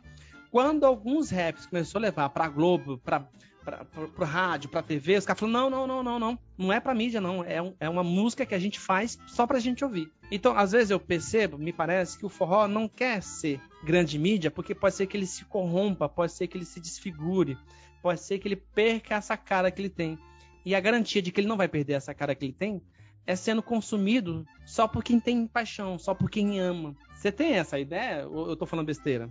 Quando 0.49 0.85
alguns 0.85 1.29
raps 1.29 1.67
começou 1.67 1.99
a 1.99 2.01
levar 2.01 2.29
pra 2.29 2.47
Globo, 2.47 2.97
pra, 2.97 3.19
pra, 3.63 3.85
pra, 3.85 4.07
pro 4.07 4.25
rádio, 4.25 4.69
pra 4.69 4.81
TV, 4.81 5.17
os 5.17 5.25
caras 5.25 5.39
falaram, 5.39 5.69
não, 5.69 5.87
não, 5.87 5.87
não, 5.87 6.03
não, 6.03 6.19
não. 6.19 6.39
Não 6.57 6.73
é 6.73 6.79
pra 6.79 6.95
mídia, 6.95 7.21
não. 7.21 7.43
É, 7.43 7.61
um, 7.61 7.75
é 7.79 7.87
uma 7.87 8.03
música 8.03 8.45
que 8.45 8.55
a 8.55 8.59
gente 8.59 8.79
faz 8.79 9.19
só 9.27 9.45
pra 9.45 9.59
gente 9.59 9.83
ouvir. 9.83 10.11
Então, 10.31 10.57
às 10.57 10.71
vezes 10.71 10.89
eu 10.89 10.99
percebo, 10.99 11.57
me 11.57 11.71
parece, 11.71 12.17
que 12.17 12.25
o 12.25 12.29
forró 12.29 12.67
não 12.67 12.87
quer 12.87 13.21
ser 13.21 13.61
grande 13.83 14.17
mídia, 14.17 14.49
porque 14.49 14.73
pode 14.73 14.95
ser 14.95 15.05
que 15.05 15.15
ele 15.15 15.27
se 15.27 15.45
corrompa, 15.45 16.09
pode 16.09 16.31
ser 16.31 16.47
que 16.47 16.57
ele 16.57 16.65
se 16.65 16.79
desfigure, 16.79 17.57
pode 18.01 18.19
ser 18.21 18.39
que 18.39 18.47
ele 18.47 18.55
perca 18.55 19.15
essa 19.15 19.37
cara 19.37 19.69
que 19.69 19.81
ele 19.81 19.89
tem. 19.89 20.17
E 20.65 20.73
a 20.73 20.79
garantia 20.79 21.21
de 21.21 21.31
que 21.31 21.39
ele 21.39 21.47
não 21.47 21.57
vai 21.57 21.67
perder 21.67 21.93
essa 21.93 22.13
cara 22.13 22.33
que 22.33 22.45
ele 22.45 22.53
tem 22.53 22.81
é 23.29 23.35
sendo 23.35 23.61
consumido 23.61 24.43
só 24.65 24.87
por 24.87 25.03
quem 25.03 25.19
tem 25.19 25.45
paixão, 25.45 25.99
só 25.99 26.15
por 26.15 26.31
quem 26.31 26.59
ama. 26.59 26.95
Você 27.13 27.31
tem 27.31 27.53
essa 27.53 27.77
ideia 27.77 28.27
ou 28.27 28.49
eu 28.49 28.55
tô 28.55 28.65
falando 28.65 28.87
besteira? 28.87 29.29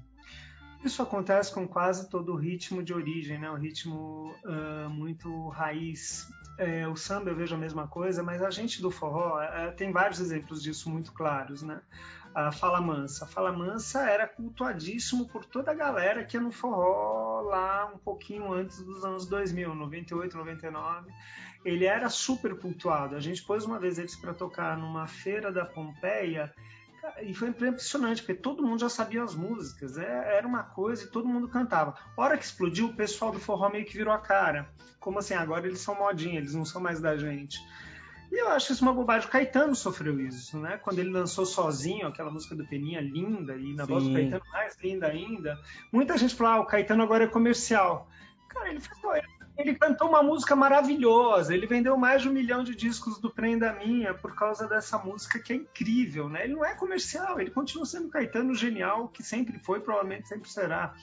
Isso 0.84 1.02
acontece 1.02 1.52
com 1.52 1.66
quase 1.66 2.08
todo 2.08 2.32
o 2.32 2.36
ritmo 2.36 2.80
de 2.80 2.94
origem, 2.94 3.40
né? 3.40 3.50
O 3.50 3.56
ritmo 3.56 4.32
uh, 4.44 4.88
muito 4.88 5.48
raiz. 5.48 6.28
É, 6.56 6.86
o 6.86 6.94
samba 6.94 7.30
eu 7.30 7.34
vejo 7.34 7.56
a 7.56 7.58
mesma 7.58 7.88
coisa, 7.88 8.22
mas 8.22 8.40
a 8.40 8.50
gente 8.50 8.80
do 8.80 8.88
forró 8.88 9.40
uh, 9.40 9.74
tem 9.74 9.90
vários 9.90 10.20
exemplos 10.20 10.62
disso 10.62 10.88
muito 10.88 11.12
claros, 11.12 11.62
né? 11.62 11.80
A 12.46 12.52
Fala 12.52 12.80
Mansa. 12.80 13.24
A 13.24 13.28
Fala 13.28 13.50
Mansa 13.50 14.08
era 14.08 14.26
cultuadíssimo 14.28 15.26
por 15.26 15.44
toda 15.44 15.72
a 15.72 15.74
galera 15.74 16.24
que 16.24 16.36
ia 16.36 16.40
no 16.40 16.52
forró 16.52 17.40
lá 17.40 17.90
um 17.92 17.98
pouquinho 17.98 18.52
antes 18.52 18.80
dos 18.82 19.04
anos 19.04 19.26
2000, 19.26 19.74
98, 19.74 20.36
99. 20.36 21.10
Ele 21.64 21.84
era 21.84 22.08
super 22.08 22.56
cultuado. 22.56 23.16
A 23.16 23.20
gente 23.20 23.42
pôs 23.42 23.64
uma 23.64 23.80
vez 23.80 23.98
eles 23.98 24.14
para 24.14 24.32
tocar 24.32 24.78
numa 24.78 25.08
feira 25.08 25.50
da 25.50 25.64
Pompeia 25.64 26.54
e 27.22 27.34
foi 27.34 27.48
impressionante, 27.48 28.22
porque 28.22 28.34
todo 28.34 28.62
mundo 28.62 28.80
já 28.80 28.88
sabia 28.88 29.24
as 29.24 29.34
músicas, 29.34 29.96
é, 29.98 30.36
era 30.36 30.46
uma 30.46 30.62
coisa 30.62 31.04
e 31.04 31.08
todo 31.08 31.26
mundo 31.26 31.48
cantava. 31.48 31.94
A 32.16 32.22
hora 32.22 32.38
que 32.38 32.44
explodiu, 32.44 32.86
o 32.86 32.94
pessoal 32.94 33.32
do 33.32 33.40
forró 33.40 33.68
meio 33.68 33.84
que 33.84 33.96
virou 33.96 34.12
a 34.12 34.18
cara. 34.18 34.68
Como 35.00 35.18
assim, 35.18 35.34
agora 35.34 35.66
eles 35.66 35.80
são 35.80 35.94
modinha, 35.96 36.38
eles 36.38 36.54
não 36.54 36.64
são 36.64 36.80
mais 36.80 37.00
da 37.00 37.16
gente. 37.16 37.58
E 38.30 38.40
eu 38.40 38.48
acho 38.48 38.72
isso 38.72 38.82
uma 38.82 38.92
bobagem. 38.92 39.28
O 39.28 39.30
Caetano 39.30 39.74
sofreu 39.74 40.20
isso, 40.20 40.58
né? 40.58 40.76
Quando 40.76 40.98
ele 40.98 41.10
lançou 41.10 41.46
sozinho 41.46 42.06
aquela 42.06 42.30
música 42.30 42.54
do 42.54 42.66
Peninha, 42.66 43.00
linda, 43.00 43.56
e 43.56 43.74
na 43.74 43.86
Sim. 43.86 43.92
voz 43.92 44.04
do 44.04 44.12
Caetano 44.12 44.44
mais 44.52 44.76
linda 44.82 45.06
ainda. 45.06 45.58
Muita 45.90 46.16
gente 46.16 46.34
falou, 46.34 46.52
ah, 46.52 46.60
o 46.60 46.66
Caetano 46.66 47.02
agora 47.02 47.24
é 47.24 47.28
comercial. 47.28 48.08
Cara, 48.48 48.70
ele 48.70 48.80
ficou, 48.80 49.12
ele 49.56 49.74
cantou 49.74 50.08
uma 50.08 50.22
música 50.22 50.54
maravilhosa. 50.54 51.54
Ele 51.54 51.66
vendeu 51.66 51.96
mais 51.96 52.22
de 52.22 52.28
um 52.28 52.32
milhão 52.32 52.62
de 52.62 52.74
discos 52.74 53.18
do 53.18 53.30
Prenda 53.30 53.72
Minha 53.72 54.14
por 54.14 54.34
causa 54.34 54.68
dessa 54.68 54.98
música 54.98 55.38
que 55.38 55.52
é 55.52 55.56
incrível, 55.56 56.28
né? 56.28 56.44
Ele 56.44 56.54
não 56.54 56.64
é 56.64 56.74
comercial, 56.74 57.40
ele 57.40 57.50
continua 57.50 57.84
sendo 57.84 58.08
Caetano 58.08 58.54
genial, 58.54 59.08
que 59.08 59.22
sempre 59.22 59.58
foi, 59.58 59.80
provavelmente 59.80 60.28
sempre 60.28 60.48
será. 60.48 60.94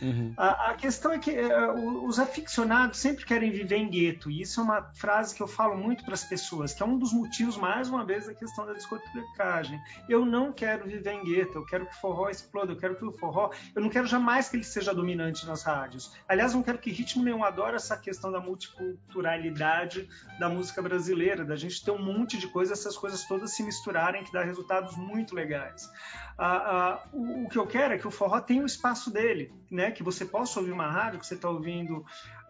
Uhum. 0.00 0.34
A, 0.36 0.70
a, 0.70 0.74
questão 0.74 1.12
é 1.12 1.18
que 1.18 1.30
uh, 1.30 2.04
os 2.04 2.18
aficionados 2.18 2.98
sempre 2.98 3.24
querem 3.24 3.50
viver 3.50 3.76
em 3.76 3.88
gueto, 3.88 4.30
e 4.30 4.42
isso 4.42 4.60
é 4.60 4.62
uma 4.62 4.82
frase 4.94 5.34
que 5.34 5.42
eu 5.42 5.48
falo 5.48 5.76
muito 5.76 6.04
para 6.04 6.14
as 6.14 6.24
pessoas, 6.24 6.74
que 6.74 6.82
é 6.82 6.86
um 6.86 6.98
dos 6.98 7.12
motivos, 7.12 7.56
mais 7.56 7.88
uma 7.88 8.04
vez, 8.04 8.26
da 8.26 8.34
questão 8.34 8.66
da 8.66 8.72
discotecagem. 8.72 9.80
Eu 10.08 10.24
não 10.24 10.52
quero 10.52 10.86
viver 10.86 11.12
em 11.12 11.24
gueto, 11.24 11.58
eu 11.58 11.66
quero 11.66 11.86
que 11.86 11.94
o 11.94 12.00
forró 12.00 12.28
exploda, 12.28 12.72
eu 12.72 12.76
quero 12.76 12.96
que 12.96 13.04
o 13.04 13.12
forró. 13.12 13.50
Eu 13.74 13.82
não 13.82 13.88
quero 13.88 14.06
jamais 14.06 14.48
que 14.48 14.56
ele 14.56 14.64
seja 14.64 14.94
dominante 14.94 15.46
nas 15.46 15.62
rádios. 15.62 16.12
Aliás, 16.28 16.54
não 16.54 16.62
quero 16.62 16.78
que 16.78 16.90
ritmo 16.90 17.22
nenhum 17.22 17.44
adore 17.44 17.76
essa 17.76 17.96
questão 17.96 18.30
da 18.30 18.40
multiculturalidade 18.40 20.08
da 20.38 20.48
música 20.48 20.82
brasileira, 20.82 21.44
da 21.44 21.56
gente 21.56 21.84
ter 21.84 21.90
um 21.90 22.02
monte 22.02 22.38
de 22.38 22.48
coisas, 22.48 22.78
essas 22.78 22.96
coisas 22.96 23.24
todas 23.24 23.52
se 23.52 23.62
misturarem, 23.62 24.24
que 24.24 24.32
dá 24.32 24.42
resultados 24.42 24.96
muito 24.96 25.34
legais. 25.34 25.90
Uh, 26.38 26.42
uh, 26.42 26.98
o, 27.12 27.44
o, 27.44 27.48
que 27.48 27.56
eu 27.56 27.66
quero 27.66 27.94
é 27.94 27.98
que 27.98 28.08
o 28.08 28.10
forró 28.10 28.40
tenha 28.40 28.62
o 28.62 28.66
espaço 28.66 29.08
dele, 29.08 29.52
né? 29.70 29.83
Que 29.90 30.02
você 30.02 30.24
possa 30.24 30.60
ouvir 30.60 30.72
uma 30.72 30.90
rádio, 30.90 31.18
que 31.20 31.26
você 31.26 31.34
está 31.34 31.48
ouvindo 31.48 31.98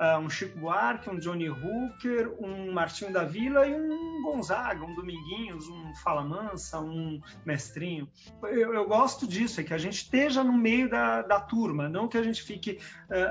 uh, 0.00 0.18
um 0.20 0.28
Chico 0.28 0.58
Buarque, 0.58 1.10
um 1.10 1.18
Johnny 1.18 1.48
Hooker, 1.48 2.34
um 2.40 2.72
Martinho 2.72 3.12
da 3.12 3.24
Vila 3.24 3.66
e 3.66 3.74
um 3.74 4.22
Gonzaga, 4.22 4.84
um 4.84 4.94
Dominguinhos, 4.94 5.68
um 5.68 5.94
Fala 5.96 6.22
Mansa, 6.22 6.80
um 6.80 7.20
Mestrinho. 7.44 8.08
Eu, 8.42 8.74
eu 8.74 8.86
gosto 8.86 9.26
disso, 9.26 9.60
é 9.60 9.64
que 9.64 9.74
a 9.74 9.78
gente 9.78 9.96
esteja 9.96 10.42
no 10.42 10.52
meio 10.52 10.88
da, 10.88 11.22
da 11.22 11.40
turma, 11.40 11.88
não 11.88 12.08
que 12.08 12.16
a 12.16 12.22
gente 12.22 12.42
fique 12.42 12.78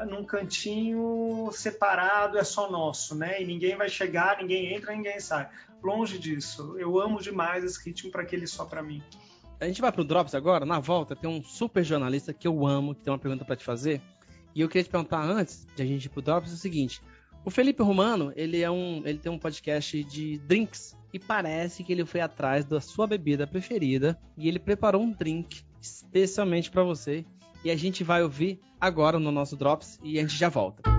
num 0.08 0.24
cantinho 0.24 1.50
separado, 1.52 2.38
é 2.38 2.44
só 2.44 2.70
nosso, 2.70 3.16
né? 3.16 3.42
E 3.42 3.46
ninguém 3.46 3.76
vai 3.76 3.90
chegar, 3.90 4.38
ninguém 4.38 4.74
entra, 4.74 4.96
ninguém 4.96 5.20
sai. 5.20 5.50
Longe 5.82 6.18
disso. 6.18 6.76
Eu 6.78 7.00
amo 7.00 7.22
demais 7.22 7.64
esse 7.64 7.84
ritmo 7.84 8.12
para 8.12 8.24
que 8.24 8.36
ele 8.36 8.48
só 8.48 8.66
para 8.66 8.82
mim. 8.82 9.04
A 9.64 9.68
gente 9.68 9.80
vai 9.80 9.94
pro 9.94 10.04
Drops 10.04 10.36
agora, 10.36 10.66
na 10.66 10.82
volta 10.82 11.16
tem 11.16 11.30
um 11.30 11.42
super 11.42 11.86
jornalista 11.86 12.34
que 12.34 12.46
eu 12.46 12.68
amo, 12.68 12.94
que 12.94 13.02
tem 13.02 13.14
uma 13.14 13.18
pergunta 13.18 13.46
para 13.46 13.56
te 13.56 13.64
fazer. 13.64 14.02
E 14.54 14.60
eu 14.60 14.68
queria 14.68 14.84
te 14.84 14.90
perguntar 14.90 15.24
antes 15.24 15.66
de 15.74 15.82
a 15.82 15.86
gente 15.86 16.04
ir 16.04 16.10
pro 16.10 16.22
Drops 16.22 16.52
é 16.52 16.54
o 16.54 16.58
seguinte: 16.58 17.02
o 17.46 17.50
Felipe 17.50 17.82
Romano, 17.82 18.34
ele 18.36 18.62
é 18.62 18.70
um, 18.70 19.02
ele 19.06 19.18
tem 19.18 19.32
um 19.32 19.40
podcast 19.40 20.04
de 20.04 20.38
drinks 20.40 20.98
e 21.14 21.20
parece 21.20 21.82
que 21.82 21.94
ele 21.94 22.06
foi 22.06 22.20
atrás 22.20 22.66
da 22.66 22.82
sua 22.82 23.08
bebida 23.08 23.48
preferida 23.48 24.20
e 24.38 24.50
ele 24.50 24.60
preparou 24.60 25.02
um 25.02 25.12
drink 25.12 25.64
especialmente 25.82 26.70
para 26.70 26.84
você. 26.84 27.24
E 27.64 27.72
a 27.72 27.76
gente 27.78 28.04
vai 28.04 28.22
ouvir 28.22 28.60
agora 28.82 29.18
no 29.18 29.32
nosso 29.32 29.56
Drops 29.56 29.98
e 30.04 30.20
a 30.20 30.22
gente 30.24 30.36
já 30.36 30.50
volta. 30.50 30.93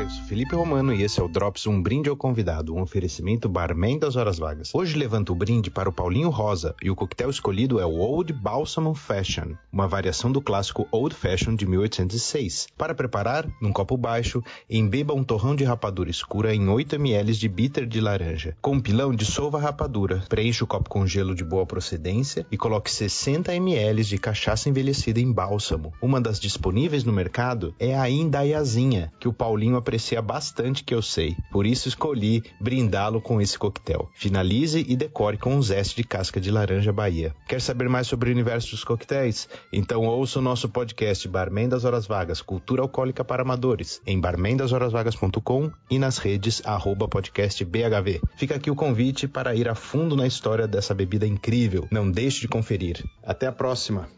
Olá, 0.00 0.06
eu 0.06 0.10
sou 0.10 0.24
Felipe 0.24 0.54
Romano 0.54 0.94
e 0.94 1.02
esse 1.02 1.20
é 1.20 1.22
o 1.22 1.28
Drops 1.28 1.66
Um 1.66 1.82
Brinde 1.82 2.08
ao 2.08 2.16
Convidado, 2.16 2.74
um 2.74 2.80
oferecimento 2.80 3.50
barman 3.50 3.98
das 3.98 4.16
horas 4.16 4.38
vagas. 4.38 4.70
Hoje 4.74 4.96
levanto 4.96 5.30
o 5.30 5.34
brinde 5.34 5.70
para 5.70 5.90
o 5.90 5.92
Paulinho 5.92 6.30
Rosa 6.30 6.74
e 6.82 6.90
o 6.90 6.96
coquetel 6.96 7.28
escolhido 7.28 7.78
é 7.78 7.84
o 7.84 7.98
Old 7.98 8.32
Balsam 8.32 8.94
Fashion, 8.94 9.56
uma 9.70 9.86
variação 9.86 10.32
do 10.32 10.40
clássico 10.40 10.88
Old 10.90 11.14
Fashion 11.14 11.54
de 11.54 11.66
1806. 11.66 12.68
Para 12.78 12.94
preparar, 12.94 13.46
num 13.60 13.74
copo 13.74 13.94
baixo, 13.98 14.42
embeba 14.70 15.12
um 15.12 15.22
torrão 15.22 15.54
de 15.54 15.64
rapadura 15.64 16.08
escura 16.08 16.54
em 16.54 16.66
8 16.66 16.96
ml 16.96 17.34
de 17.34 17.48
bitter 17.48 17.86
de 17.86 18.00
laranja. 18.00 18.56
Com 18.62 18.76
um 18.76 18.80
pilão, 18.80 19.14
dissolva 19.14 19.58
a 19.58 19.62
rapadura, 19.62 20.24
preencha 20.30 20.64
o 20.64 20.66
copo 20.66 20.88
com 20.88 21.06
gelo 21.06 21.34
de 21.34 21.44
boa 21.44 21.66
procedência 21.66 22.46
e 22.50 22.56
coloque 22.56 22.90
60 22.90 23.54
ml 23.54 24.02
de 24.02 24.16
cachaça 24.16 24.70
envelhecida 24.70 25.20
em 25.20 25.30
bálsamo. 25.30 25.92
Uma 26.00 26.22
das 26.22 26.40
disponíveis 26.40 27.04
no 27.04 27.12
mercado 27.12 27.74
é 27.78 27.94
a 27.94 28.08
Indaiazinha, 28.08 29.12
que 29.20 29.28
o 29.28 29.32
Paulinho 29.32 29.76
aprecia 29.90 30.22
bastante 30.22 30.84
que 30.84 30.94
eu 30.94 31.02
sei, 31.02 31.36
por 31.50 31.66
isso 31.66 31.88
escolhi 31.88 32.44
brindá-lo 32.60 33.20
com 33.20 33.40
esse 33.40 33.58
coquetel. 33.58 34.08
Finalize 34.14 34.86
e 34.88 34.94
decore 34.94 35.36
com 35.36 35.56
um 35.56 35.60
zeste 35.60 35.96
de 35.96 36.04
casca 36.04 36.40
de 36.40 36.48
laranja 36.48 36.92
Bahia. 36.92 37.34
Quer 37.48 37.60
saber 37.60 37.88
mais 37.88 38.06
sobre 38.06 38.30
o 38.30 38.32
universo 38.32 38.70
dos 38.70 38.84
coquetéis? 38.84 39.48
Então 39.72 40.06
ouça 40.06 40.38
o 40.38 40.42
nosso 40.42 40.68
podcast 40.68 41.26
Barman 41.26 41.68
das 41.68 41.84
Horas 41.84 42.06
Vagas, 42.06 42.40
Cultura 42.40 42.82
Alcoólica 42.82 43.24
para 43.24 43.42
Amadores, 43.42 44.00
em 44.06 44.20
barmendashorasvagas.com 44.20 45.72
e 45.90 45.98
nas 45.98 46.18
redes 46.18 46.62
arroba 46.64 47.08
podcast 47.08 47.64
BHV. 47.64 48.20
Fica 48.36 48.54
aqui 48.54 48.70
o 48.70 48.76
convite 48.76 49.26
para 49.26 49.56
ir 49.56 49.68
a 49.68 49.74
fundo 49.74 50.14
na 50.14 50.26
história 50.28 50.68
dessa 50.68 50.94
bebida 50.94 51.26
incrível. 51.26 51.88
Não 51.90 52.08
deixe 52.08 52.42
de 52.42 52.46
conferir. 52.46 53.04
Até 53.24 53.48
a 53.48 53.52
próxima! 53.52 54.08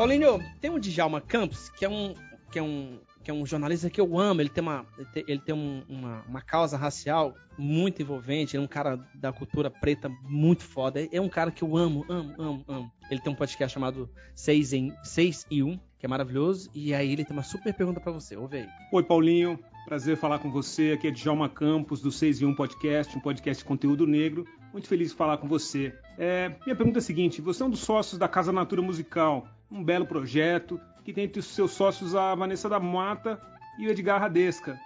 Paulinho, 0.00 0.42
tem 0.62 0.70
o 0.70 0.78
Djalma 0.78 1.20
Campos, 1.20 1.68
que 1.68 1.84
é 1.84 1.88
um, 1.90 2.14
que 2.50 2.58
é 2.58 2.62
um, 2.62 2.98
que 3.22 3.30
é 3.30 3.34
um 3.34 3.44
jornalista 3.44 3.90
que 3.90 4.00
eu 4.00 4.18
amo. 4.18 4.40
Ele 4.40 4.48
tem 4.48 4.62
uma, 4.62 4.86
ele 5.14 5.38
tem 5.38 5.54
um, 5.54 5.84
uma, 5.86 6.24
uma 6.26 6.40
causa 6.40 6.78
racial 6.78 7.34
muito 7.58 8.00
envolvente. 8.00 8.56
Ele 8.56 8.62
é 8.62 8.64
um 8.64 8.66
cara 8.66 8.96
da 9.14 9.30
cultura 9.30 9.70
preta 9.70 10.08
muito 10.22 10.64
foda. 10.64 11.06
É 11.12 11.20
um 11.20 11.28
cara 11.28 11.50
que 11.50 11.62
eu 11.62 11.76
amo, 11.76 12.06
amo, 12.08 12.34
amo, 12.38 12.64
amo. 12.66 12.92
Ele 13.10 13.20
tem 13.20 13.30
um 13.30 13.36
podcast 13.36 13.74
chamado 13.74 14.08
6 14.34 14.72
em 14.72 14.94
6 15.04 15.46
e 15.50 15.62
1, 15.62 15.78
que 15.98 16.06
é 16.06 16.08
maravilhoso. 16.08 16.70
E 16.74 16.94
aí 16.94 17.12
ele 17.12 17.22
tem 17.22 17.36
uma 17.36 17.42
super 17.42 17.74
pergunta 17.74 18.00
para 18.00 18.10
você. 18.10 18.34
Ouve 18.38 18.56
aí. 18.56 18.68
Oi, 18.90 19.02
Paulinho. 19.02 19.58
Prazer 19.84 20.16
falar 20.16 20.38
com 20.38 20.50
você. 20.50 20.92
Aqui 20.92 21.08
é 21.08 21.10
Djalma 21.10 21.50
Campos, 21.50 22.00
do 22.00 22.10
6 22.10 22.40
e 22.40 22.46
1 22.46 22.54
Podcast, 22.54 23.18
um 23.18 23.20
podcast 23.20 23.62
de 23.62 23.68
conteúdo 23.68 24.06
negro. 24.06 24.46
Muito 24.72 24.86
feliz 24.86 25.10
de 25.10 25.16
falar 25.16 25.38
com 25.38 25.48
você. 25.48 25.92
É, 26.16 26.48
minha 26.64 26.76
pergunta 26.76 26.98
é 26.98 27.00
a 27.00 27.02
seguinte: 27.02 27.40
você 27.40 27.62
é 27.62 27.66
um 27.66 27.70
dos 27.70 27.80
sócios 27.80 28.18
da 28.18 28.28
Casa 28.28 28.52
Natura 28.52 28.82
Musical, 28.82 29.48
um 29.70 29.82
belo 29.82 30.06
projeto 30.06 30.80
que 31.04 31.12
tem 31.12 31.24
entre 31.24 31.40
os 31.40 31.46
seus 31.46 31.72
sócios 31.72 32.14
a 32.14 32.34
Vanessa 32.34 32.68
da 32.68 32.78
Mata 32.78 33.40
e 33.78 33.86
o 33.86 33.90
Edgar 33.90 34.20
Radesca. 34.20 34.78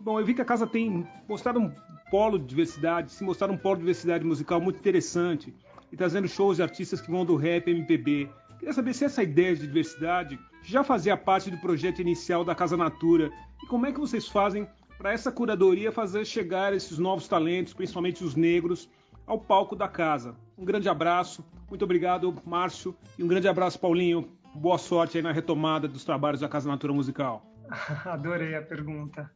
Bom, 0.00 0.18
eu 0.18 0.24
vi 0.24 0.34
que 0.34 0.42
a 0.42 0.44
casa 0.44 0.66
tem 0.66 1.06
mostrado 1.28 1.58
um 1.58 1.72
polo 2.10 2.38
de 2.38 2.46
diversidade, 2.46 3.10
se 3.10 3.24
mostrar 3.24 3.50
um 3.50 3.56
polo 3.56 3.76
de 3.76 3.80
diversidade 3.80 4.24
musical 4.24 4.60
muito 4.60 4.78
interessante 4.78 5.54
e 5.90 5.96
trazendo 5.96 6.28
shows 6.28 6.56
de 6.56 6.62
artistas 6.62 7.00
que 7.00 7.10
vão 7.10 7.24
do 7.24 7.36
rap 7.36 7.68
MPB. 7.68 8.28
Queria 8.58 8.72
saber 8.72 8.94
se 8.94 9.04
essa 9.04 9.22
ideia 9.22 9.54
de 9.54 9.66
diversidade 9.66 10.38
já 10.62 10.82
fazia 10.82 11.16
parte 11.16 11.50
do 11.50 11.58
projeto 11.58 12.00
inicial 12.00 12.44
da 12.44 12.54
Casa 12.54 12.76
Natura 12.76 13.30
e 13.62 13.66
como 13.66 13.86
é 13.86 13.92
que 13.92 14.00
vocês 14.00 14.28
fazem 14.28 14.66
para 14.98 15.12
essa 15.12 15.30
curadoria 15.30 15.92
fazer 15.92 16.24
chegar 16.24 16.72
esses 16.72 16.98
novos 16.98 17.28
talentos, 17.28 17.74
principalmente 17.74 18.24
os 18.24 18.34
negros, 18.34 18.88
ao 19.26 19.38
palco 19.38 19.74
da 19.74 19.88
casa. 19.88 20.36
Um 20.56 20.64
grande 20.64 20.88
abraço, 20.88 21.44
muito 21.68 21.84
obrigado, 21.84 22.34
Márcio, 22.44 22.96
e 23.18 23.24
um 23.24 23.26
grande 23.26 23.48
abraço, 23.48 23.78
Paulinho. 23.78 24.30
Boa 24.54 24.78
sorte 24.78 25.18
aí 25.18 25.22
na 25.22 25.32
retomada 25.32 25.88
dos 25.88 26.04
trabalhos 26.04 26.40
da 26.40 26.48
Casa 26.48 26.68
Natura 26.68 26.92
Musical. 26.92 27.44
Adorei 28.06 28.54
a 28.54 28.62
pergunta. 28.62 29.30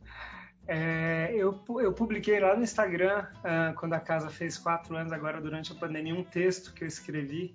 É, 0.66 1.32
eu, 1.34 1.61
eu, 1.80 1.93
publiquei 1.93 2.38
lá 2.38 2.55
no 2.55 2.62
Instagram, 2.62 3.26
uh, 3.38 3.74
quando 3.74 3.95
a 3.95 4.01
casa 4.01 4.30
fez 4.30 4.57
quatro 4.57 4.97
anos, 4.97 5.12
agora 5.12 5.41
durante 5.41 5.72
a 5.72 5.74
pandemia, 5.74 6.14
um 6.14 6.22
texto 6.22 6.72
que 6.72 6.84
eu 6.84 6.88
escrevi 6.88 7.53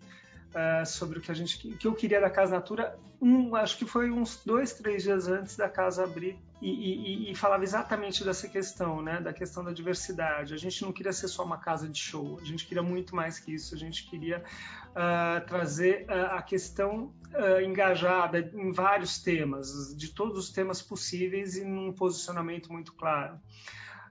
uh, 0.53 0.85
sobre 0.85 1.19
o 1.19 1.21
que 1.21 1.31
a 1.31 1.33
gente 1.33 1.57
que 1.57 1.87
eu 1.87 1.93
queria 1.93 2.19
da 2.21 2.29
Casa 2.29 2.55
Natura. 2.55 2.97
Um, 3.21 3.55
acho 3.55 3.77
que 3.77 3.85
foi 3.85 4.11
uns 4.11 4.43
dois, 4.45 4.73
três 4.73 5.03
dias 5.03 5.27
antes 5.27 5.55
da 5.55 5.69
casa 5.69 6.03
abrir 6.03 6.37
e, 6.61 6.69
e, 6.69 7.31
e, 7.31 7.35
falava 7.35 7.63
exatamente 7.63 8.23
dessa 8.23 8.47
questão, 8.47 9.01
né? 9.01 9.21
Da 9.21 9.33
questão 9.33 9.63
da 9.63 9.71
diversidade. 9.71 10.53
A 10.53 10.57
gente 10.57 10.81
não 10.83 10.91
queria 10.91 11.13
ser 11.13 11.27
só 11.27 11.43
uma 11.43 11.57
casa 11.57 11.87
de 11.87 11.99
show. 11.99 12.37
A 12.41 12.45
gente 12.45 12.65
queria 12.65 12.83
muito 12.83 13.15
mais 13.15 13.39
que 13.39 13.53
isso. 13.53 13.73
A 13.73 13.77
gente 13.77 14.07
queria 14.09 14.43
uh, 14.91 15.45
trazer 15.47 16.05
uh, 16.09 16.35
a 16.35 16.41
questão 16.41 17.13
engajada 17.61 18.39
em 18.39 18.71
vários 18.71 19.19
temas, 19.19 19.93
de 19.97 20.07
todos 20.13 20.37
os 20.37 20.49
temas 20.51 20.81
possíveis 20.81 21.57
e 21.57 21.65
num 21.65 21.91
posicionamento 21.91 22.71
muito 22.71 22.93
claro. 22.93 23.37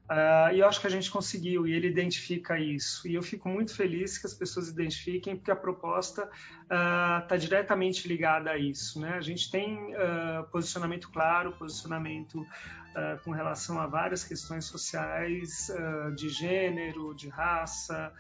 Uh, 0.05 0.53
e 0.53 0.61
eu 0.61 0.69
acho 0.69 0.83
que 0.83 0.87
a 0.87 0.91
gente 0.91 1.11
conseguiu, 1.11 1.67
e 1.67 1.73
ele 1.73 1.89
identifica 1.89 2.59
isso. 2.59 3.09
E 3.09 3.15
eu 3.15 3.23
fico 3.23 3.49
muito 3.49 3.75
feliz 3.75 4.19
que 4.19 4.27
as 4.27 4.35
pessoas 4.35 4.69
identifiquem, 4.69 5.35
porque 5.35 5.51
a 5.51 5.57
proposta 5.57 6.29
está 6.63 7.35
uh, 7.35 7.39
diretamente 7.39 8.07
ligada 8.07 8.51
a 8.51 8.59
isso. 8.59 9.01
Né? 9.01 9.15
A 9.17 9.23
gente 9.23 9.51
tem 9.51 9.95
uh, 9.95 10.45
posicionamento 10.51 11.11
claro, 11.11 11.53
posicionamento 11.53 12.47
com 13.25 13.33
relação 13.33 13.81
a 13.81 13.89
várias 13.89 14.23
questões 14.23 14.67
sociais, 14.67 15.67
de 16.15 16.29
gênero, 16.29 17.13
de 17.13 17.29
raça, 17.29 18.13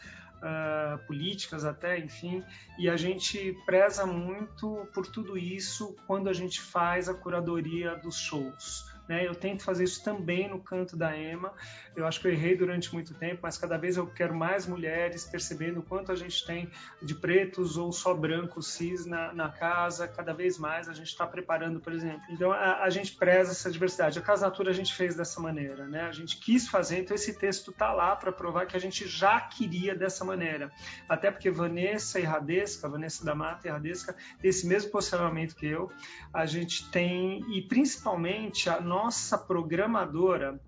Uh, 0.42 0.98
políticas 1.06 1.64
até, 1.64 1.98
enfim, 1.98 2.44
e 2.78 2.90
a 2.90 2.98
gente 2.98 3.56
preza 3.64 4.04
muito 4.04 4.86
por 4.92 5.06
tudo 5.06 5.38
isso 5.38 5.96
quando 6.06 6.28
a 6.28 6.34
gente 6.34 6.60
faz 6.60 7.08
a 7.08 7.14
curadoria 7.14 7.96
dos 7.96 8.18
shows. 8.18 8.84
Né? 9.08 9.26
Eu 9.26 9.34
tento 9.34 9.62
fazer 9.62 9.84
isso 9.84 10.02
também 10.02 10.48
no 10.48 10.60
canto 10.60 10.96
da 10.96 11.16
EMA. 11.16 11.52
Eu 11.94 12.06
acho 12.06 12.20
que 12.20 12.26
eu 12.26 12.32
errei 12.32 12.56
durante 12.56 12.92
muito 12.92 13.14
tempo, 13.14 13.40
mas 13.42 13.58
cada 13.58 13.76
vez 13.76 13.96
eu 13.96 14.06
quero 14.06 14.34
mais 14.34 14.66
mulheres 14.66 15.24
percebendo 15.24 15.80
o 15.80 15.82
quanto 15.82 16.10
a 16.10 16.16
gente 16.16 16.44
tem 16.46 16.70
de 17.02 17.14
pretos 17.14 17.76
ou 17.76 17.92
só 17.92 18.14
brancos 18.14 18.72
cis 18.72 19.06
na, 19.06 19.32
na 19.32 19.48
casa. 19.48 20.08
Cada 20.08 20.32
vez 20.32 20.58
mais 20.58 20.88
a 20.88 20.92
gente 20.92 21.08
está 21.08 21.26
preparando, 21.26 21.80
por 21.80 21.92
exemplo. 21.92 22.22
Então 22.30 22.50
a, 22.50 22.82
a, 22.82 22.90
gente 22.90 23.14
preza 23.14 23.52
essa 23.52 23.70
diversidade. 23.70 24.18
A 24.18 24.22
Casa 24.22 24.46
Natura 24.46 24.70
a 24.70 24.74
gente 24.74 24.94
fez 24.94 25.14
dessa 25.14 25.40
maneira, 25.40 25.86
né? 25.86 26.02
A 26.02 26.12
gente 26.12 26.38
quis 26.38 26.68
fazer, 26.68 27.00
então 27.00 27.14
esse 27.14 27.38
texto 27.38 27.70
está 27.70 27.92
lá 27.92 28.16
para 28.16 28.32
provar 28.32 28.66
que 28.66 28.76
a 28.76 28.80
gente 28.80 29.06
já 29.06 29.40
queria 29.40 29.94
dessa 29.94 30.24
maneira. 30.24 30.72
Até 31.08 31.30
porque 31.30 31.50
Vanessa 31.50 32.18
e 32.18 32.22
Radesca, 32.22 32.88
Vanessa 32.88 33.24
da 33.24 33.34
Mata 33.34 33.68
e 33.68 33.70
Radesca, 33.70 34.16
esse 34.42 34.66
mesmo 34.66 34.90
posicionamento 34.90 35.54
que 35.54 35.66
eu. 35.66 35.90
A 36.32 36.46
gente 36.46 36.90
tem, 36.90 37.44
e 37.56 37.62
principalmente 37.62 38.68
a 38.68 38.80
nossa 38.94 39.36
programadora 39.36 40.60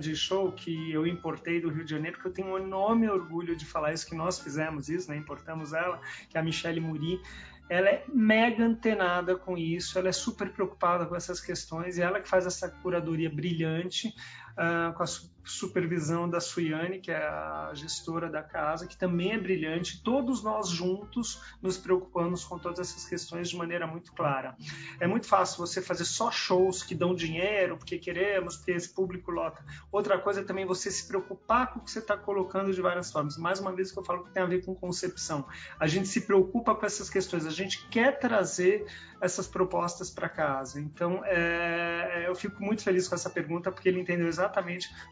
de 0.00 0.16
show 0.16 0.50
que 0.50 0.90
eu 0.90 1.06
importei 1.06 1.60
do 1.60 1.68
Rio 1.68 1.84
de 1.84 1.90
Janeiro, 1.90 2.18
que 2.18 2.26
eu 2.26 2.32
tenho 2.32 2.48
um 2.48 2.56
enorme 2.56 3.06
orgulho 3.10 3.54
de 3.54 3.66
falar 3.66 3.92
isso, 3.92 4.06
que 4.06 4.14
nós 4.14 4.38
fizemos 4.38 4.88
isso, 4.88 5.10
né? 5.10 5.18
importamos 5.18 5.74
ela, 5.74 6.00
que 6.30 6.38
é 6.38 6.40
a 6.40 6.42
Michelle 6.42 6.80
Muri. 6.80 7.20
Ela 7.68 7.88
é 7.90 8.04
mega 8.08 8.64
antenada 8.64 9.36
com 9.36 9.58
isso, 9.58 9.98
ela 9.98 10.08
é 10.08 10.12
super 10.12 10.50
preocupada 10.50 11.04
com 11.04 11.14
essas 11.14 11.40
questões 11.40 11.98
e 11.98 12.02
ela 12.02 12.20
que 12.20 12.28
faz 12.28 12.46
essa 12.46 12.70
curadoria 12.70 13.28
brilhante 13.28 14.14
uh, 14.58 14.92
com 14.94 15.02
a 15.02 15.06
supervisão 15.44 16.28
da 16.28 16.40
Suiane, 16.40 16.98
que 16.98 17.10
é 17.10 17.16
a 17.16 17.70
gestora 17.74 18.30
da 18.30 18.42
casa, 18.42 18.86
que 18.86 18.96
também 18.96 19.32
é 19.32 19.38
brilhante. 19.38 20.02
Todos 20.02 20.42
nós 20.42 20.68
juntos 20.68 21.42
nos 21.60 21.76
preocupamos 21.76 22.44
com 22.44 22.58
todas 22.58 22.78
essas 22.78 23.06
questões 23.06 23.50
de 23.50 23.56
maneira 23.56 23.86
muito 23.86 24.12
clara. 24.12 24.56
É 24.98 25.06
muito 25.06 25.26
fácil 25.26 25.58
você 25.58 25.82
fazer 25.82 26.06
só 26.06 26.30
shows 26.30 26.82
que 26.82 26.94
dão 26.94 27.14
dinheiro, 27.14 27.76
porque 27.76 27.98
queremos, 27.98 28.56
porque 28.56 28.72
esse 28.72 28.88
público 28.88 29.30
lota. 29.30 29.62
Outra 29.92 30.18
coisa 30.18 30.40
é 30.40 30.44
também 30.44 30.64
você 30.64 30.90
se 30.90 31.06
preocupar 31.06 31.72
com 31.72 31.80
o 31.80 31.82
que 31.82 31.90
você 31.90 31.98
está 31.98 32.16
colocando 32.16 32.72
de 32.72 32.80
várias 32.80 33.12
formas. 33.12 33.36
Mais 33.36 33.60
uma 33.60 33.72
vez 33.72 33.92
que 33.92 33.98
eu 33.98 34.04
falo 34.04 34.24
que 34.24 34.30
tem 34.30 34.42
a 34.42 34.46
ver 34.46 34.64
com 34.64 34.74
concepção. 34.74 35.46
A 35.78 35.86
gente 35.86 36.08
se 36.08 36.22
preocupa 36.22 36.74
com 36.74 36.86
essas 36.86 37.10
questões, 37.10 37.44
a 37.46 37.50
gente 37.50 37.86
quer 37.88 38.18
trazer 38.18 38.86
essas 39.20 39.46
propostas 39.46 40.10
para 40.10 40.28
casa. 40.28 40.80
Então, 40.80 41.22
é, 41.24 42.24
eu 42.26 42.34
fico 42.34 42.62
muito 42.62 42.82
feliz 42.82 43.08
com 43.08 43.14
essa 43.14 43.30
pergunta, 43.30 43.70
porque 43.70 43.88
ele 43.88 44.00
entendeu 44.00 44.26
exatamente 44.26 44.43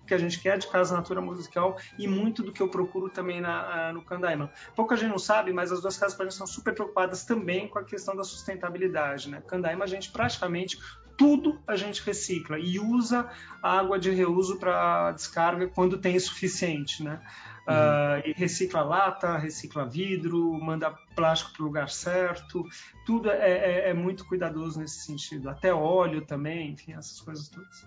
o 0.02 0.06
que 0.06 0.14
a 0.14 0.18
gente 0.18 0.40
quer 0.40 0.58
de 0.58 0.66
Casa 0.66 0.96
Natura 0.96 1.20
Musical 1.20 1.76
e 1.98 2.06
muito 2.08 2.42
do 2.42 2.52
que 2.52 2.62
eu 2.62 2.68
procuro 2.68 3.08
também 3.08 3.40
na, 3.40 3.92
no 3.92 4.02
Candaima. 4.02 4.50
Pouca 4.74 4.96
gente 4.96 5.10
não 5.10 5.18
sabe, 5.18 5.52
mas 5.52 5.72
as 5.72 5.80
duas 5.80 5.96
casas 5.96 6.16
para 6.16 6.30
são 6.30 6.46
super 6.46 6.74
preocupadas 6.74 7.24
também 7.24 7.68
com 7.68 7.78
a 7.78 7.84
questão 7.84 8.16
da 8.16 8.24
sustentabilidade. 8.24 9.28
Né? 9.28 9.42
Candaima, 9.46 9.84
a 9.84 9.88
gente 9.88 10.10
praticamente 10.10 10.78
tudo 11.16 11.60
a 11.66 11.76
gente 11.76 12.02
recicla 12.02 12.58
e 12.58 12.80
usa 12.80 13.28
água 13.62 13.98
de 13.98 14.10
reuso 14.10 14.58
para 14.58 15.12
descarga 15.12 15.68
quando 15.68 15.98
tem 15.98 16.18
suficiente, 16.18 17.02
né? 17.02 17.20
Uhum. 17.68 17.74
Uh, 17.74 18.28
e 18.28 18.32
recicla 18.32 18.82
lata, 18.82 19.38
recicla 19.38 19.86
vidro, 19.86 20.52
manda 20.54 20.90
plástico 21.14 21.52
para 21.52 21.62
o 21.62 21.66
lugar 21.66 21.88
certo, 21.90 22.66
tudo 23.06 23.30
é, 23.30 23.50
é, 23.50 23.90
é, 23.90 23.94
muito 23.94 24.24
cuidadoso 24.26 24.80
nesse 24.80 25.04
sentido, 25.04 25.48
até 25.48 25.72
óleo 25.72 26.22
também, 26.22 26.72
enfim, 26.72 26.94
essas 26.94 27.20
coisas 27.20 27.48
todas. 27.48 27.86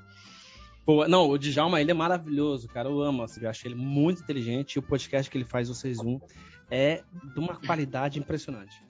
Pô, 0.86 1.08
não, 1.08 1.30
o 1.30 1.38
Djalma, 1.38 1.82
ele 1.82 1.92
é 1.92 1.94
maravilhoso, 1.94 2.68
cara. 2.68 2.88
Eu 2.88 3.02
amo, 3.02 3.24
assim, 3.24 3.42
eu 3.42 3.50
acho 3.50 3.68
ele 3.68 3.76
muito 3.76 4.22
inteligente 4.22 4.76
e 4.76 4.80
o 4.80 4.84
podcast 4.84 5.32
que 5.32 5.38
ele 5.38 5.46
faz, 5.46 5.68
vocês 5.68 6.00
um, 6.00 6.20
é 6.70 7.04
de 7.34 7.40
uma 7.40 7.56
qualidade 7.56 8.20
impressionante. 8.20 8.84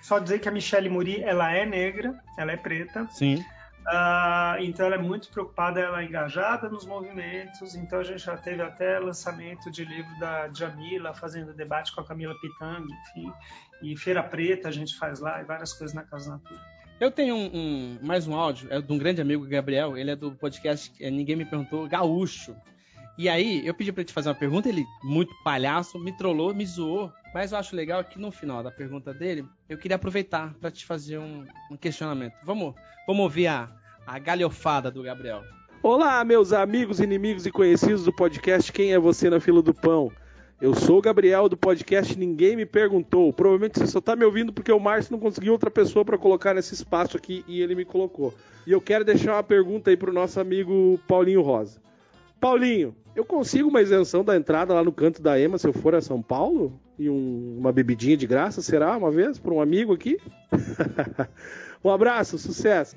Só 0.00 0.18
dizer 0.18 0.38
que 0.40 0.48
a 0.48 0.52
Michelle 0.52 0.88
Muri, 0.88 1.22
ela 1.22 1.52
é 1.52 1.66
negra, 1.66 2.18
ela 2.38 2.52
é 2.52 2.56
preta. 2.56 3.06
Sim. 3.10 3.44
Uh, 3.82 4.60
então 4.60 4.86
ela 4.86 4.94
é 4.94 4.98
muito 4.98 5.28
preocupada, 5.28 5.80
ela 5.80 6.02
é 6.02 6.04
engajada 6.04 6.68
nos 6.68 6.86
movimentos. 6.86 7.74
Então 7.74 8.00
a 8.00 8.04
gente 8.04 8.24
já 8.24 8.36
teve 8.36 8.62
até 8.62 8.98
lançamento 8.98 9.70
de 9.70 9.84
livro 9.84 10.18
da 10.18 10.48
Jamila, 10.52 11.12
fazendo 11.12 11.52
debate 11.52 11.94
com 11.94 12.00
a 12.00 12.04
Camila 12.04 12.34
Pitang, 12.40 12.84
enfim. 12.84 13.32
E 13.82 13.96
Feira 13.96 14.22
Preta 14.22 14.68
a 14.68 14.72
gente 14.72 14.96
faz 14.96 15.20
lá 15.20 15.40
e 15.40 15.44
várias 15.44 15.72
coisas 15.72 15.94
na 15.94 16.02
Casa 16.02 16.30
Natura. 16.30 16.60
Eu 17.02 17.10
tenho 17.10 17.34
um, 17.34 17.50
um, 17.52 17.98
mais 18.00 18.28
um 18.28 18.34
áudio, 18.36 18.68
é 18.70 18.80
de 18.80 18.92
um 18.92 18.96
grande 18.96 19.20
amigo, 19.20 19.44
Gabriel. 19.44 19.98
Ele 19.98 20.12
é 20.12 20.14
do 20.14 20.30
podcast 20.30 20.92
é, 21.00 21.10
Ninguém 21.10 21.34
Me 21.34 21.44
Perguntou, 21.44 21.88
Gaúcho. 21.88 22.54
E 23.18 23.28
aí, 23.28 23.66
eu 23.66 23.74
pedi 23.74 23.90
para 23.90 24.02
ele 24.02 24.06
te 24.06 24.12
fazer 24.12 24.28
uma 24.28 24.36
pergunta, 24.36 24.68
ele, 24.68 24.86
muito 25.02 25.34
palhaço, 25.42 25.98
me 25.98 26.16
trollou, 26.16 26.54
me 26.54 26.64
zoou. 26.64 27.12
Mas 27.34 27.50
eu 27.50 27.58
acho 27.58 27.74
legal 27.74 28.04
que 28.04 28.20
no 28.20 28.30
final 28.30 28.62
da 28.62 28.70
pergunta 28.70 29.12
dele, 29.12 29.44
eu 29.68 29.76
queria 29.76 29.96
aproveitar 29.96 30.54
para 30.60 30.70
te 30.70 30.86
fazer 30.86 31.18
um, 31.18 31.44
um, 31.72 31.76
questionamento. 31.76 32.34
Vamos, 32.44 32.72
vamos 33.04 33.24
ouvir 33.24 33.48
a, 33.48 33.68
a 34.06 34.20
galhofada 34.20 34.88
do 34.88 35.02
Gabriel. 35.02 35.42
Olá, 35.82 36.24
meus 36.24 36.52
amigos, 36.52 37.00
inimigos 37.00 37.44
e 37.46 37.50
conhecidos 37.50 38.04
do 38.04 38.14
podcast 38.14 38.70
Quem 38.70 38.92
é 38.92 38.98
Você 39.00 39.28
na 39.28 39.40
Fila 39.40 39.60
do 39.60 39.74
Pão? 39.74 40.12
Eu 40.62 40.74
sou 40.74 40.98
o 40.98 41.02
Gabriel 41.02 41.48
do 41.48 41.56
podcast 41.56 42.16
Ninguém 42.16 42.54
Me 42.54 42.64
Perguntou. 42.64 43.32
Provavelmente 43.32 43.80
você 43.80 43.86
só 43.88 43.98
está 43.98 44.14
me 44.14 44.24
ouvindo 44.24 44.52
porque 44.52 44.70
o 44.70 44.78
Márcio 44.78 45.10
não 45.10 45.18
conseguiu 45.18 45.52
outra 45.52 45.72
pessoa 45.72 46.04
para 46.04 46.16
colocar 46.16 46.54
nesse 46.54 46.72
espaço 46.72 47.16
aqui 47.16 47.44
e 47.48 47.60
ele 47.60 47.74
me 47.74 47.84
colocou. 47.84 48.32
E 48.64 48.70
eu 48.70 48.80
quero 48.80 49.04
deixar 49.04 49.32
uma 49.32 49.42
pergunta 49.42 49.90
aí 49.90 49.96
pro 49.96 50.12
nosso 50.12 50.38
amigo 50.38 51.00
Paulinho 51.08 51.42
Rosa. 51.42 51.80
Paulinho, 52.38 52.94
eu 53.16 53.24
consigo 53.24 53.68
uma 53.68 53.82
isenção 53.82 54.22
da 54.22 54.36
entrada 54.36 54.72
lá 54.72 54.84
no 54.84 54.92
canto 54.92 55.20
da 55.20 55.36
EMA 55.36 55.58
se 55.58 55.66
eu 55.66 55.72
for 55.72 55.96
a 55.96 56.00
São 56.00 56.22
Paulo? 56.22 56.80
E 56.96 57.10
um, 57.10 57.56
uma 57.58 57.72
bebidinha 57.72 58.16
de 58.16 58.28
graça, 58.28 58.62
será? 58.62 58.96
Uma 58.96 59.10
vez? 59.10 59.40
Por 59.40 59.52
um 59.52 59.60
amigo 59.60 59.92
aqui? 59.92 60.16
um 61.84 61.90
abraço, 61.90 62.38
sucesso! 62.38 62.96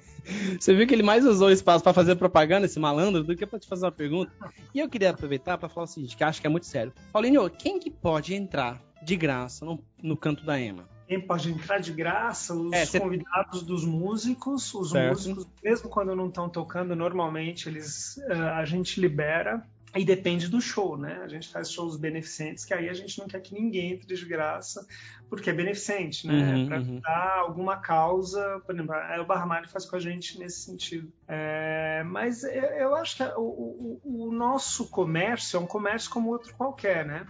Você 0.60 0.74
viu 0.74 0.88
que 0.88 0.94
ele 0.94 1.04
mais 1.04 1.26
usou 1.26 1.50
o 1.50 1.52
espaço 1.52 1.84
para 1.84 1.94
fazer 1.94 2.16
propaganda, 2.16 2.66
esse 2.66 2.80
malandro, 2.80 3.24
do 3.24 3.36
que 3.36 3.46
para 3.46 3.60
te 3.60 3.68
fazer 3.68 3.86
uma 3.86 3.92
pergunta. 3.92 4.32
E 4.74 4.80
eu 4.80 4.90
queria 4.90 5.12
aproveitar 5.12 5.58
para 5.58 5.70
falar 5.70 5.86
o 5.86 5.88
seguinte, 5.88 6.18
que 6.18 6.24
acho 6.24 6.42
que 6.42 6.48
é 6.48 6.50
muito 6.50 6.66
sério. 6.66 6.92
Paulinho, 7.14 7.50
quem 7.50 7.80
que 7.80 7.92
pode 7.92 8.34
entrar 8.34 8.82
de 9.04 9.16
graça 9.16 9.64
no, 9.64 9.80
no 10.02 10.18
canto 10.18 10.44
da 10.44 10.60
EMA? 10.60 10.90
Quem 11.08 11.22
pode 11.22 11.52
entrar 11.52 11.78
de 11.78 11.94
graça? 11.94 12.56
Os 12.56 12.74
é, 12.74 13.00
convidados 13.00 13.62
dos 13.62 13.86
músicos. 13.86 14.74
Os 14.74 14.90
certo. 14.90 15.10
músicos, 15.10 15.48
mesmo 15.64 15.90
quando 15.90 16.16
não 16.16 16.28
estão 16.28 16.50
tocando, 16.50 16.96
normalmente 16.96 17.70
eles 17.70 18.18
uh, 18.28 18.56
a 18.56 18.66
gente 18.66 19.00
libera. 19.00 19.64
E 19.96 20.04
depende 20.04 20.50
do 20.50 20.60
show, 20.60 20.98
né? 20.98 21.22
A 21.24 21.28
gente 21.28 21.48
faz 21.48 21.72
shows 21.72 21.96
beneficentes, 21.96 22.66
que 22.66 22.74
aí 22.74 22.90
a 22.90 22.94
gente 22.94 23.18
não 23.18 23.28
quer 23.28 23.40
que 23.40 23.54
ninguém 23.54 23.94
entre 23.94 24.14
de 24.14 24.26
graça, 24.26 24.86
porque 25.30 25.50
é 25.50 25.54
beneficente, 25.54 26.28
né? 26.28 26.54
Uhum, 26.54 26.68
para 26.68 26.80
uhum. 26.80 27.00
dar 27.00 27.38
alguma 27.40 27.78
causa, 27.78 28.62
por 28.66 28.76
exemplo, 28.76 28.94
a 28.94 29.16
Elba 29.16 29.38
Ramalho 29.38 29.70
faz 29.70 29.86
com 29.86 29.96
a 29.96 30.00
gente 30.00 30.38
nesse 30.38 30.66
sentido. 30.66 31.10
É, 31.28 32.04
mas 32.06 32.44
eu, 32.44 32.94
acho 32.96 33.16
que 33.16 33.24
o, 33.38 34.00
o, 34.04 34.28
o 34.28 34.32
nosso 34.34 34.90
comércio 34.90 35.56
é 35.56 35.60
um 35.62 35.68
comércio 35.68 36.10
como 36.10 36.30
outro 36.30 36.54
qualquer, 36.56 37.06
né? 37.06 37.26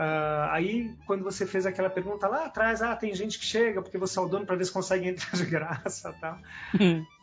Uh, 0.00 0.48
aí, 0.50 0.96
quando 1.06 1.22
você 1.22 1.44
fez 1.44 1.66
aquela 1.66 1.90
pergunta 1.90 2.26
lá 2.26 2.46
atrás, 2.46 2.80
ah, 2.80 2.96
tem 2.96 3.14
gente 3.14 3.38
que 3.38 3.44
chega 3.44 3.82
porque 3.82 3.98
você 3.98 4.18
é 4.18 4.22
o 4.22 4.28
dono 4.28 4.46
para 4.46 4.56
ver 4.56 4.64
se 4.64 4.72
consegue 4.72 5.08
entrar 5.08 5.32
de 5.36 5.44
graça 5.44 6.14
tal. 6.20 6.38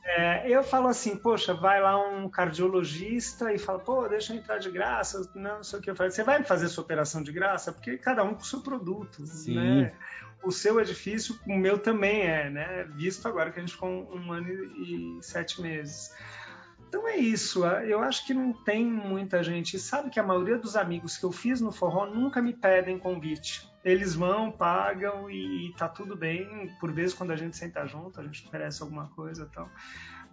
É, 0.08 0.50
eu 0.50 0.64
falo 0.64 0.88
assim, 0.88 1.18
poxa, 1.18 1.54
vai 1.54 1.82
lá 1.82 1.98
um 2.00 2.30
cardiologista 2.30 3.52
e 3.54 3.60
fala, 3.60 3.80
pô, 3.80 4.08
deixa 4.08 4.34
eu 4.34 4.38
entrar 4.38 4.58
de 4.58 4.72
graça, 4.72 5.30
não, 5.36 5.62
sei 5.62 5.80
o 5.80 5.82
que 5.82 5.90
eu 5.90 5.96
falo. 5.96 6.10
Você 6.10 6.24
vai 6.24 6.40
me 6.40 6.46
fazer 6.46 6.70
sua 6.70 6.84
operação 6.84 7.22
de 7.22 7.32
graça? 7.34 7.74
Porque 7.74 7.98
cada 7.98 8.24
um 8.24 8.34
com 8.34 8.42
o 8.42 8.46
seu 8.46 8.62
produto, 8.62 9.26
Sim. 9.28 9.56
né? 9.56 9.94
O 10.42 10.52
seu 10.52 10.80
é 10.80 10.84
difícil, 10.84 11.38
o 11.46 11.58
meu 11.58 11.78
também 11.78 12.22
é, 12.22 12.50
né? 12.50 12.84
Visto 12.96 13.28
agora 13.28 13.52
que 13.52 13.60
a 13.60 13.62
gente 13.62 13.74
ficou 13.74 13.90
um 13.90 14.32
ano 14.32 14.48
e 14.48 15.20
sete 15.22 15.62
meses. 15.62 16.16
Então 16.88 17.06
é 17.06 17.18
isso, 17.18 17.66
eu 17.66 18.00
acho 18.00 18.26
que 18.26 18.34
não 18.34 18.54
tem 18.54 18.86
muita 18.86 19.44
gente. 19.44 19.78
Sabe 19.78 20.10
que 20.10 20.20
a 20.22 20.24
maioria 20.24 20.58
dos 20.58 20.78
amigos 20.78 21.18
que 21.18 21.26
eu 21.26 21.34
fiz 21.34 21.60
no 21.60 21.72
forró 21.72 22.06
nunca 22.06 22.42
me 22.42 22.54
pedem 22.54 22.98
convite. 22.98 23.70
Eles 23.88 24.16
vão, 24.16 24.52
pagam 24.52 25.30
e, 25.30 25.68
e 25.68 25.74
tá 25.74 25.88
tudo 25.88 26.14
bem. 26.14 26.70
Por 26.78 26.92
vezes, 26.92 27.14
quando 27.16 27.32
a 27.32 27.38
gente 27.38 27.56
senta 27.56 27.86
junto, 27.86 28.20
a 28.20 28.24
gente 28.24 28.46
oferece 28.46 28.84
alguma 28.84 29.08
coisa 29.08 29.44
e 29.50 29.56
tal. 29.56 29.70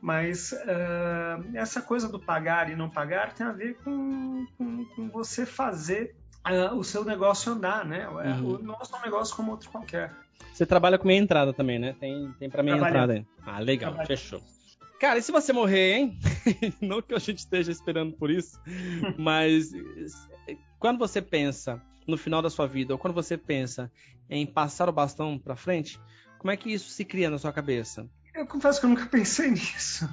Mas 0.02 0.50
uh, 0.50 1.56
essa 1.56 1.80
coisa 1.80 2.08
do 2.08 2.18
pagar 2.18 2.68
e 2.68 2.74
não 2.74 2.90
pagar 2.90 3.32
tem 3.32 3.46
a 3.46 3.52
ver 3.52 3.76
com, 3.84 4.44
com, 4.58 4.84
com 4.86 5.08
você 5.08 5.46
fazer 5.46 6.16
uh, 6.44 6.74
o 6.74 6.82
seu 6.82 7.04
negócio 7.04 7.52
andar, 7.52 7.84
né? 7.84 8.08
Uhum. 8.08 8.56
O 8.56 8.58
nosso 8.58 8.94
é 8.96 8.98
um 8.98 9.02
negócio 9.02 9.36
como 9.36 9.52
outro 9.52 9.70
qualquer. 9.70 10.12
Você 10.52 10.66
trabalha 10.66 10.98
com 10.98 11.06
meia 11.06 11.20
entrada 11.20 11.52
também, 11.52 11.78
né? 11.78 11.94
Tem, 12.00 12.34
tem 12.40 12.50
pra 12.50 12.62
meia 12.62 12.76
Trabalho. 12.76 12.96
entrada 12.96 13.12
aí. 13.12 13.26
Ah, 13.46 13.60
legal, 13.60 13.92
Trabalho. 13.92 14.08
fechou. 14.08 14.42
Cara, 14.98 15.20
e 15.20 15.22
se 15.22 15.30
você 15.30 15.52
morrer, 15.52 15.94
hein? 15.94 16.18
Não 16.82 17.00
que 17.00 17.14
a 17.14 17.20
gente 17.20 17.38
esteja 17.38 17.70
esperando 17.70 18.14
por 18.16 18.30
isso, 18.30 18.60
mas 19.16 19.70
quando 20.80 20.98
você 20.98 21.22
pensa 21.22 21.80
no 22.06 22.16
final 22.16 22.42
da 22.42 22.50
sua 22.50 22.66
vida, 22.66 22.94
ou 22.94 22.98
quando 22.98 23.14
você 23.14 23.36
pensa 23.36 23.90
em 24.28 24.46
passar 24.46 24.88
o 24.88 24.92
bastão 24.92 25.38
pra 25.38 25.56
frente, 25.56 26.00
como 26.38 26.50
é 26.50 26.56
que 26.56 26.72
isso 26.72 26.90
se 26.90 27.04
cria 27.04 27.30
na 27.30 27.38
sua 27.38 27.52
cabeça? 27.52 28.08
Eu 28.34 28.46
confesso 28.46 28.80
que 28.80 28.86
eu 28.86 28.90
nunca 28.90 29.06
pensei 29.06 29.50
nisso. 29.52 30.08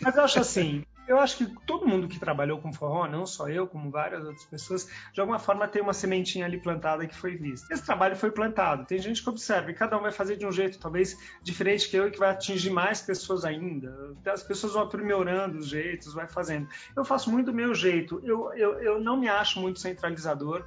Mas 0.00 0.16
eu 0.16 0.24
acho 0.24 0.40
assim, 0.40 0.84
eu 1.08 1.18
acho 1.18 1.38
que 1.38 1.46
todo 1.66 1.86
mundo 1.86 2.06
que 2.06 2.20
trabalhou 2.20 2.58
com 2.58 2.70
forró, 2.70 3.08
não 3.08 3.24
só 3.24 3.48
eu, 3.48 3.66
como 3.66 3.90
várias 3.90 4.22
outras 4.24 4.44
pessoas, 4.44 4.86
de 5.12 5.20
alguma 5.20 5.38
forma 5.38 5.66
tem 5.66 5.80
uma 5.80 5.94
sementinha 5.94 6.44
ali 6.44 6.60
plantada 6.60 7.06
que 7.06 7.16
foi 7.16 7.34
vista. 7.34 7.72
Esse 7.72 7.84
trabalho 7.84 8.14
foi 8.14 8.30
plantado. 8.30 8.84
Tem 8.84 8.98
gente 8.98 9.22
que 9.22 9.30
observa 9.30 9.70
e 9.70 9.74
cada 9.74 9.96
um 9.96 10.02
vai 10.02 10.12
fazer 10.12 10.36
de 10.36 10.44
um 10.44 10.52
jeito 10.52 10.78
talvez 10.78 11.16
diferente 11.42 11.88
que 11.88 11.96
eu 11.96 12.08
e 12.08 12.10
que 12.10 12.18
vai 12.18 12.30
atingir 12.30 12.68
mais 12.68 13.00
pessoas 13.00 13.44
ainda. 13.46 14.14
As 14.26 14.42
pessoas 14.42 14.74
vão 14.74 14.82
aprimorando 14.82 15.58
os 15.58 15.66
jeitos, 15.66 16.12
vai 16.12 16.28
fazendo. 16.28 16.68
Eu 16.94 17.06
faço 17.06 17.30
muito 17.30 17.46
do 17.46 17.54
meu 17.54 17.74
jeito. 17.74 18.20
Eu, 18.22 18.52
eu, 18.52 18.78
eu 18.80 19.00
não 19.00 19.16
me 19.16 19.28
acho 19.28 19.60
muito 19.60 19.80
centralizador. 19.80 20.66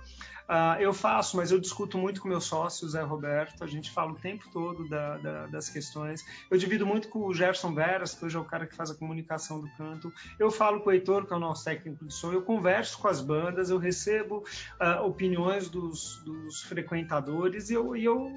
Uh, 0.51 0.81
eu 0.81 0.93
faço, 0.93 1.37
mas 1.37 1.49
eu 1.49 1.57
discuto 1.57 1.97
muito 1.97 2.19
com 2.19 2.27
meu 2.27 2.41
sócio, 2.41 2.85
Zé 2.89 3.01
Roberto. 3.01 3.63
A 3.63 3.67
gente 3.67 3.89
fala 3.89 4.11
o 4.11 4.15
tempo 4.15 4.49
todo 4.51 4.85
da, 4.89 5.17
da, 5.17 5.47
das 5.47 5.69
questões. 5.69 6.25
Eu 6.49 6.57
divido 6.57 6.85
muito 6.85 7.07
com 7.07 7.25
o 7.25 7.33
Gerson 7.33 7.73
Veras, 7.73 8.13
que 8.13 8.25
hoje 8.25 8.35
é 8.35 8.39
o 8.39 8.43
cara 8.43 8.67
que 8.67 8.75
faz 8.75 8.91
a 8.91 8.95
comunicação 8.95 9.61
do 9.61 9.69
canto. 9.77 10.11
Eu 10.37 10.51
falo 10.51 10.81
com 10.81 10.89
o 10.89 10.91
Heitor, 10.91 11.25
que 11.25 11.31
é 11.31 11.37
o 11.37 11.39
nosso 11.39 11.63
técnico 11.63 12.05
de 12.05 12.13
som. 12.13 12.33
Eu 12.33 12.41
converso 12.41 12.97
com 12.99 13.07
as 13.07 13.21
bandas, 13.21 13.69
eu 13.69 13.77
recebo 13.77 14.39
uh, 14.39 15.05
opiniões 15.05 15.69
dos, 15.69 16.21
dos 16.25 16.63
frequentadores 16.63 17.69
e 17.69 17.75
eu, 17.75 17.95
e 17.95 18.03
eu 18.03 18.29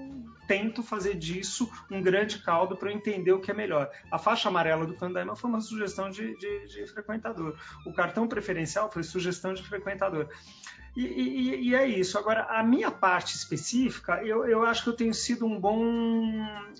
tento 0.46 0.84
fazer 0.84 1.16
disso 1.16 1.68
um 1.90 2.00
grande 2.00 2.38
caldo 2.38 2.76
para 2.76 2.92
eu 2.92 2.96
entender 2.96 3.32
o 3.32 3.40
que 3.40 3.50
é 3.50 3.54
melhor. 3.54 3.90
A 4.08 4.20
faixa 4.20 4.48
amarela 4.48 4.86
do 4.86 4.94
Candaima 4.94 5.34
foi 5.34 5.50
uma 5.50 5.60
sugestão 5.60 6.10
de, 6.10 6.36
de, 6.36 6.66
de 6.68 6.86
frequentador. 6.86 7.58
O 7.84 7.92
cartão 7.92 8.28
preferencial 8.28 8.88
foi 8.88 9.02
sugestão 9.02 9.52
de 9.52 9.64
frequentador. 9.64 10.28
E, 10.96 11.04
e, 11.04 11.68
e, 11.70 11.74
é 11.74 11.86
isso. 11.86 12.16
Agora, 12.16 12.44
a 12.44 12.62
minha 12.62 12.90
parte 12.90 13.34
específica, 13.34 14.22
eu, 14.24 14.46
eu 14.46 14.64
acho 14.64 14.84
que 14.84 14.88
eu 14.88 14.96
tenho 14.96 15.12
sido 15.12 15.44
um 15.44 15.58
bom 15.58 15.82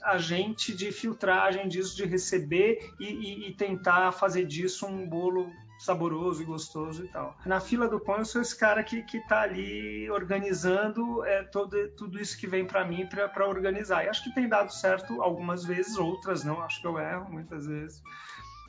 agente 0.02 0.74
de 0.74 0.92
filtragem 0.92 1.68
disso, 1.68 1.96
de 1.96 2.04
receber 2.04 2.92
e, 3.00 3.48
e 3.48 3.54
tentar 3.54 4.12
fazer 4.12 4.44
disso 4.44 4.86
um 4.86 5.08
bolo 5.08 5.50
saboroso 5.78 6.42
e 6.42 6.44
gostoso 6.44 7.04
e 7.04 7.08
tal. 7.08 7.36
Na 7.44 7.60
fila 7.60 7.88
do 7.88 8.00
pão, 8.00 8.18
eu 8.18 8.24
sou 8.24 8.40
esse 8.40 8.56
cara 8.56 8.82
que, 8.82 9.02
que 9.02 9.20
tá 9.26 9.42
ali 9.42 10.08
organizando 10.10 11.24
é, 11.24 11.42
todo, 11.42 11.88
tudo 11.90 12.18
isso 12.20 12.38
que 12.38 12.46
vem 12.46 12.64
para 12.64 12.84
mim 12.84 13.06
para 13.06 13.48
organizar. 13.48 14.04
E 14.04 14.08
acho 14.08 14.24
que 14.24 14.34
tem 14.34 14.48
dado 14.48 14.72
certo 14.72 15.20
algumas 15.20 15.64
vezes, 15.64 15.98
outras 15.98 16.44
não. 16.44 16.62
Acho 16.62 16.80
que 16.80 16.86
eu 16.86 16.98
erro 16.98 17.30
muitas 17.30 17.66
vezes. 17.66 18.02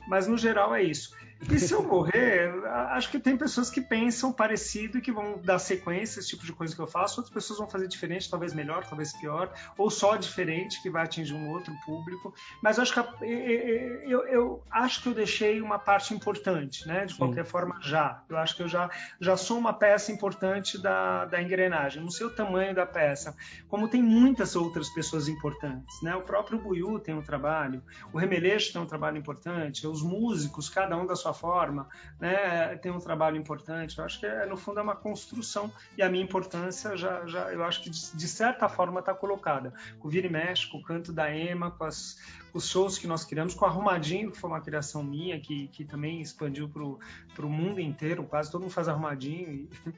Mas 0.08 0.26
no 0.26 0.36
geral 0.36 0.74
é 0.74 0.82
isso. 0.82 1.16
E 1.50 1.58
se 1.58 1.72
eu 1.72 1.82
morrer, 1.82 2.52
acho 2.90 3.10
que 3.10 3.18
tem 3.18 3.36
pessoas 3.36 3.70
que 3.70 3.80
pensam 3.80 4.32
parecido 4.32 4.98
e 4.98 5.00
que 5.00 5.12
vão 5.12 5.38
dar 5.42 5.58
sequência, 5.58 6.18
esse 6.18 6.30
tipo 6.30 6.44
de 6.44 6.52
coisa 6.52 6.74
que 6.74 6.80
eu 6.80 6.86
faço. 6.86 7.20
Outras 7.20 7.32
pessoas 7.32 7.58
vão 7.58 7.68
fazer 7.68 7.86
diferente, 7.88 8.28
talvez 8.28 8.52
melhor, 8.54 8.84
talvez 8.86 9.12
pior, 9.12 9.52
ou 9.76 9.90
só 9.90 10.16
diferente, 10.16 10.82
que 10.82 10.90
vai 10.90 11.04
atingir 11.04 11.34
um 11.34 11.50
outro 11.50 11.72
público. 11.84 12.34
Mas 12.62 12.76
eu 12.76 12.82
acho 12.82 12.92
que 12.92 13.00
a, 13.00 13.14
eu, 13.22 14.26
eu, 14.26 14.62
acho 14.70 15.02
que 15.02 15.08
eu 15.08 15.14
deixei 15.14 15.60
uma 15.60 15.78
parte 15.78 16.14
importante, 16.14 16.86
né? 16.86 17.04
De 17.04 17.14
qualquer 17.14 17.44
Sim. 17.44 17.50
forma, 17.50 17.78
já. 17.82 18.22
Eu 18.28 18.36
acho 18.38 18.56
que 18.56 18.62
eu 18.62 18.68
já, 18.68 18.90
já 19.20 19.36
sou 19.36 19.58
uma 19.58 19.72
peça 19.72 20.10
importante 20.10 20.78
da, 20.78 21.26
da 21.26 21.40
engrenagem. 21.40 22.02
Não 22.02 22.10
sei 22.10 22.26
o 22.26 22.30
tamanho 22.30 22.74
da 22.74 22.86
peça, 22.86 23.36
como 23.68 23.88
tem 23.88 24.02
muitas 24.02 24.56
outras 24.56 24.88
pessoas 24.88 25.28
importantes, 25.28 26.00
né? 26.02 26.14
O 26.16 26.22
próprio 26.22 26.58
Buiu 26.58 26.98
tem 26.98 27.14
um 27.14 27.22
trabalho, 27.22 27.82
o 28.12 28.18
Remeleixo 28.18 28.72
tem 28.72 28.80
um 28.80 28.86
trabalho 28.86 29.18
importante, 29.18 29.86
os 29.86 30.02
músicos, 30.02 30.68
cada 30.68 30.96
um 30.96 31.06
da 31.06 31.14
sua 31.14 31.25
forma, 31.32 31.88
né, 32.20 32.76
tem 32.76 32.92
um 32.92 32.98
trabalho 32.98 33.36
importante. 33.36 33.98
Eu 33.98 34.04
acho 34.04 34.20
que 34.20 34.26
é, 34.26 34.46
no 34.46 34.56
fundo 34.56 34.80
é 34.80 34.82
uma 34.82 34.96
construção 34.96 35.72
e 35.96 36.02
a 36.02 36.08
minha 36.08 36.22
importância 36.22 36.96
já, 36.96 37.26
já 37.26 37.52
eu 37.52 37.64
acho 37.64 37.82
que 37.82 37.90
de, 37.90 38.16
de 38.16 38.28
certa 38.28 38.68
forma 38.68 39.00
está 39.00 39.14
colocada. 39.14 39.72
Com 39.98 40.08
o 40.08 40.10
Vira 40.10 40.26
e 40.26 40.30
Mexe, 40.30 40.70
com 40.70 40.78
o 40.78 40.82
canto 40.82 41.12
da 41.12 41.34
Ema, 41.34 41.70
com, 41.70 41.84
as, 41.84 42.18
com 42.52 42.58
os 42.58 42.68
shows 42.68 42.98
que 42.98 43.06
nós 43.06 43.24
criamos, 43.24 43.54
com 43.54 43.64
o 43.64 43.68
Arrumadinho, 43.68 44.30
que 44.30 44.38
foi 44.38 44.50
uma 44.50 44.60
criação 44.60 45.02
minha, 45.02 45.40
que, 45.40 45.68
que 45.68 45.84
também 45.84 46.20
expandiu 46.20 46.68
para 46.68 47.46
o 47.46 47.50
mundo 47.50 47.80
inteiro, 47.80 48.24
quase 48.24 48.50
todo 48.50 48.62
mundo 48.62 48.72
faz 48.72 48.88
Arrumadinho. 48.88 49.50
E, 49.50 49.70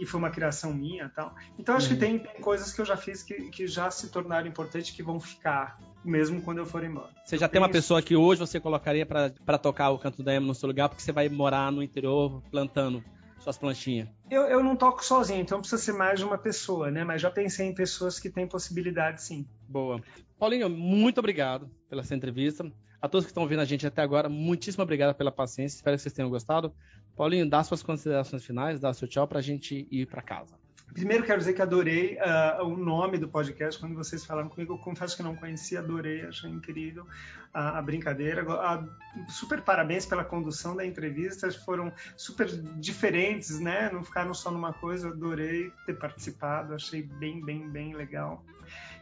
e 0.00 0.06
foi 0.06 0.18
uma 0.18 0.30
criação 0.30 0.72
minha 0.72 1.10
tal. 1.10 1.34
Então 1.58 1.76
acho 1.76 1.88
uhum. 1.88 1.94
que 1.94 2.00
tem, 2.00 2.18
tem, 2.18 2.40
coisas 2.40 2.72
que 2.72 2.80
eu 2.80 2.86
já 2.86 2.96
fiz 2.96 3.22
que, 3.22 3.50
que 3.50 3.66
já 3.66 3.90
se 3.90 4.08
tornaram 4.08 4.48
importantes 4.48 4.90
que 4.90 5.02
vão 5.02 5.20
ficar 5.20 5.78
mesmo 6.04 6.40
quando 6.42 6.58
eu 6.58 6.66
for 6.66 6.82
embora. 6.84 7.10
Você 7.24 7.36
já 7.36 7.48
tem 7.48 7.60
uma 7.60 7.68
pessoa 7.68 8.02
que 8.02 8.16
hoje 8.16 8.40
você 8.40 8.58
colocaria 8.58 9.06
para 9.06 9.58
tocar 9.58 9.90
o 9.90 9.98
canto 9.98 10.22
da 10.22 10.32
Ema 10.32 10.46
no 10.46 10.54
seu 10.54 10.66
lugar 10.66 10.88
porque 10.88 11.02
você 11.02 11.12
vai 11.12 11.28
morar 11.28 11.70
no 11.70 11.82
interior 11.82 12.42
plantando 12.50 13.04
suas 13.38 13.58
planchinhas? 13.58 14.08
Eu, 14.30 14.42
eu 14.42 14.62
não 14.62 14.76
toco 14.76 15.04
sozinho, 15.04 15.40
então 15.40 15.60
precisa 15.60 15.80
ser 15.80 15.92
mais 15.92 16.18
de 16.18 16.24
uma 16.24 16.38
pessoa, 16.38 16.90
né? 16.90 17.04
Mas 17.04 17.22
já 17.22 17.30
pensei 17.30 17.66
em 17.66 17.74
pessoas 17.74 18.18
que 18.18 18.30
têm 18.30 18.46
possibilidade, 18.46 19.22
sim. 19.22 19.46
Boa. 19.68 20.00
Paulinho, 20.38 20.68
muito 20.68 21.18
obrigado 21.18 21.70
pela 21.88 22.02
sua 22.02 22.16
entrevista. 22.16 22.70
A 23.00 23.08
todos 23.08 23.24
que 23.24 23.30
estão 23.30 23.42
ouvindo 23.42 23.60
a 23.60 23.64
gente 23.64 23.86
até 23.86 24.02
agora, 24.02 24.28
muitíssimo 24.28 24.82
obrigado 24.82 25.14
pela 25.14 25.32
paciência. 25.32 25.76
Espero 25.76 25.96
que 25.96 26.02
vocês 26.02 26.12
tenham 26.12 26.28
gostado. 26.28 26.72
Paulinho, 27.16 27.48
dá 27.48 27.64
suas 27.64 27.82
considerações 27.82 28.44
finais, 28.44 28.78
dá 28.78 28.92
seu 28.92 29.08
tchau 29.08 29.26
para 29.26 29.38
a 29.38 29.42
gente 29.42 29.88
ir 29.90 30.06
para 30.06 30.20
casa. 30.20 30.54
Primeiro 30.92 31.24
quero 31.24 31.38
dizer 31.38 31.52
que 31.52 31.62
adorei 31.62 32.16
uh, 32.16 32.64
o 32.64 32.76
nome 32.76 33.16
do 33.18 33.28
podcast 33.28 33.80
quando 33.80 33.94
vocês 33.94 34.24
falaram 34.24 34.48
comigo. 34.48 34.74
Eu 34.74 34.78
confesso 34.78 35.16
que 35.16 35.22
não 35.22 35.36
conhecia, 35.36 35.78
adorei, 35.78 36.26
achei 36.26 36.50
incrível 36.50 37.06
a, 37.54 37.78
a 37.78 37.82
brincadeira. 37.82 38.44
A, 38.52 38.84
super 39.28 39.60
parabéns 39.62 40.04
pela 40.04 40.24
condução 40.24 40.74
da 40.74 40.84
entrevista, 40.84 41.50
foram 41.50 41.92
super 42.16 42.48
diferentes, 42.78 43.60
né? 43.60 43.90
Não 43.92 44.02
ficaram 44.02 44.34
só 44.34 44.50
numa 44.50 44.72
coisa. 44.72 45.08
Adorei 45.08 45.72
ter 45.86 45.94
participado, 45.94 46.74
achei 46.74 47.02
bem, 47.02 47.44
bem, 47.44 47.68
bem 47.68 47.94
legal 47.94 48.44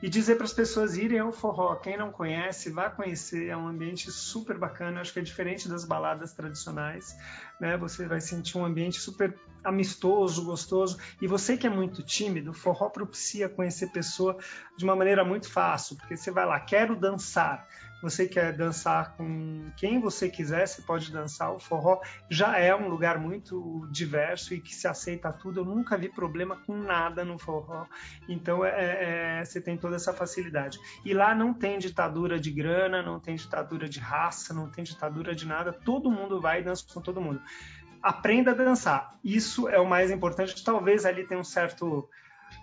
e 0.03 0.09
dizer 0.09 0.37
para 0.37 0.45
as 0.45 0.53
pessoas 0.53 0.97
irem 0.97 1.19
ao 1.19 1.33
forró. 1.33 1.75
Quem 1.77 1.97
não 1.97 2.13
conhece, 2.13 2.71
vá 2.71 2.89
conhecer. 2.89 3.49
É 3.49 3.57
um 3.57 3.67
ambiente 3.67 4.11
super 4.13 4.57
bacana. 4.57 5.01
Acho 5.01 5.13
que 5.13 5.19
é 5.19 5.23
diferente 5.23 5.69
das 5.69 5.85
baladas 5.85 6.33
tradicionais. 6.33 7.17
Né? 7.61 7.77
Você 7.77 8.07
vai 8.07 8.21
sentir 8.21 8.59
um 8.59 8.65
ambiente 8.65 9.01
super 9.01 9.37
amistoso, 9.65 10.45
gostoso. 10.45 10.99
E 11.21 11.27
você 11.27 11.57
que 11.57 11.67
é 11.67 11.71
muito 11.71 12.03
tímido, 12.03 12.51
o 12.51 12.55
forró 12.55 12.89
propicia 12.89 13.49
conhecer 13.49 13.89
pessoa 13.89 14.39
de 14.77 14.85
uma 14.85 14.97
maneira 14.97 15.25
muito 15.25 15.51
fácil, 15.51 15.97
porque 15.97 16.17
você 16.17 16.31
vai 16.31 16.47
lá, 16.47 16.59
quero 16.61 16.97
dançar 16.97 17.67
você 18.01 18.29
quer 18.29 18.53
dançar 18.53 19.17
com 19.17 19.71
quem 19.77 20.01
você 20.01 20.29
quiser, 20.29 20.67
você 20.67 20.81
pode 20.83 21.11
dançar. 21.11 21.53
O 21.53 21.59
forró 21.59 22.01
já 22.31 22.57
é 22.57 22.75
um 22.75 22.89
lugar 22.89 23.19
muito 23.19 23.87
diverso 23.91 24.55
e 24.55 24.61
que 24.61 24.75
se 24.75 24.87
aceita 24.87 25.33
tudo. 25.33 25.61
Eu 25.61 25.65
nunca 25.65 25.99
vi 25.99 26.09
problema 26.09 26.57
com 26.65 26.77
nada 26.77 27.25
no 27.25 27.39
forró. 27.39 27.87
Então 28.29 28.65
é, 28.65 29.41
é, 29.41 29.45
você 29.45 29.61
tem 29.61 29.77
toda 29.77 29.97
essa 29.97 30.13
facilidade. 30.13 30.79
E 31.05 31.13
lá 31.13 31.35
não 31.35 31.53
tem 31.53 31.79
ditadura 31.79 32.39
de 32.39 32.51
grana, 32.53 33.03
não 33.03 33.19
tem 33.19 33.35
ditadura 33.35 33.89
de 33.89 33.99
raça, 33.99 34.55
não 34.55 34.71
tem 34.71 34.85
ditadura 34.85 35.35
de 35.35 35.47
nada. 35.47 35.73
Todo 35.73 36.11
mundo 36.11 36.41
vai 36.41 36.61
e 36.61 36.63
dança 36.63 36.85
com 36.93 37.01
todo 37.01 37.21
mundo. 37.21 37.41
Aprenda 38.03 38.53
a 38.53 38.55
dançar. 38.55 39.19
Isso 39.23 39.69
é 39.69 39.79
o 39.79 39.89
mais 39.89 40.11
importante. 40.11 40.63
Talvez 40.65 41.05
ali 41.05 41.27
tenha 41.27 41.41
um 41.41 41.45
certo 41.45 42.09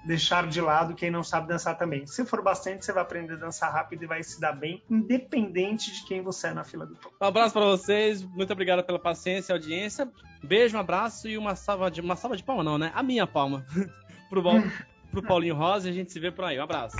deixar 0.05 0.47
de 0.47 0.61
lado 0.61 0.95
quem 0.95 1.11
não 1.11 1.23
sabe 1.23 1.47
dançar 1.47 1.77
também. 1.77 2.05
Se 2.05 2.25
for 2.25 2.41
bastante, 2.41 2.85
você 2.85 2.93
vai 2.93 3.03
aprender 3.03 3.33
a 3.33 3.37
dançar 3.37 3.71
rápido 3.71 4.03
e 4.03 4.07
vai 4.07 4.23
se 4.23 4.39
dar 4.39 4.53
bem, 4.53 4.83
independente 4.89 5.93
de 5.93 6.05
quem 6.05 6.21
você 6.21 6.47
é 6.47 6.53
na 6.53 6.63
fila 6.63 6.85
do 6.85 6.95
pão. 6.95 7.11
Um 7.21 7.25
abraço 7.25 7.53
para 7.53 7.65
vocês, 7.65 8.23
muito 8.23 8.51
obrigado 8.51 8.83
pela 8.83 8.99
paciência 8.99 9.51
e 9.51 9.53
audiência. 9.53 10.09
Beijo, 10.43 10.77
um 10.77 10.79
abraço 10.79 11.27
e 11.27 11.37
uma 11.37 11.55
salva 11.55 11.89
de 11.89 12.01
uma 12.01 12.15
salva 12.15 12.37
de 12.37 12.43
palma 12.43 12.63
não, 12.63 12.77
né? 12.77 12.91
A 12.95 13.03
minha 13.03 13.25
palma 13.25 13.65
pro, 14.29 14.43
pro 15.11 15.23
Paulinho 15.23 15.55
Rosa 15.55 15.87
e 15.87 15.91
a 15.91 15.93
gente 15.93 16.11
se 16.11 16.19
vê 16.19 16.31
por 16.31 16.45
aí. 16.45 16.59
Um 16.59 16.63
abraço. 16.63 16.97